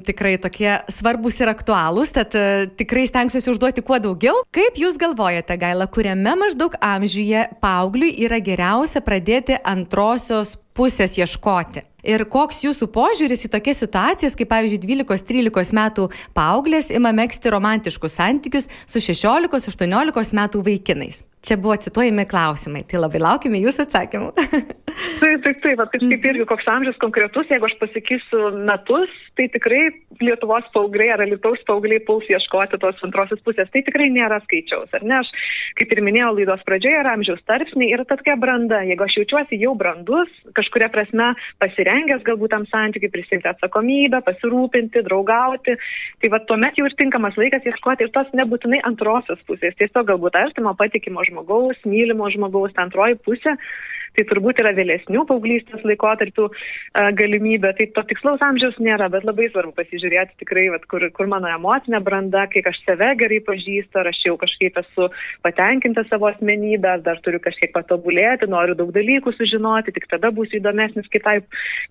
tikrai 0.08 0.36
tokie 0.42 0.70
svarbus 0.92 1.40
ir 1.42 1.52
aktualūs, 1.54 2.14
tad 2.16 2.38
uh, 2.38 2.68
tikrai 2.80 3.08
stengsiuosi 3.10 3.54
užduoti 3.54 3.86
kuo 3.88 4.00
daugiau. 4.04 4.44
Kaip 4.56 4.80
Jūs 4.80 5.00
galvojate, 5.02 5.58
Gaila, 5.60 5.88
kuriame 5.92 6.36
maždaug 6.40 6.78
amžiuje 6.84 7.48
paaugliui 7.64 8.14
yra 8.28 8.42
geriausia 8.44 9.02
pradėti 9.06 9.58
antrosios 9.66 10.58
pusės 10.78 11.18
ieškoti? 11.18 11.88
Ir 12.08 12.24
koks 12.32 12.62
jūsų 12.64 12.88
požiūris 12.96 13.48
į 13.48 13.52
tokias 13.52 13.82
situacijas, 13.84 14.36
kaip 14.40 14.48
pavyzdžiui 14.54 14.80
12-13 15.04 15.76
metų 15.76 16.06
paauglės 16.38 16.88
ima 16.96 17.12
mėgsti 17.16 17.52
romantiškus 17.52 18.16
santykius 18.22 18.70
su 18.88 19.02
16-18 19.04 20.38
metų 20.38 20.64
vaikinais? 20.64 21.26
Čia 21.48 21.56
buvo 21.56 21.78
cituojami 21.80 22.26
klausimai, 22.28 22.82
tai 22.84 23.00
labai 23.00 23.22
laukime 23.24 23.62
jūsų 23.62 23.86
atsakymų. 23.86 24.34
taip, 25.22 25.46
taip, 25.46 25.62
taip, 25.64 25.80
taip, 25.80 26.02
kaip 26.02 26.26
irgi 26.28 26.48
koks 26.50 26.68
amžius 26.74 26.98
konkretus, 27.00 27.48
jeigu 27.48 27.70
aš 27.70 27.78
pasakysiu 27.80 28.50
metus, 28.68 29.14
tai 29.40 29.48
tikrai 29.54 29.86
Lietuvos 30.18 30.66
paaugliai 30.74 31.14
ar 31.14 31.22
Lietuvos 31.30 31.62
paaugliai 31.70 32.02
puls 32.04 32.28
ieškoti 32.28 32.80
tos 32.82 33.00
antrosios 33.06 33.40
pusės. 33.46 33.70
Tai 33.72 33.84
tikrai 33.86 34.10
nėra 34.12 34.42
skaičiaus, 34.44 34.90
ar 34.98 35.06
ne? 35.08 35.22
Aš, 35.22 35.30
kaip 35.78 35.94
ir 35.94 36.02
minėjau, 36.04 36.34
laidos 36.40 36.64
pradžioje 36.68 37.00
yra 37.00 37.14
amžiaus 37.16 37.44
tarpsniai 37.48 37.94
ir 37.94 38.04
tokia 38.10 38.36
branda. 38.42 38.82
Jeigu 38.90 39.06
aš 39.06 39.20
jaučiuosi 39.22 39.62
jau 39.62 39.76
brandus, 39.78 40.34
kažkuria 40.58 40.90
prasme 40.92 41.30
pasirengęs 41.62 42.26
galbūt 42.28 42.56
tam 42.56 42.66
santykiui 42.72 43.14
prisimti 43.14 43.48
atsakomybę, 43.54 44.24
pasirūpinti, 44.26 45.06
draugauti, 45.06 45.78
tai 46.20 46.34
va 46.34 46.42
tuomet 46.50 46.82
jau 46.82 46.90
ir 46.90 46.98
tinkamas 47.00 47.38
laikas 47.40 47.70
ieškoti 47.70 48.08
ir 48.08 48.14
tos 48.16 48.34
nebūtinai 48.36 48.82
antrosios 48.90 49.40
pusės, 49.48 49.78
tiesiog 49.78 50.10
galbūt 50.10 50.42
artimo 50.42 50.74
patikimo 50.82 51.22
žmogaus, 51.30 51.37
mylimo 51.86 52.32
žmogaus, 52.34 52.74
ta 52.74 52.88
antroji 52.88 53.20
pusė 53.26 53.58
tai 54.18 54.26
turbūt 54.32 54.62
yra 54.64 54.74
vėlesnių 54.74 55.24
paauglystės 55.30 55.84
laikotarpių 55.86 56.48
galimybė. 57.20 57.74
Tai 57.78 57.88
to 57.94 58.04
tikslaus 58.10 58.44
amžiaus 58.46 58.80
nėra, 58.82 59.10
bet 59.14 59.28
labai 59.28 59.50
svarbu 59.52 59.76
pasižiūrėti 59.78 60.40
tikrai, 60.42 60.68
vat, 60.74 60.88
kur, 60.90 61.06
kur 61.14 61.30
mano 61.30 61.52
emocinė 61.54 62.02
branda, 62.04 62.48
kiek 62.52 62.70
aš 62.72 62.80
save 62.86 63.12
gerai 63.22 63.40
pažįstu, 63.46 64.02
ar 64.02 64.10
aš 64.12 64.24
jau 64.26 64.36
kažkaip 64.42 64.80
esu 64.82 65.10
patenkinta 65.46 66.06
savo 66.10 66.32
asmenybę, 66.32 66.96
ar 66.96 67.06
dar 67.06 67.22
turiu 67.26 67.42
kažkiek 67.44 67.74
patobulėti, 67.76 68.50
noriu 68.50 68.78
daug 68.80 68.94
dalykų 68.96 69.36
sužinoti, 69.38 69.94
tik 69.96 70.10
tada 70.10 70.34
būsiu 70.34 70.60
įdomesnis 70.62 71.10
kitai, 71.14 71.40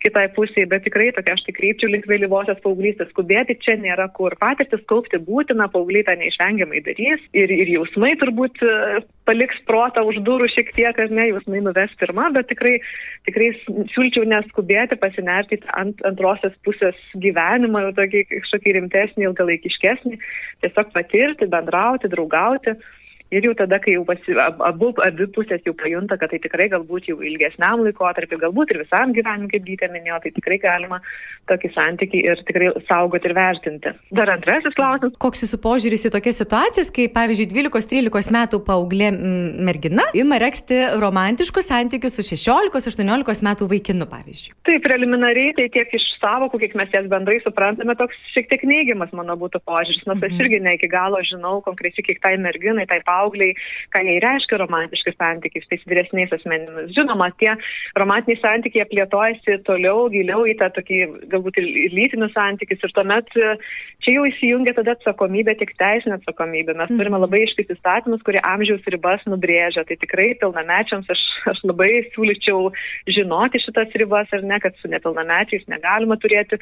kitai 0.03 0.27
pusiai, 0.35 0.67
bet 0.71 0.87
tikrai 0.89 1.13
tokia 1.15 1.37
aš 1.39 1.47
tik 1.47 1.61
kreipčiau 1.61 1.93
link 1.93 2.11
vėlyvosios 2.11 2.59
paauglystės, 2.65 3.13
skubėti 3.15 3.59
čia 3.63 3.79
nėra 3.79 4.11
kur. 4.17 4.35
Patirtis 4.41 4.83
kaupti 4.91 5.23
būtina, 5.23 5.71
paaugliai 5.71 6.07
tą 6.09 6.19
neišvengiamai 6.19 6.83
darys 6.87 7.23
ir, 7.37 7.55
ir 7.55 7.77
jausmai 7.79 8.17
turbūt 8.19 8.67
paliks 9.27 9.59
protą 9.69 10.05
už 10.09 10.21
durų 10.27 10.49
šiek 10.53 10.73
tiek, 10.77 10.99
ar 11.03 11.13
ne, 11.13 11.29
jausmai 11.33 11.61
nuves 11.65 11.93
pirmą, 12.01 12.29
bet 12.37 12.49
tikrai, 12.53 12.77
tikrai 13.29 13.51
siūlyčiau 13.93 14.27
neskubėti, 14.31 14.99
pasinerti 15.03 15.61
ant 15.77 16.03
antrosios 16.09 16.55
pusės 16.67 16.99
gyvenimą, 17.23 17.87
jau 17.89 17.95
tokį 18.01 18.25
kažkokį 18.33 18.77
rimtesnį, 18.79 19.27
ilgalaikiškesnį, 19.29 20.21
tiesiog 20.65 20.95
patirti, 20.95 21.51
bendrauti, 21.53 22.13
draugauti. 22.13 22.77
Ir 23.35 23.43
jau 23.43 23.57
tada, 23.59 23.81
kai 23.83 23.97
jau 23.97 24.05
pasi, 24.07 24.37
abu, 24.39 24.93
abi 25.03 25.27
pusės 25.35 25.65
jau 25.67 25.73
pajunta, 25.75 26.15
kad 26.21 26.31
tai 26.31 26.39
tikrai 26.43 26.69
galbūt 26.71 27.09
jau 27.11 27.17
ilgesniam 27.27 27.83
laikotarpiu, 27.83 28.39
galbūt 28.39 28.71
ir 28.71 28.85
visam 28.85 29.15
gyvenimui, 29.17 29.51
kaip 29.51 29.65
gytė 29.67 29.89
minėjo, 29.91 30.21
tai 30.23 30.31
tikrai 30.37 30.61
galima 30.63 31.01
tokį 31.51 31.71
santykį 31.75 32.21
ir 32.23 32.43
tikrai 32.47 32.71
saugoti 32.87 33.27
ir 33.27 33.35
vertinti. 33.35 33.93
Dar 34.15 34.31
antrasis 34.31 34.77
klausimas. 34.79 35.17
Koks 35.23 35.43
jūsų 35.43 35.59
požiūris 35.65 36.07
į 36.07 36.13
tokias 36.15 36.39
situacijas, 36.43 36.93
kai 36.95 37.09
pavyzdžiui 37.15 37.49
12-13 37.51 38.35
metų 38.37 38.63
paauglė 38.67 39.11
mergina 39.67 40.07
ima 40.15 40.39
reksti 40.43 40.79
romantiškus 41.03 41.67
santykius 41.71 42.19
su 42.21 42.27
16-18 42.31 43.47
metų 43.47 43.71
vaikinu, 43.75 44.07
pavyzdžiui? 44.11 44.55
Tai 44.67 44.79
preliminariai, 44.87 45.55
tai 45.59 45.67
tiek 45.75 45.99
iš 45.99 46.07
savokų, 46.23 46.63
kiek 46.63 46.79
mes 46.79 46.95
jas 46.95 47.11
bendrai 47.11 47.41
suprantame, 47.43 47.99
toks 47.99 48.19
šiek 48.35 48.51
tiek 48.51 48.63
neigiamas 48.71 49.11
mano 49.17 49.35
būtų 49.39 49.63
požiūris, 49.67 50.07
nors 50.07 50.25
aš 50.27 50.39
irgi 50.47 50.63
ne 50.63 50.77
iki 50.79 50.91
galo 50.91 51.21
žinau 51.27 51.59
konkrečiai, 51.67 52.07
kiek 52.07 52.23
tai 52.23 52.35
merginai, 52.43 52.87
tai 52.91 53.03
paaugliai 53.07 53.17
paaugliai, 53.27 53.55
ką 53.93 54.03
jai 54.07 54.19
reiškia 54.23 54.61
romantiški 54.63 55.15
santykiai 55.17 55.63
su 55.63 55.71
tais 55.71 55.85
vyresniais 55.91 56.33
asmenimis. 56.33 56.93
Žinoma, 56.97 57.31
tie 57.41 57.53
romantiniai 57.99 58.41
santykiai 58.41 58.87
plėtojasi 58.91 59.61
toliau, 59.67 60.09
giliau 60.13 60.47
į 60.47 60.57
tą 60.61 60.71
tokį 60.77 61.01
galbūt 61.33 61.59
ir 61.61 61.69
lytinius 61.95 62.35
santykius 62.37 62.83
ir 62.87 62.95
tuomet 62.97 63.31
e, 63.37 63.55
čia 64.05 64.17
jau 64.17 64.27
įsijungia 64.31 64.77
tada 64.77 64.97
atsakomybė, 64.97 65.57
tik 65.61 65.75
teisinė 65.81 66.21
atsakomybė. 66.21 66.77
Mes 66.79 66.93
turime 66.95 67.21
labai 67.23 67.43
iškis 67.47 67.73
įstatymus, 67.77 68.25
kurie 68.27 68.43
amžiaus 68.47 68.87
ribas 68.93 69.25
nubrėžia. 69.27 69.87
Tai 69.87 69.99
tikrai 70.03 70.33
pilnamečiams 70.41 71.11
aš, 71.13 71.25
aš 71.53 71.63
labai 71.67 71.91
siūlyčiau 72.13 72.71
žinoti 73.17 73.63
šitas 73.65 73.95
ribas 73.99 74.31
ar 74.37 74.45
ne, 74.47 74.61
kad 74.63 74.77
su 74.81 74.91
nepilnamečiais 74.93 75.67
negalima 75.73 76.19
turėti, 76.21 76.61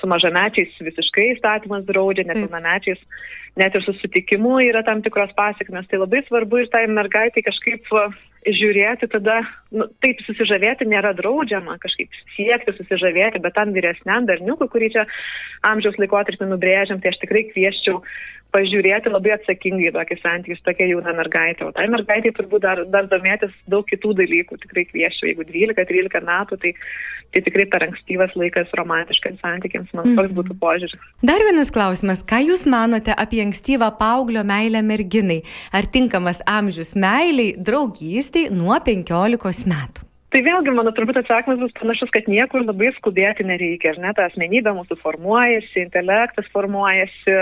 su 0.00 0.10
mažamečiais 0.10 0.76
visiškai 0.84 1.30
įstatymas 1.34 1.86
draudžia, 1.88 2.26
nepilnamečiais 2.28 3.00
net 3.60 3.74
ir 3.74 3.84
su 3.86 3.94
sutikimu 4.00 4.58
yra 4.66 4.82
tam 4.86 5.02
tikros 5.04 5.34
pasiekmes. 5.38 5.86
Tai 5.90 6.02
labai 6.02 6.22
svarbu 6.26 6.62
ir 6.64 6.70
tai 6.72 6.86
mergaitai 6.90 7.44
kažkaip 7.46 7.90
žiūrėti 8.44 9.08
tada, 9.08 9.38
nu, 9.72 9.86
taip 10.04 10.20
susižavėti 10.26 10.84
nėra 10.88 11.14
draudžiama, 11.16 11.78
kažkaip 11.80 12.12
siekti 12.34 12.74
susižavėti, 12.76 13.40
bet 13.40 13.56
tam 13.56 13.72
vyresniam 13.72 14.26
berniukui, 14.28 14.68
kurį 14.72 14.90
čia 14.96 15.06
amžiaus 15.64 15.96
laikotarpį 16.02 16.50
nubrėžiam, 16.50 17.00
tai 17.00 17.14
aš 17.14 17.22
tikrai 17.22 17.46
kvieščiau 17.52 18.02
pažiūrėti 18.54 19.12
labai 19.12 19.34
atsakingai 19.36 19.92
tokį 19.96 20.20
santykių 20.22 20.58
su 20.58 20.64
tokia 20.68 20.88
jauna 20.92 21.14
mergaitė. 21.18 21.68
O 21.68 21.74
tai 21.76 21.88
mergaitė 21.92 22.32
turbūt 22.36 22.64
dar, 22.64 22.84
dar 22.90 23.10
domėtis 23.10 23.52
daug 23.70 23.86
kitų 23.90 24.14
dalykų, 24.22 24.60
tikrai 24.62 24.86
kvieščiau, 24.88 25.32
jeigu 25.32 25.46
12-13 25.50 26.24
metų, 26.28 26.60
tai, 26.62 26.72
tai 27.34 27.44
tikrai 27.48 27.66
per 27.72 27.86
ankstyvas 27.88 28.34
laikas 28.38 28.72
romantiškams 28.78 29.42
santykiams, 29.44 29.92
man 29.92 30.12
mm. 30.12 30.16
toks 30.20 30.34
būtų 30.38 30.58
požiūris. 30.62 31.06
Dar 31.26 31.42
vienas 31.44 31.72
klausimas, 31.74 32.24
ką 32.24 32.40
Jūs 32.44 32.66
manote 32.70 33.14
apie 33.16 33.42
ankstyvą 33.44 33.90
paauglio 34.00 34.44
meilę 34.46 34.84
merginai? 34.86 35.42
Ar 35.74 35.88
tinkamas 35.90 36.42
amžius 36.46 36.94
meiliai, 36.96 37.54
draugystė? 37.58 38.48
nuo 38.54 38.78
15 38.80 39.68
metų. 39.70 40.13
Tai 40.34 40.40
vėlgi, 40.42 40.72
mano 40.74 40.90
turbūt 40.90 41.20
atsakymas 41.20 41.60
bus 41.60 41.72
panašus, 41.78 42.10
kad 42.10 42.26
niekur 42.26 42.64
labai 42.64 42.88
skubėti 42.96 43.44
nereikia, 43.46 43.92
ar 43.92 44.00
ne, 44.02 44.10
ta 44.16 44.24
asmenybė 44.26 44.72
mūsų 44.74 44.96
formuojasi, 44.98 45.84
intelektas 45.84 46.48
formuojasi, 46.50 47.34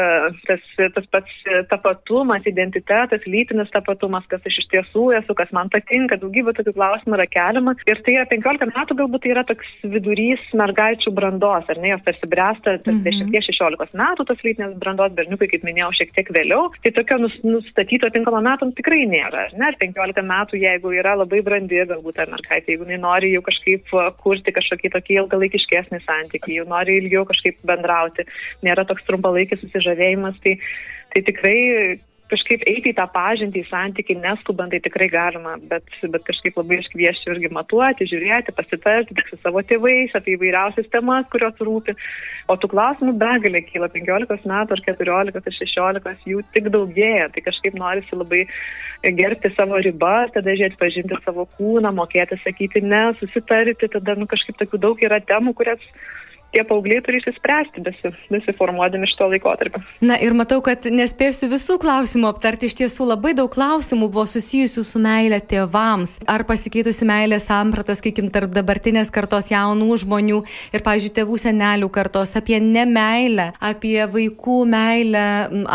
tas, 0.45 0.67
tas 0.99 1.07
pats 1.15 1.39
tapatumas, 1.71 2.45
identitetas, 2.51 3.25
lytinis 3.25 3.73
tapatumas, 3.73 4.27
kas 4.29 4.45
aš 4.45 4.59
iš 4.61 4.67
tiesų 4.75 5.07
esu, 5.23 5.37
kas 5.39 5.55
man 5.57 5.73
patinka, 5.73 6.19
daugybė 6.21 6.53
tokių 6.59 6.75
klausimų 6.77 7.17
yra 7.17 7.27
keliama. 7.33 7.75
Ir 7.89 8.03
tai 8.05 8.19
yra 8.19 8.27
15 8.29 8.69
metų 8.75 8.99
galbūt 9.01 9.25
tai 9.25 9.33
yra 9.39 9.47
toks 9.49 9.73
vidurys 9.95 10.45
mergaičių 10.61 11.15
brandos, 11.17 11.73
ar 11.73 11.81
ne, 11.81 11.95
jos 11.95 12.05
tarsi 12.05 12.29
bręsta 12.29 12.77
tas 12.77 12.93
mm 12.93 13.09
-hmm. 13.09 13.33
10-16 13.41 13.97
metų, 14.03 14.29
tos 14.29 14.45
lytinės 14.45 14.77
brandos 14.85 15.17
berniukai, 15.17 15.49
kaip 15.55 15.65
minėjau, 15.65 15.95
šiek 15.97 16.13
tiek 16.13 16.29
vėliau. 16.29 16.69
Tai 16.85 16.93
tokio 17.01 17.23
nustatyto 17.25 18.13
tinkamo 18.13 18.45
metų 18.45 18.75
tikrai 18.77 19.09
nėra, 19.09 19.49
ar 19.49 19.57
ne, 19.57 19.73
15 19.81 20.29
metų, 20.35 20.61
jeigu 20.61 20.93
yra 20.93 21.17
labai 21.17 21.41
brandi, 21.41 21.81
galbūt 21.89 22.21
ta 22.21 22.29
mergaitė, 22.29 22.82
jeigu 22.82 22.82
jinai 22.85 23.01
nori 23.03 23.33
jau 23.35 23.43
kažkaip 23.47 23.93
kurti 24.23 24.55
kažkokį 24.55 24.93
tokį 24.97 25.19
ilgalaikiškesnį 25.23 26.01
santykį, 26.05 26.57
jau 26.61 26.69
nori 26.71 26.99
ilgiau 27.01 27.27
kažkaip 27.29 27.61
bendrauti, 27.69 28.27
nėra 28.67 28.87
toks 28.89 29.05
trumpalaikis 29.09 29.63
susižavėjimas, 29.65 30.39
tai, 30.45 30.57
tai 31.15 31.25
tikrai 31.29 31.59
kažkaip 32.31 32.63
eiti 32.71 32.93
į 32.93 32.97
tą 32.97 33.05
pažintį, 33.13 33.63
į 33.63 33.69
santykį, 33.69 34.17
neskubant, 34.23 34.73
tai 34.73 34.81
tikrai 34.85 35.09
galima, 35.13 35.57
bet, 35.71 35.89
bet 36.15 36.25
kažkaip 36.29 36.57
labai 36.61 36.79
aš 36.81 36.89
kvieščiau 36.93 37.35
irgi 37.35 37.51
matuoti, 37.53 38.09
žiūrėti, 38.09 38.55
pasitarti 38.57 39.17
su 39.29 39.39
savo 39.43 39.63
tėvais 39.67 40.15
apie 40.17 40.37
įvairiausias 40.37 40.89
temas, 40.93 41.29
kurios 41.33 41.61
rūpi. 41.61 41.97
O 42.53 42.57
tų 42.61 42.71
klausimų 42.73 43.17
begalė 43.21 43.65
kyla 43.67 43.91
15 43.93 44.49
metų 44.53 44.79
ar 44.79 44.85
14 44.87 45.43
ar 45.43 45.59
16, 45.59 46.25
jų 46.33 46.41
tik 46.57 46.73
daugėja, 46.73 47.29
tai 47.35 47.45
kažkaip 47.45 47.77
norisi 47.79 48.17
labai 48.17 48.47
gerbti 49.03 49.53
savo 49.57 49.83
ribas, 49.83 50.33
tada 50.35 50.57
žiūrėti, 50.57 50.81
pažinti 50.81 51.21
savo 51.27 51.47
kūną, 51.59 51.93
mokėti 51.97 52.39
sakyti 52.45 52.85
ne, 52.87 53.05
susitarti, 53.21 53.91
tada 53.93 54.17
nu, 54.19 54.31
kažkaip 54.31 54.61
tokių 54.63 54.83
daug 54.87 55.05
yra 55.05 55.21
temų, 55.27 55.57
kurias 55.59 55.83
tie 56.53 56.65
paaugliai 56.69 57.01
turi 57.05 57.19
išsispręsti 57.21 57.83
besi, 57.85 58.13
besiformuodami 58.33 59.09
šito 59.09 59.29
laikotarpio. 59.33 59.81
Na 60.05 60.19
ir 60.21 60.35
matau, 60.37 60.61
kad 60.65 60.85
nespėsiu 60.93 61.49
visų 61.53 61.79
klausimų 61.83 62.29
aptarti. 62.29 62.69
Iš 62.69 62.77
tiesų 62.83 63.09
labai 63.09 63.33
daug 63.39 63.51
klausimų 63.53 64.11
buvo 64.13 64.27
susijusių 64.29 64.85
su 64.87 65.01
meilė 65.03 65.41
tėvams. 65.49 66.19
Ar 66.29 66.45
pasikeitusi 66.49 67.09
meilė 67.09 67.39
sampratas, 67.43 68.03
sakykim, 68.03 68.29
tarp 68.35 68.53
dabartinės 68.55 69.13
kartos 69.15 69.49
jaunų 69.53 69.97
žmonių 70.05 70.43
ir, 70.77 70.85
pavyzdžiui, 70.85 71.15
tėvų 71.21 71.39
senelių 71.41 71.89
kartos, 71.95 72.35
apie 72.39 72.61
nemailę, 72.63 73.51
apie 73.73 73.97
vaikų 74.13 74.59
meilę 74.69 75.25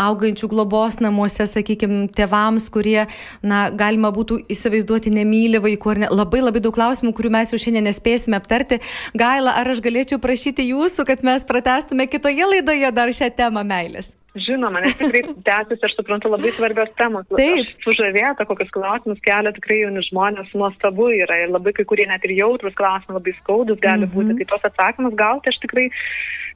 augančių 0.06 0.50
globos 0.52 1.00
namuose, 1.02 1.48
sakykim, 1.50 2.06
tėvams, 2.14 2.70
kurie, 2.74 3.08
na, 3.42 3.66
galima 3.74 4.12
būtų 4.14 4.40
įsivaizduoti, 4.54 5.12
nemyli 5.18 5.62
vaikų 5.64 5.94
ar 5.94 6.02
ne. 6.04 6.12
Labai 6.14 6.44
labai 6.44 6.62
daug 6.62 6.76
klausimų, 6.76 7.12
kurių 7.18 7.34
mes 7.34 7.52
jau 7.52 7.60
šiandien 7.60 7.88
nespėsime 7.90 8.38
aptarti. 8.38 8.80
Gaila, 9.18 9.56
ar 9.58 9.74
aš 9.74 9.82
galėčiau 9.84 10.20
prašyti 10.22 10.67
jūsų, 10.72 11.04
kad 11.08 11.24
mes 11.26 11.44
pratestume 11.48 12.06
kitoje 12.10 12.46
laidoje 12.52 12.92
dar 12.94 13.08
šią 13.14 13.30
temą 13.38 13.64
meilės. 13.66 14.14
Žinoma, 14.38 14.82
nes 14.84 14.94
tikrai 14.98 15.22
tęsiasi, 15.48 15.80
aš 15.88 15.94
suprantu, 15.96 16.30
labai 16.30 16.52
svarbios 16.54 16.90
temos. 17.00 17.24
Taip. 17.34 17.70
Sužavėta, 17.82 18.44
kokius 18.46 18.70
klausimus 18.74 19.18
kelia 19.24 19.50
tikrai 19.56 19.80
jauni 19.82 20.04
žmonės, 20.10 20.52
nuostabu 20.54 21.08
yra 21.16 21.40
ir 21.42 21.50
labai 21.54 21.72
kai 21.74 21.86
kurie 21.88 22.06
net 22.06 22.22
ir 22.28 22.36
jautrus 22.38 22.76
klausimai, 22.78 23.16
labai 23.18 23.34
skaudus 23.40 23.80
gali 23.82 24.06
Mhm. 24.06 24.14
būti. 24.14 24.36
Tai 24.42 24.46
tos 24.52 24.68
atsakymus 24.70 25.16
gauti 25.18 25.50
aš 25.50 25.58
tikrai 25.64 25.88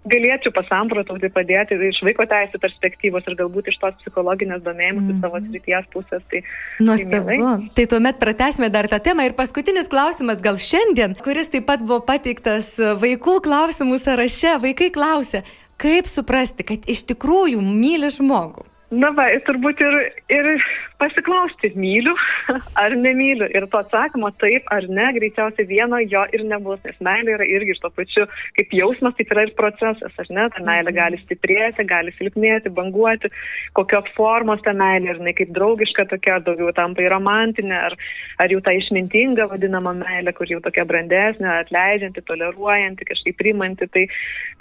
galėčiau 0.09 0.53
pasamprotauti, 0.55 1.31
padėti 1.33 1.77
iš 1.89 2.01
vaiko 2.07 2.27
teisų 2.31 2.59
perspektyvos 2.63 3.27
ir 3.29 3.37
galbūt 3.39 3.71
iš 3.71 3.79
tos 3.83 3.99
psichologinės 4.01 4.65
domėjimus 4.65 5.05
mm. 5.07 5.21
savo 5.23 5.41
srities 5.45 5.87
pusės. 5.95 6.25
Tai, 6.33 6.43
Nuostabu. 6.83 7.13
tai 7.29 7.39
mielai. 7.39 7.71
Tai 7.77 7.87
tuomet 7.95 8.19
pratesime 8.23 8.71
dar 8.75 8.91
tą 8.91 8.99
temą. 9.05 9.29
Ir 9.29 9.37
paskutinis 9.39 9.91
klausimas 9.93 10.43
gal 10.43 10.59
šiandien, 10.59 11.15
kuris 11.23 11.53
taip 11.53 11.69
pat 11.71 11.85
buvo 11.87 12.03
pateiktas 12.09 12.75
vaikų 13.03 13.39
klausimų 13.47 14.01
sąraše. 14.03 14.59
Vaikai 14.63 14.91
klausia, 14.95 15.45
kaip 15.83 16.11
suprasti, 16.11 16.67
kad 16.67 16.91
iš 16.91 17.07
tikrųjų 17.13 17.63
myli 17.63 18.11
žmogų. 18.13 18.67
Na 18.93 19.09
va, 19.17 19.25
turbūt 19.47 19.81
ir, 19.81 19.95
ir 20.35 20.49
pasiklausti, 21.03 21.73
myliu 21.79 22.15
ar 22.85 22.95
nemyliu. 22.97 23.49
Ir 23.51 23.67
to 23.73 23.81
atsakymo 23.83 24.31
taip 24.43 24.69
ar 24.75 24.87
ne, 24.89 25.09
greičiausiai 25.19 25.67
vieno 25.69 25.99
jo 26.05 26.23
ir 26.37 26.45
nebus, 26.49 26.81
nes 26.87 26.99
meilė 27.03 27.37
yra 27.37 27.49
irgi 27.49 27.75
iš 27.75 27.83
to 27.83 27.91
pačiu, 27.97 28.27
kaip 28.59 28.75
jausmas, 28.79 29.17
taip 29.19 29.33
yra 29.35 29.47
ir 29.49 29.55
procesas, 29.59 30.15
ar 30.23 30.31
ne? 30.31 30.49
Ta 30.55 30.65
meilė 30.67 30.95
gali 30.97 31.21
stiprėti, 31.25 31.87
gali 31.89 32.15
silpnėti, 32.19 32.73
banguoti, 32.77 33.33
kokios 33.79 34.11
formos 34.17 34.63
ta 34.67 34.75
meilė, 34.77 35.13
ar 35.13 35.23
jinai 35.23 35.35
kaip 35.39 35.53
draugiška 35.57 36.07
tokia, 36.13 36.39
daugiau 36.47 36.73
tampa 36.77 37.05
į 37.05 37.11
romantinę, 37.13 37.79
ar, 37.91 37.99
ar 38.43 38.55
jau 38.55 38.63
ta 38.65 38.75
išmintinga 38.77 39.49
vadinama 39.53 39.95
meilė, 39.99 40.35
kur 40.37 40.51
jau 40.51 40.61
tokia 40.65 40.87
brandesnė, 40.89 41.51
atleidžianti, 41.63 42.25
toleruojanti, 42.29 43.09
kažkaip 43.11 43.39
primanti. 43.41 43.89
Tai 43.93 44.07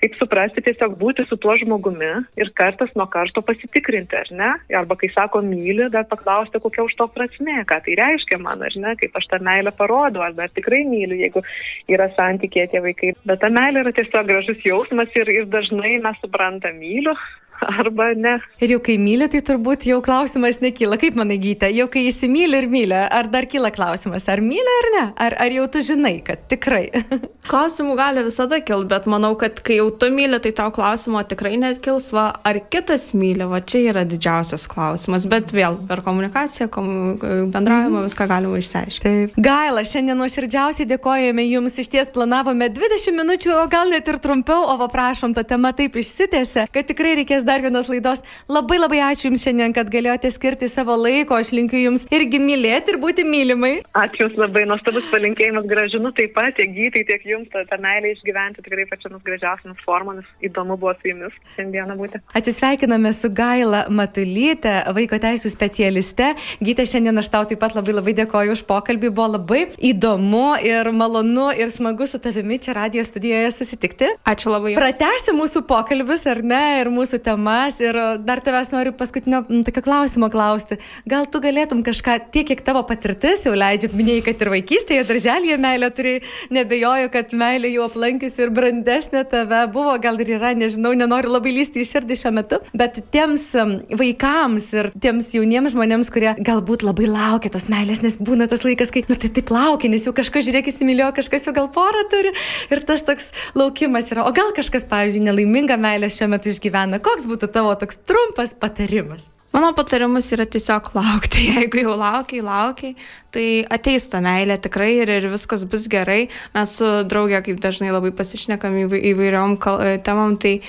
kaip 0.01 0.17
suprasti, 0.19 0.63
tiesiog 0.65 0.97
būti 0.99 1.27
su 1.29 1.37
tuo 1.41 1.55
žmogumi 1.61 2.11
ir 2.41 2.51
kartas 2.57 2.91
nuo 2.97 3.07
karto 3.11 3.43
pasitikrinti, 3.45 4.17
ar 4.17 4.33
ne? 4.35 4.51
Arba 4.81 4.97
kai 4.99 5.11
sako 5.13 5.43
myli, 5.45 5.89
dar 5.93 6.07
paklausti, 6.09 6.30
kokia 6.63 6.85
už 6.87 6.95
to 6.99 7.07
prasme, 7.11 7.57
ką 7.69 7.79
tai 7.85 7.97
reiškia 7.99 8.39
man, 8.41 8.63
ar 8.63 8.75
ne, 8.75 8.95
kaip 8.99 9.15
aš 9.17 9.27
tą 9.31 9.41
meilę 9.43 9.73
parodau, 9.77 10.23
ar 10.25 10.33
dar 10.37 10.49
tikrai 10.49 10.83
myliu, 10.87 11.19
jeigu 11.19 11.43
yra 11.91 12.09
santykė 12.17 12.67
tie 12.71 12.81
vaikai. 12.83 13.13
Bet 13.25 13.41
ta 13.43 13.51
meilė 13.53 13.85
yra 13.85 13.95
tiesiog 13.97 14.27
gražus 14.29 14.65
jausmas 14.65 15.13
ir, 15.15 15.29
ir 15.29 15.47
dažnai 15.51 15.97
mes 16.03 16.19
suprantam 16.23 16.79
myliu. 16.81 17.15
Arba 17.81 18.11
ne. 18.17 18.37
Ir 18.61 18.75
jau 18.75 18.79
kai 18.83 18.97
myli, 19.01 19.27
tai 19.31 19.41
turbūt 19.45 19.85
jau 19.89 19.99
klausimas 20.05 20.59
nekyla. 20.63 20.97
Kaip 21.01 21.17
manai 21.19 21.37
gytė, 21.41 21.71
jau 21.75 21.87
kai 21.91 22.05
įsimylė 22.09 22.63
ir 22.63 22.69
myli, 22.71 22.97
ar 23.01 23.29
dar 23.31 23.47
kyla 23.49 23.71
klausimas, 23.73 24.27
ar 24.31 24.41
myli 24.45 24.75
ar 24.79 24.89
ne? 24.95 25.05
Ar, 25.27 25.37
ar 25.45 25.55
jau 25.55 25.67
tu 25.71 25.83
žinai, 25.85 26.17
kad 26.25 26.43
tikrai? 26.51 26.87
Klausimų 27.51 27.95
gali 27.99 28.25
visada 28.25 28.61
kilti, 28.63 28.89
bet 28.91 29.07
manau, 29.09 29.33
kad 29.39 29.59
kai 29.65 29.79
jau 29.79 29.89
tu 30.01 30.11
myli, 30.13 30.39
tai 30.43 30.53
tau 30.57 30.73
klausimo 30.73 31.21
tikrai 31.27 31.55
net 31.61 31.81
kils, 31.83 32.11
va, 32.15 32.29
ar 32.47 32.61
kitas 32.71 33.11
myli, 33.17 33.47
va 33.49 33.61
čia 33.65 33.81
yra 33.91 34.05
didžiausias 34.07 34.67
klausimas, 34.71 35.25
bet 35.29 35.53
vėl 35.55 35.79
per 35.89 36.03
komunikaciją, 36.05 36.69
komu, 36.71 37.15
bendravimą 37.51 38.05
viską 38.07 38.29
galima 38.29 38.61
išsiaiškinti. 38.61 39.11
Taip. 39.11 39.35
Gaila, 39.43 39.83
šiandien 39.87 40.15
nuoširdžiausiai 40.21 40.87
dėkojame 40.87 41.43
Jums, 41.49 41.75
iš 41.81 41.89
ties 41.91 42.11
planavome 42.13 42.69
20 42.71 43.17
minučių, 43.17 43.51
o 43.59 43.65
gal 43.71 43.91
net 43.91 44.07
ir 44.07 44.19
trumpiau, 44.23 44.63
o 44.71 44.77
va 44.79 44.87
prašom, 44.91 45.35
ta 45.35 45.43
tema 45.47 45.73
taip 45.75 45.97
išsitėse, 45.99 46.67
kad 46.71 46.87
tikrai 46.87 47.17
reikės 47.19 47.43
dar 47.47 47.50
vienos 47.59 47.89
laidos. 47.91 48.23
Labai 48.47 48.79
labai 48.79 49.01
ačiū 49.11 49.27
Jums 49.27 49.43
šiandien, 49.43 49.73
kad 49.75 49.91
galėjote 49.91 50.31
skirti 50.31 50.69
savo 50.71 50.95
laiko, 50.95 51.35
aš 51.35 51.51
linkiu 51.51 51.81
Jums 51.81 52.07
irgi 52.15 52.39
mylėti 52.39 52.95
ir 52.95 52.99
būti 53.01 53.25
mylimai. 53.27 53.73
Ačiū 53.97 54.23
Jums 54.25 54.39
labai 54.39 54.63
nuostabus 54.69 55.09
palinkėjimas 55.11 55.67
gražinu 55.67 56.13
taip 56.15 56.31
pat, 56.37 56.55
tiek 56.55 56.71
gytai, 56.71 57.03
tiek 57.09 57.27
Jums 57.27 57.51
tą, 57.51 57.65
tą 57.67 57.79
meilę 57.83 58.13
išgyventi 58.15 58.63
tikrai 58.63 58.87
pačiamis 58.87 59.25
gražiausiamis 59.27 59.83
formomis. 59.83 60.31
Įdomu 60.39 60.79
buvo 60.79 60.95
su 61.01 61.11
Jumis 61.11 61.35
šiandieną 61.57 61.99
būti. 61.99 62.23
Atsisveikiname 62.37 63.11
su 63.17 63.31
Gaila 63.35 63.83
Matulyte, 63.91 64.77
vaiko 64.95 65.19
teisų 65.21 65.51
specialiste. 65.51 66.31
Gytė, 66.63 66.87
šiandien 66.87 67.19
aš 67.19 67.31
tau 67.33 67.43
taip 67.49 67.61
pat 67.63 67.75
labai 67.75 67.97
labai 67.97 68.15
dėkoju 68.21 68.55
už 68.55 68.63
pokalbį, 68.69 69.11
buvo 69.11 69.27
labai 69.35 69.61
įdomu 69.91 70.55
ir 70.65 70.91
malonu 70.95 71.49
ir 71.57 71.71
smagu 71.73 72.07
su 72.07 72.19
tavimi 72.21 72.59
čia 72.61 72.75
radio 72.77 73.03
studijoje 73.05 73.51
susitikti. 73.55 74.11
Ačiū 74.27 74.51
labai. 74.53 74.75
Pratesti 74.77 75.35
mūsų 75.35 75.63
pokalbius, 75.69 76.25
ar 76.29 76.43
ne, 76.45 76.61
ir 76.81 76.91
mūsų 76.93 77.21
temas. 77.41 77.79
Ir 77.81 77.95
dar 78.25 78.39
tavęs 78.41 78.71
noriu 78.71 78.93
paskutinio 78.93 79.43
tokio 79.65 79.81
klausimo 79.81 80.29
klausti. 80.29 80.77
Gal 81.09 81.25
tu 81.25 81.39
galėtum 81.41 81.83
kažką, 81.83 82.31
tiek 82.31 82.45
kiek 82.47 82.61
tavo 82.61 82.83
patirtis 82.83 83.45
jau 83.45 83.53
leidžia, 83.55 83.89
minėjai, 83.93 84.23
kad 84.25 84.41
ir 84.41 84.51
vaikystėje, 84.53 85.05
darželėje 85.09 85.57
meilė 85.57 85.89
turi, 85.95 86.13
nebejoju, 86.53 87.09
kad 87.11 87.33
meilė 87.33 87.71
jau 87.73 87.87
aplankiusi 87.87 88.45
ir 88.45 88.51
brandesnė 88.53 89.23
tave 89.29 89.63
buvo, 89.73 89.95
gal 90.01 90.19
ir 90.21 90.35
yra, 90.37 90.53
nežinau, 90.53 90.93
nenoriu 90.93 91.31
labai 91.33 91.55
lysti 91.55 91.81
į 91.81 91.87
širdį 91.89 92.17
šiuo 92.21 92.33
metu, 92.35 92.61
bet 92.77 93.01
tiems 93.13 93.47
em, 93.57 93.73
vaikams 93.97 94.67
ir 94.77 94.91
tiems 95.01 95.31
jauniems 95.33 95.75
žmonėms, 95.75 96.11
kurie 96.13 96.35
galbūt 96.37 96.85
labai 96.85 97.09
laukia 97.09 97.51
tos 97.53 97.69
meilės, 97.71 98.03
nes 98.05 98.19
būna 98.21 98.49
tas 98.51 98.65
laikas, 98.67 98.93
kai, 98.93 99.05
nu 99.09 99.17
tai 99.17 99.31
taip 99.33 99.51
laukia, 99.53 99.89
nes 99.91 100.05
jau 100.05 100.13
kažkas, 100.15 100.45
žiūrėk, 100.47 100.71
įsimylėjo, 100.71 101.11
kažkas 101.21 101.47
jau 101.47 101.55
gal 101.55 101.71
porą 101.73 102.05
turi 102.11 102.33
ir 102.71 102.83
tas 102.87 103.03
toks 103.07 103.31
laukimas 103.57 104.11
yra. 104.13 104.27
O 104.27 104.35
gal 104.35 104.53
kažkas, 104.55 104.85
pavyzdžiui, 104.91 105.25
nelaimingą 105.29 105.77
meilę 105.81 106.11
šiuo 106.11 106.29
metu 106.31 106.51
išgyvena. 106.51 107.01
Koks 107.03 107.27
būtų 107.31 107.51
tavo 107.55 107.73
toks 107.79 108.01
trumpas 108.05 108.53
patarimas? 108.59 109.31
Mano 109.51 109.73
patarimas 109.75 110.29
yra 110.31 110.45
tiesiog 110.47 110.93
laukti. 110.95 111.49
Jeigu 111.57 111.83
jau 111.83 111.97
laukiai, 111.99 112.43
laukiai, 112.45 112.95
tai 113.35 113.45
ateis 113.67 114.07
ta 114.11 114.21
meilė 114.23 114.55
tikrai 114.63 114.93
ir, 115.01 115.11
ir 115.11 115.27
viskas 115.33 115.65
bus 115.67 115.89
gerai. 115.91 116.29
Mes 116.55 116.77
su 116.79 116.87
draugė, 117.03 117.41
kaip 117.43 117.59
dažnai 117.63 117.91
labai 117.91 118.13
pasišnekam 118.15 118.79
įvai- 118.85 119.03
įvairiom 119.11 119.57
e, 119.59 119.97
temam, 120.07 120.37
tai 120.39 120.61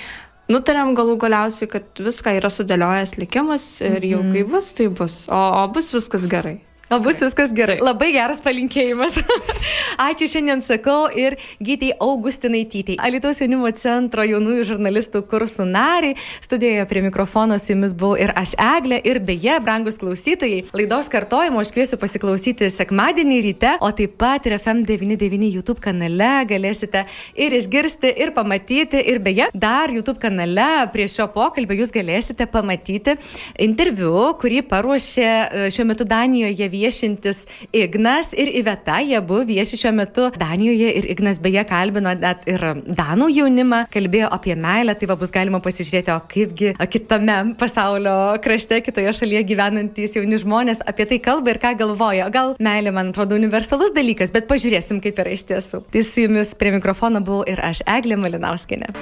nutarėm 0.51 0.97
galų 0.99 1.15
galiausiai, 1.23 1.71
kad 1.71 2.03
viską 2.03 2.35
yra 2.41 2.51
sudėliojęs 2.51 3.15
likimas 3.23 3.71
ir 3.87 4.03
jau 4.11 4.27
kai 4.35 4.43
bus, 4.51 4.75
tai 4.75 4.91
bus. 4.91 5.23
O, 5.31 5.41
o 5.63 5.65
bus 5.71 5.95
viskas 5.95 6.27
gerai. 6.27 6.59
O 6.93 6.99
bus 7.01 7.17
viskas 7.23 7.53
gerai. 7.57 7.79
Labai 7.81 8.11
geras 8.13 8.43
palinkėjimas. 8.45 9.15
Ačiū 10.11 10.27
šiandien 10.29 10.61
sakau 10.61 11.07
ir 11.17 11.39
gytėjai 11.65 11.95
Augustinaitytei. 12.05 12.99
Alitaus 13.01 13.39
jaunimo 13.41 13.71
centro 13.73 14.27
jaunųjų 14.29 14.67
žurnalistų 14.75 15.23
kursų 15.31 15.65
nariai. 15.71 16.19
Studijoje 16.45 16.85
prie 16.91 17.03
mikrofono 17.07 17.57
su 17.57 17.73
jumis 17.73 17.95
buvau 17.97 18.19
ir 18.21 18.35
aš 18.37 18.53
Eglė. 18.61 18.99
Ir 19.09 19.23
beje, 19.25 19.55
brangus 19.65 19.97
klausytojai, 20.03 20.67
laidos 20.77 21.09
kartojimo 21.13 21.63
aš 21.63 21.71
kviesiu 21.73 21.97
pasiklausyti 22.03 22.69
sekmadienį 22.75 23.41
ryte, 23.47 23.73
o 23.81 23.89
taip 23.97 24.19
pat 24.21 24.51
ir 24.51 24.59
FM99 24.59 25.49
YouTube 25.49 25.81
kanale 25.81 26.45
galėsite 26.51 27.07
ir 27.41 27.57
išgirsti, 27.57 28.13
ir 28.21 28.35
pamatyti. 28.37 29.01
Ir 29.15 29.23
beje, 29.25 29.49
dar 29.57 29.89
YouTube 29.97 30.21
kanale 30.21 30.69
prie 30.93 31.09
šio 31.09 31.31
pokalbio 31.33 31.81
jūs 31.81 31.95
galėsite 31.97 32.51
pamatyti 32.53 33.17
interviu, 33.65 34.13
kurį 34.37 34.61
paruošė 34.69 35.27
e, 35.33 35.67
šiuo 35.73 35.89
metu 35.89 36.05
Danijoje 36.05 36.69
viešintis 36.83 37.45
Ignas 37.73 38.33
ir 38.37 38.51
Iveta. 38.59 38.99
Jie 39.03 39.17
abu 39.19 39.43
vieši 39.47 39.79
šiuo 39.83 39.95
metu 39.97 40.29
Danijoje 40.39 40.93
ir 40.99 41.09
Ignas 41.15 41.41
beje 41.43 41.65
kalbino 41.69 42.15
net 42.19 42.47
ir 42.51 42.63
Danų 42.93 43.29
jaunimą, 43.33 43.85
kalbėjo 43.93 44.31
apie 44.33 44.57
meilę, 44.59 44.95
tai 44.99 45.09
va 45.11 45.17
bus 45.21 45.33
galima 45.35 45.63
pasižiūrėti, 45.63 46.15
o 46.15 46.21
kaipgi 46.33 46.75
kitame 46.93 47.39
pasaulio 47.61 48.17
krašte, 48.45 48.81
kitoje 48.85 49.15
šalyje 49.21 49.45
gyvenantys 49.53 50.17
jauni 50.19 50.41
žmonės 50.41 50.83
apie 50.89 51.09
tai 51.11 51.21
kalba 51.23 51.55
ir 51.55 51.63
ką 51.63 51.75
galvoja. 51.81 52.29
Gal 52.35 52.57
meilė, 52.63 52.95
man 52.95 53.13
atrodo, 53.13 53.39
universalus 53.39 53.95
dalykas, 53.97 54.35
bet 54.35 54.49
pažiūrėsim, 54.51 55.03
kaip 55.05 55.21
yra 55.23 55.37
iš 55.37 55.47
tiesų. 55.51 55.85
Tai 55.93 56.07
su 56.07 56.27
jumis 56.27 56.55
prie 56.59 56.75
mikrofono 56.77 57.23
buvau 57.25 57.47
ir 57.49 57.63
aš, 57.63 57.85
Eglė 57.99 58.19
Malinauskinė. 58.21 58.93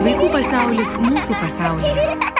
Vaikų 0.00 0.30
pasaulis 0.32 0.96
mūsų 1.00 1.40
pasaulyje. 1.42 2.39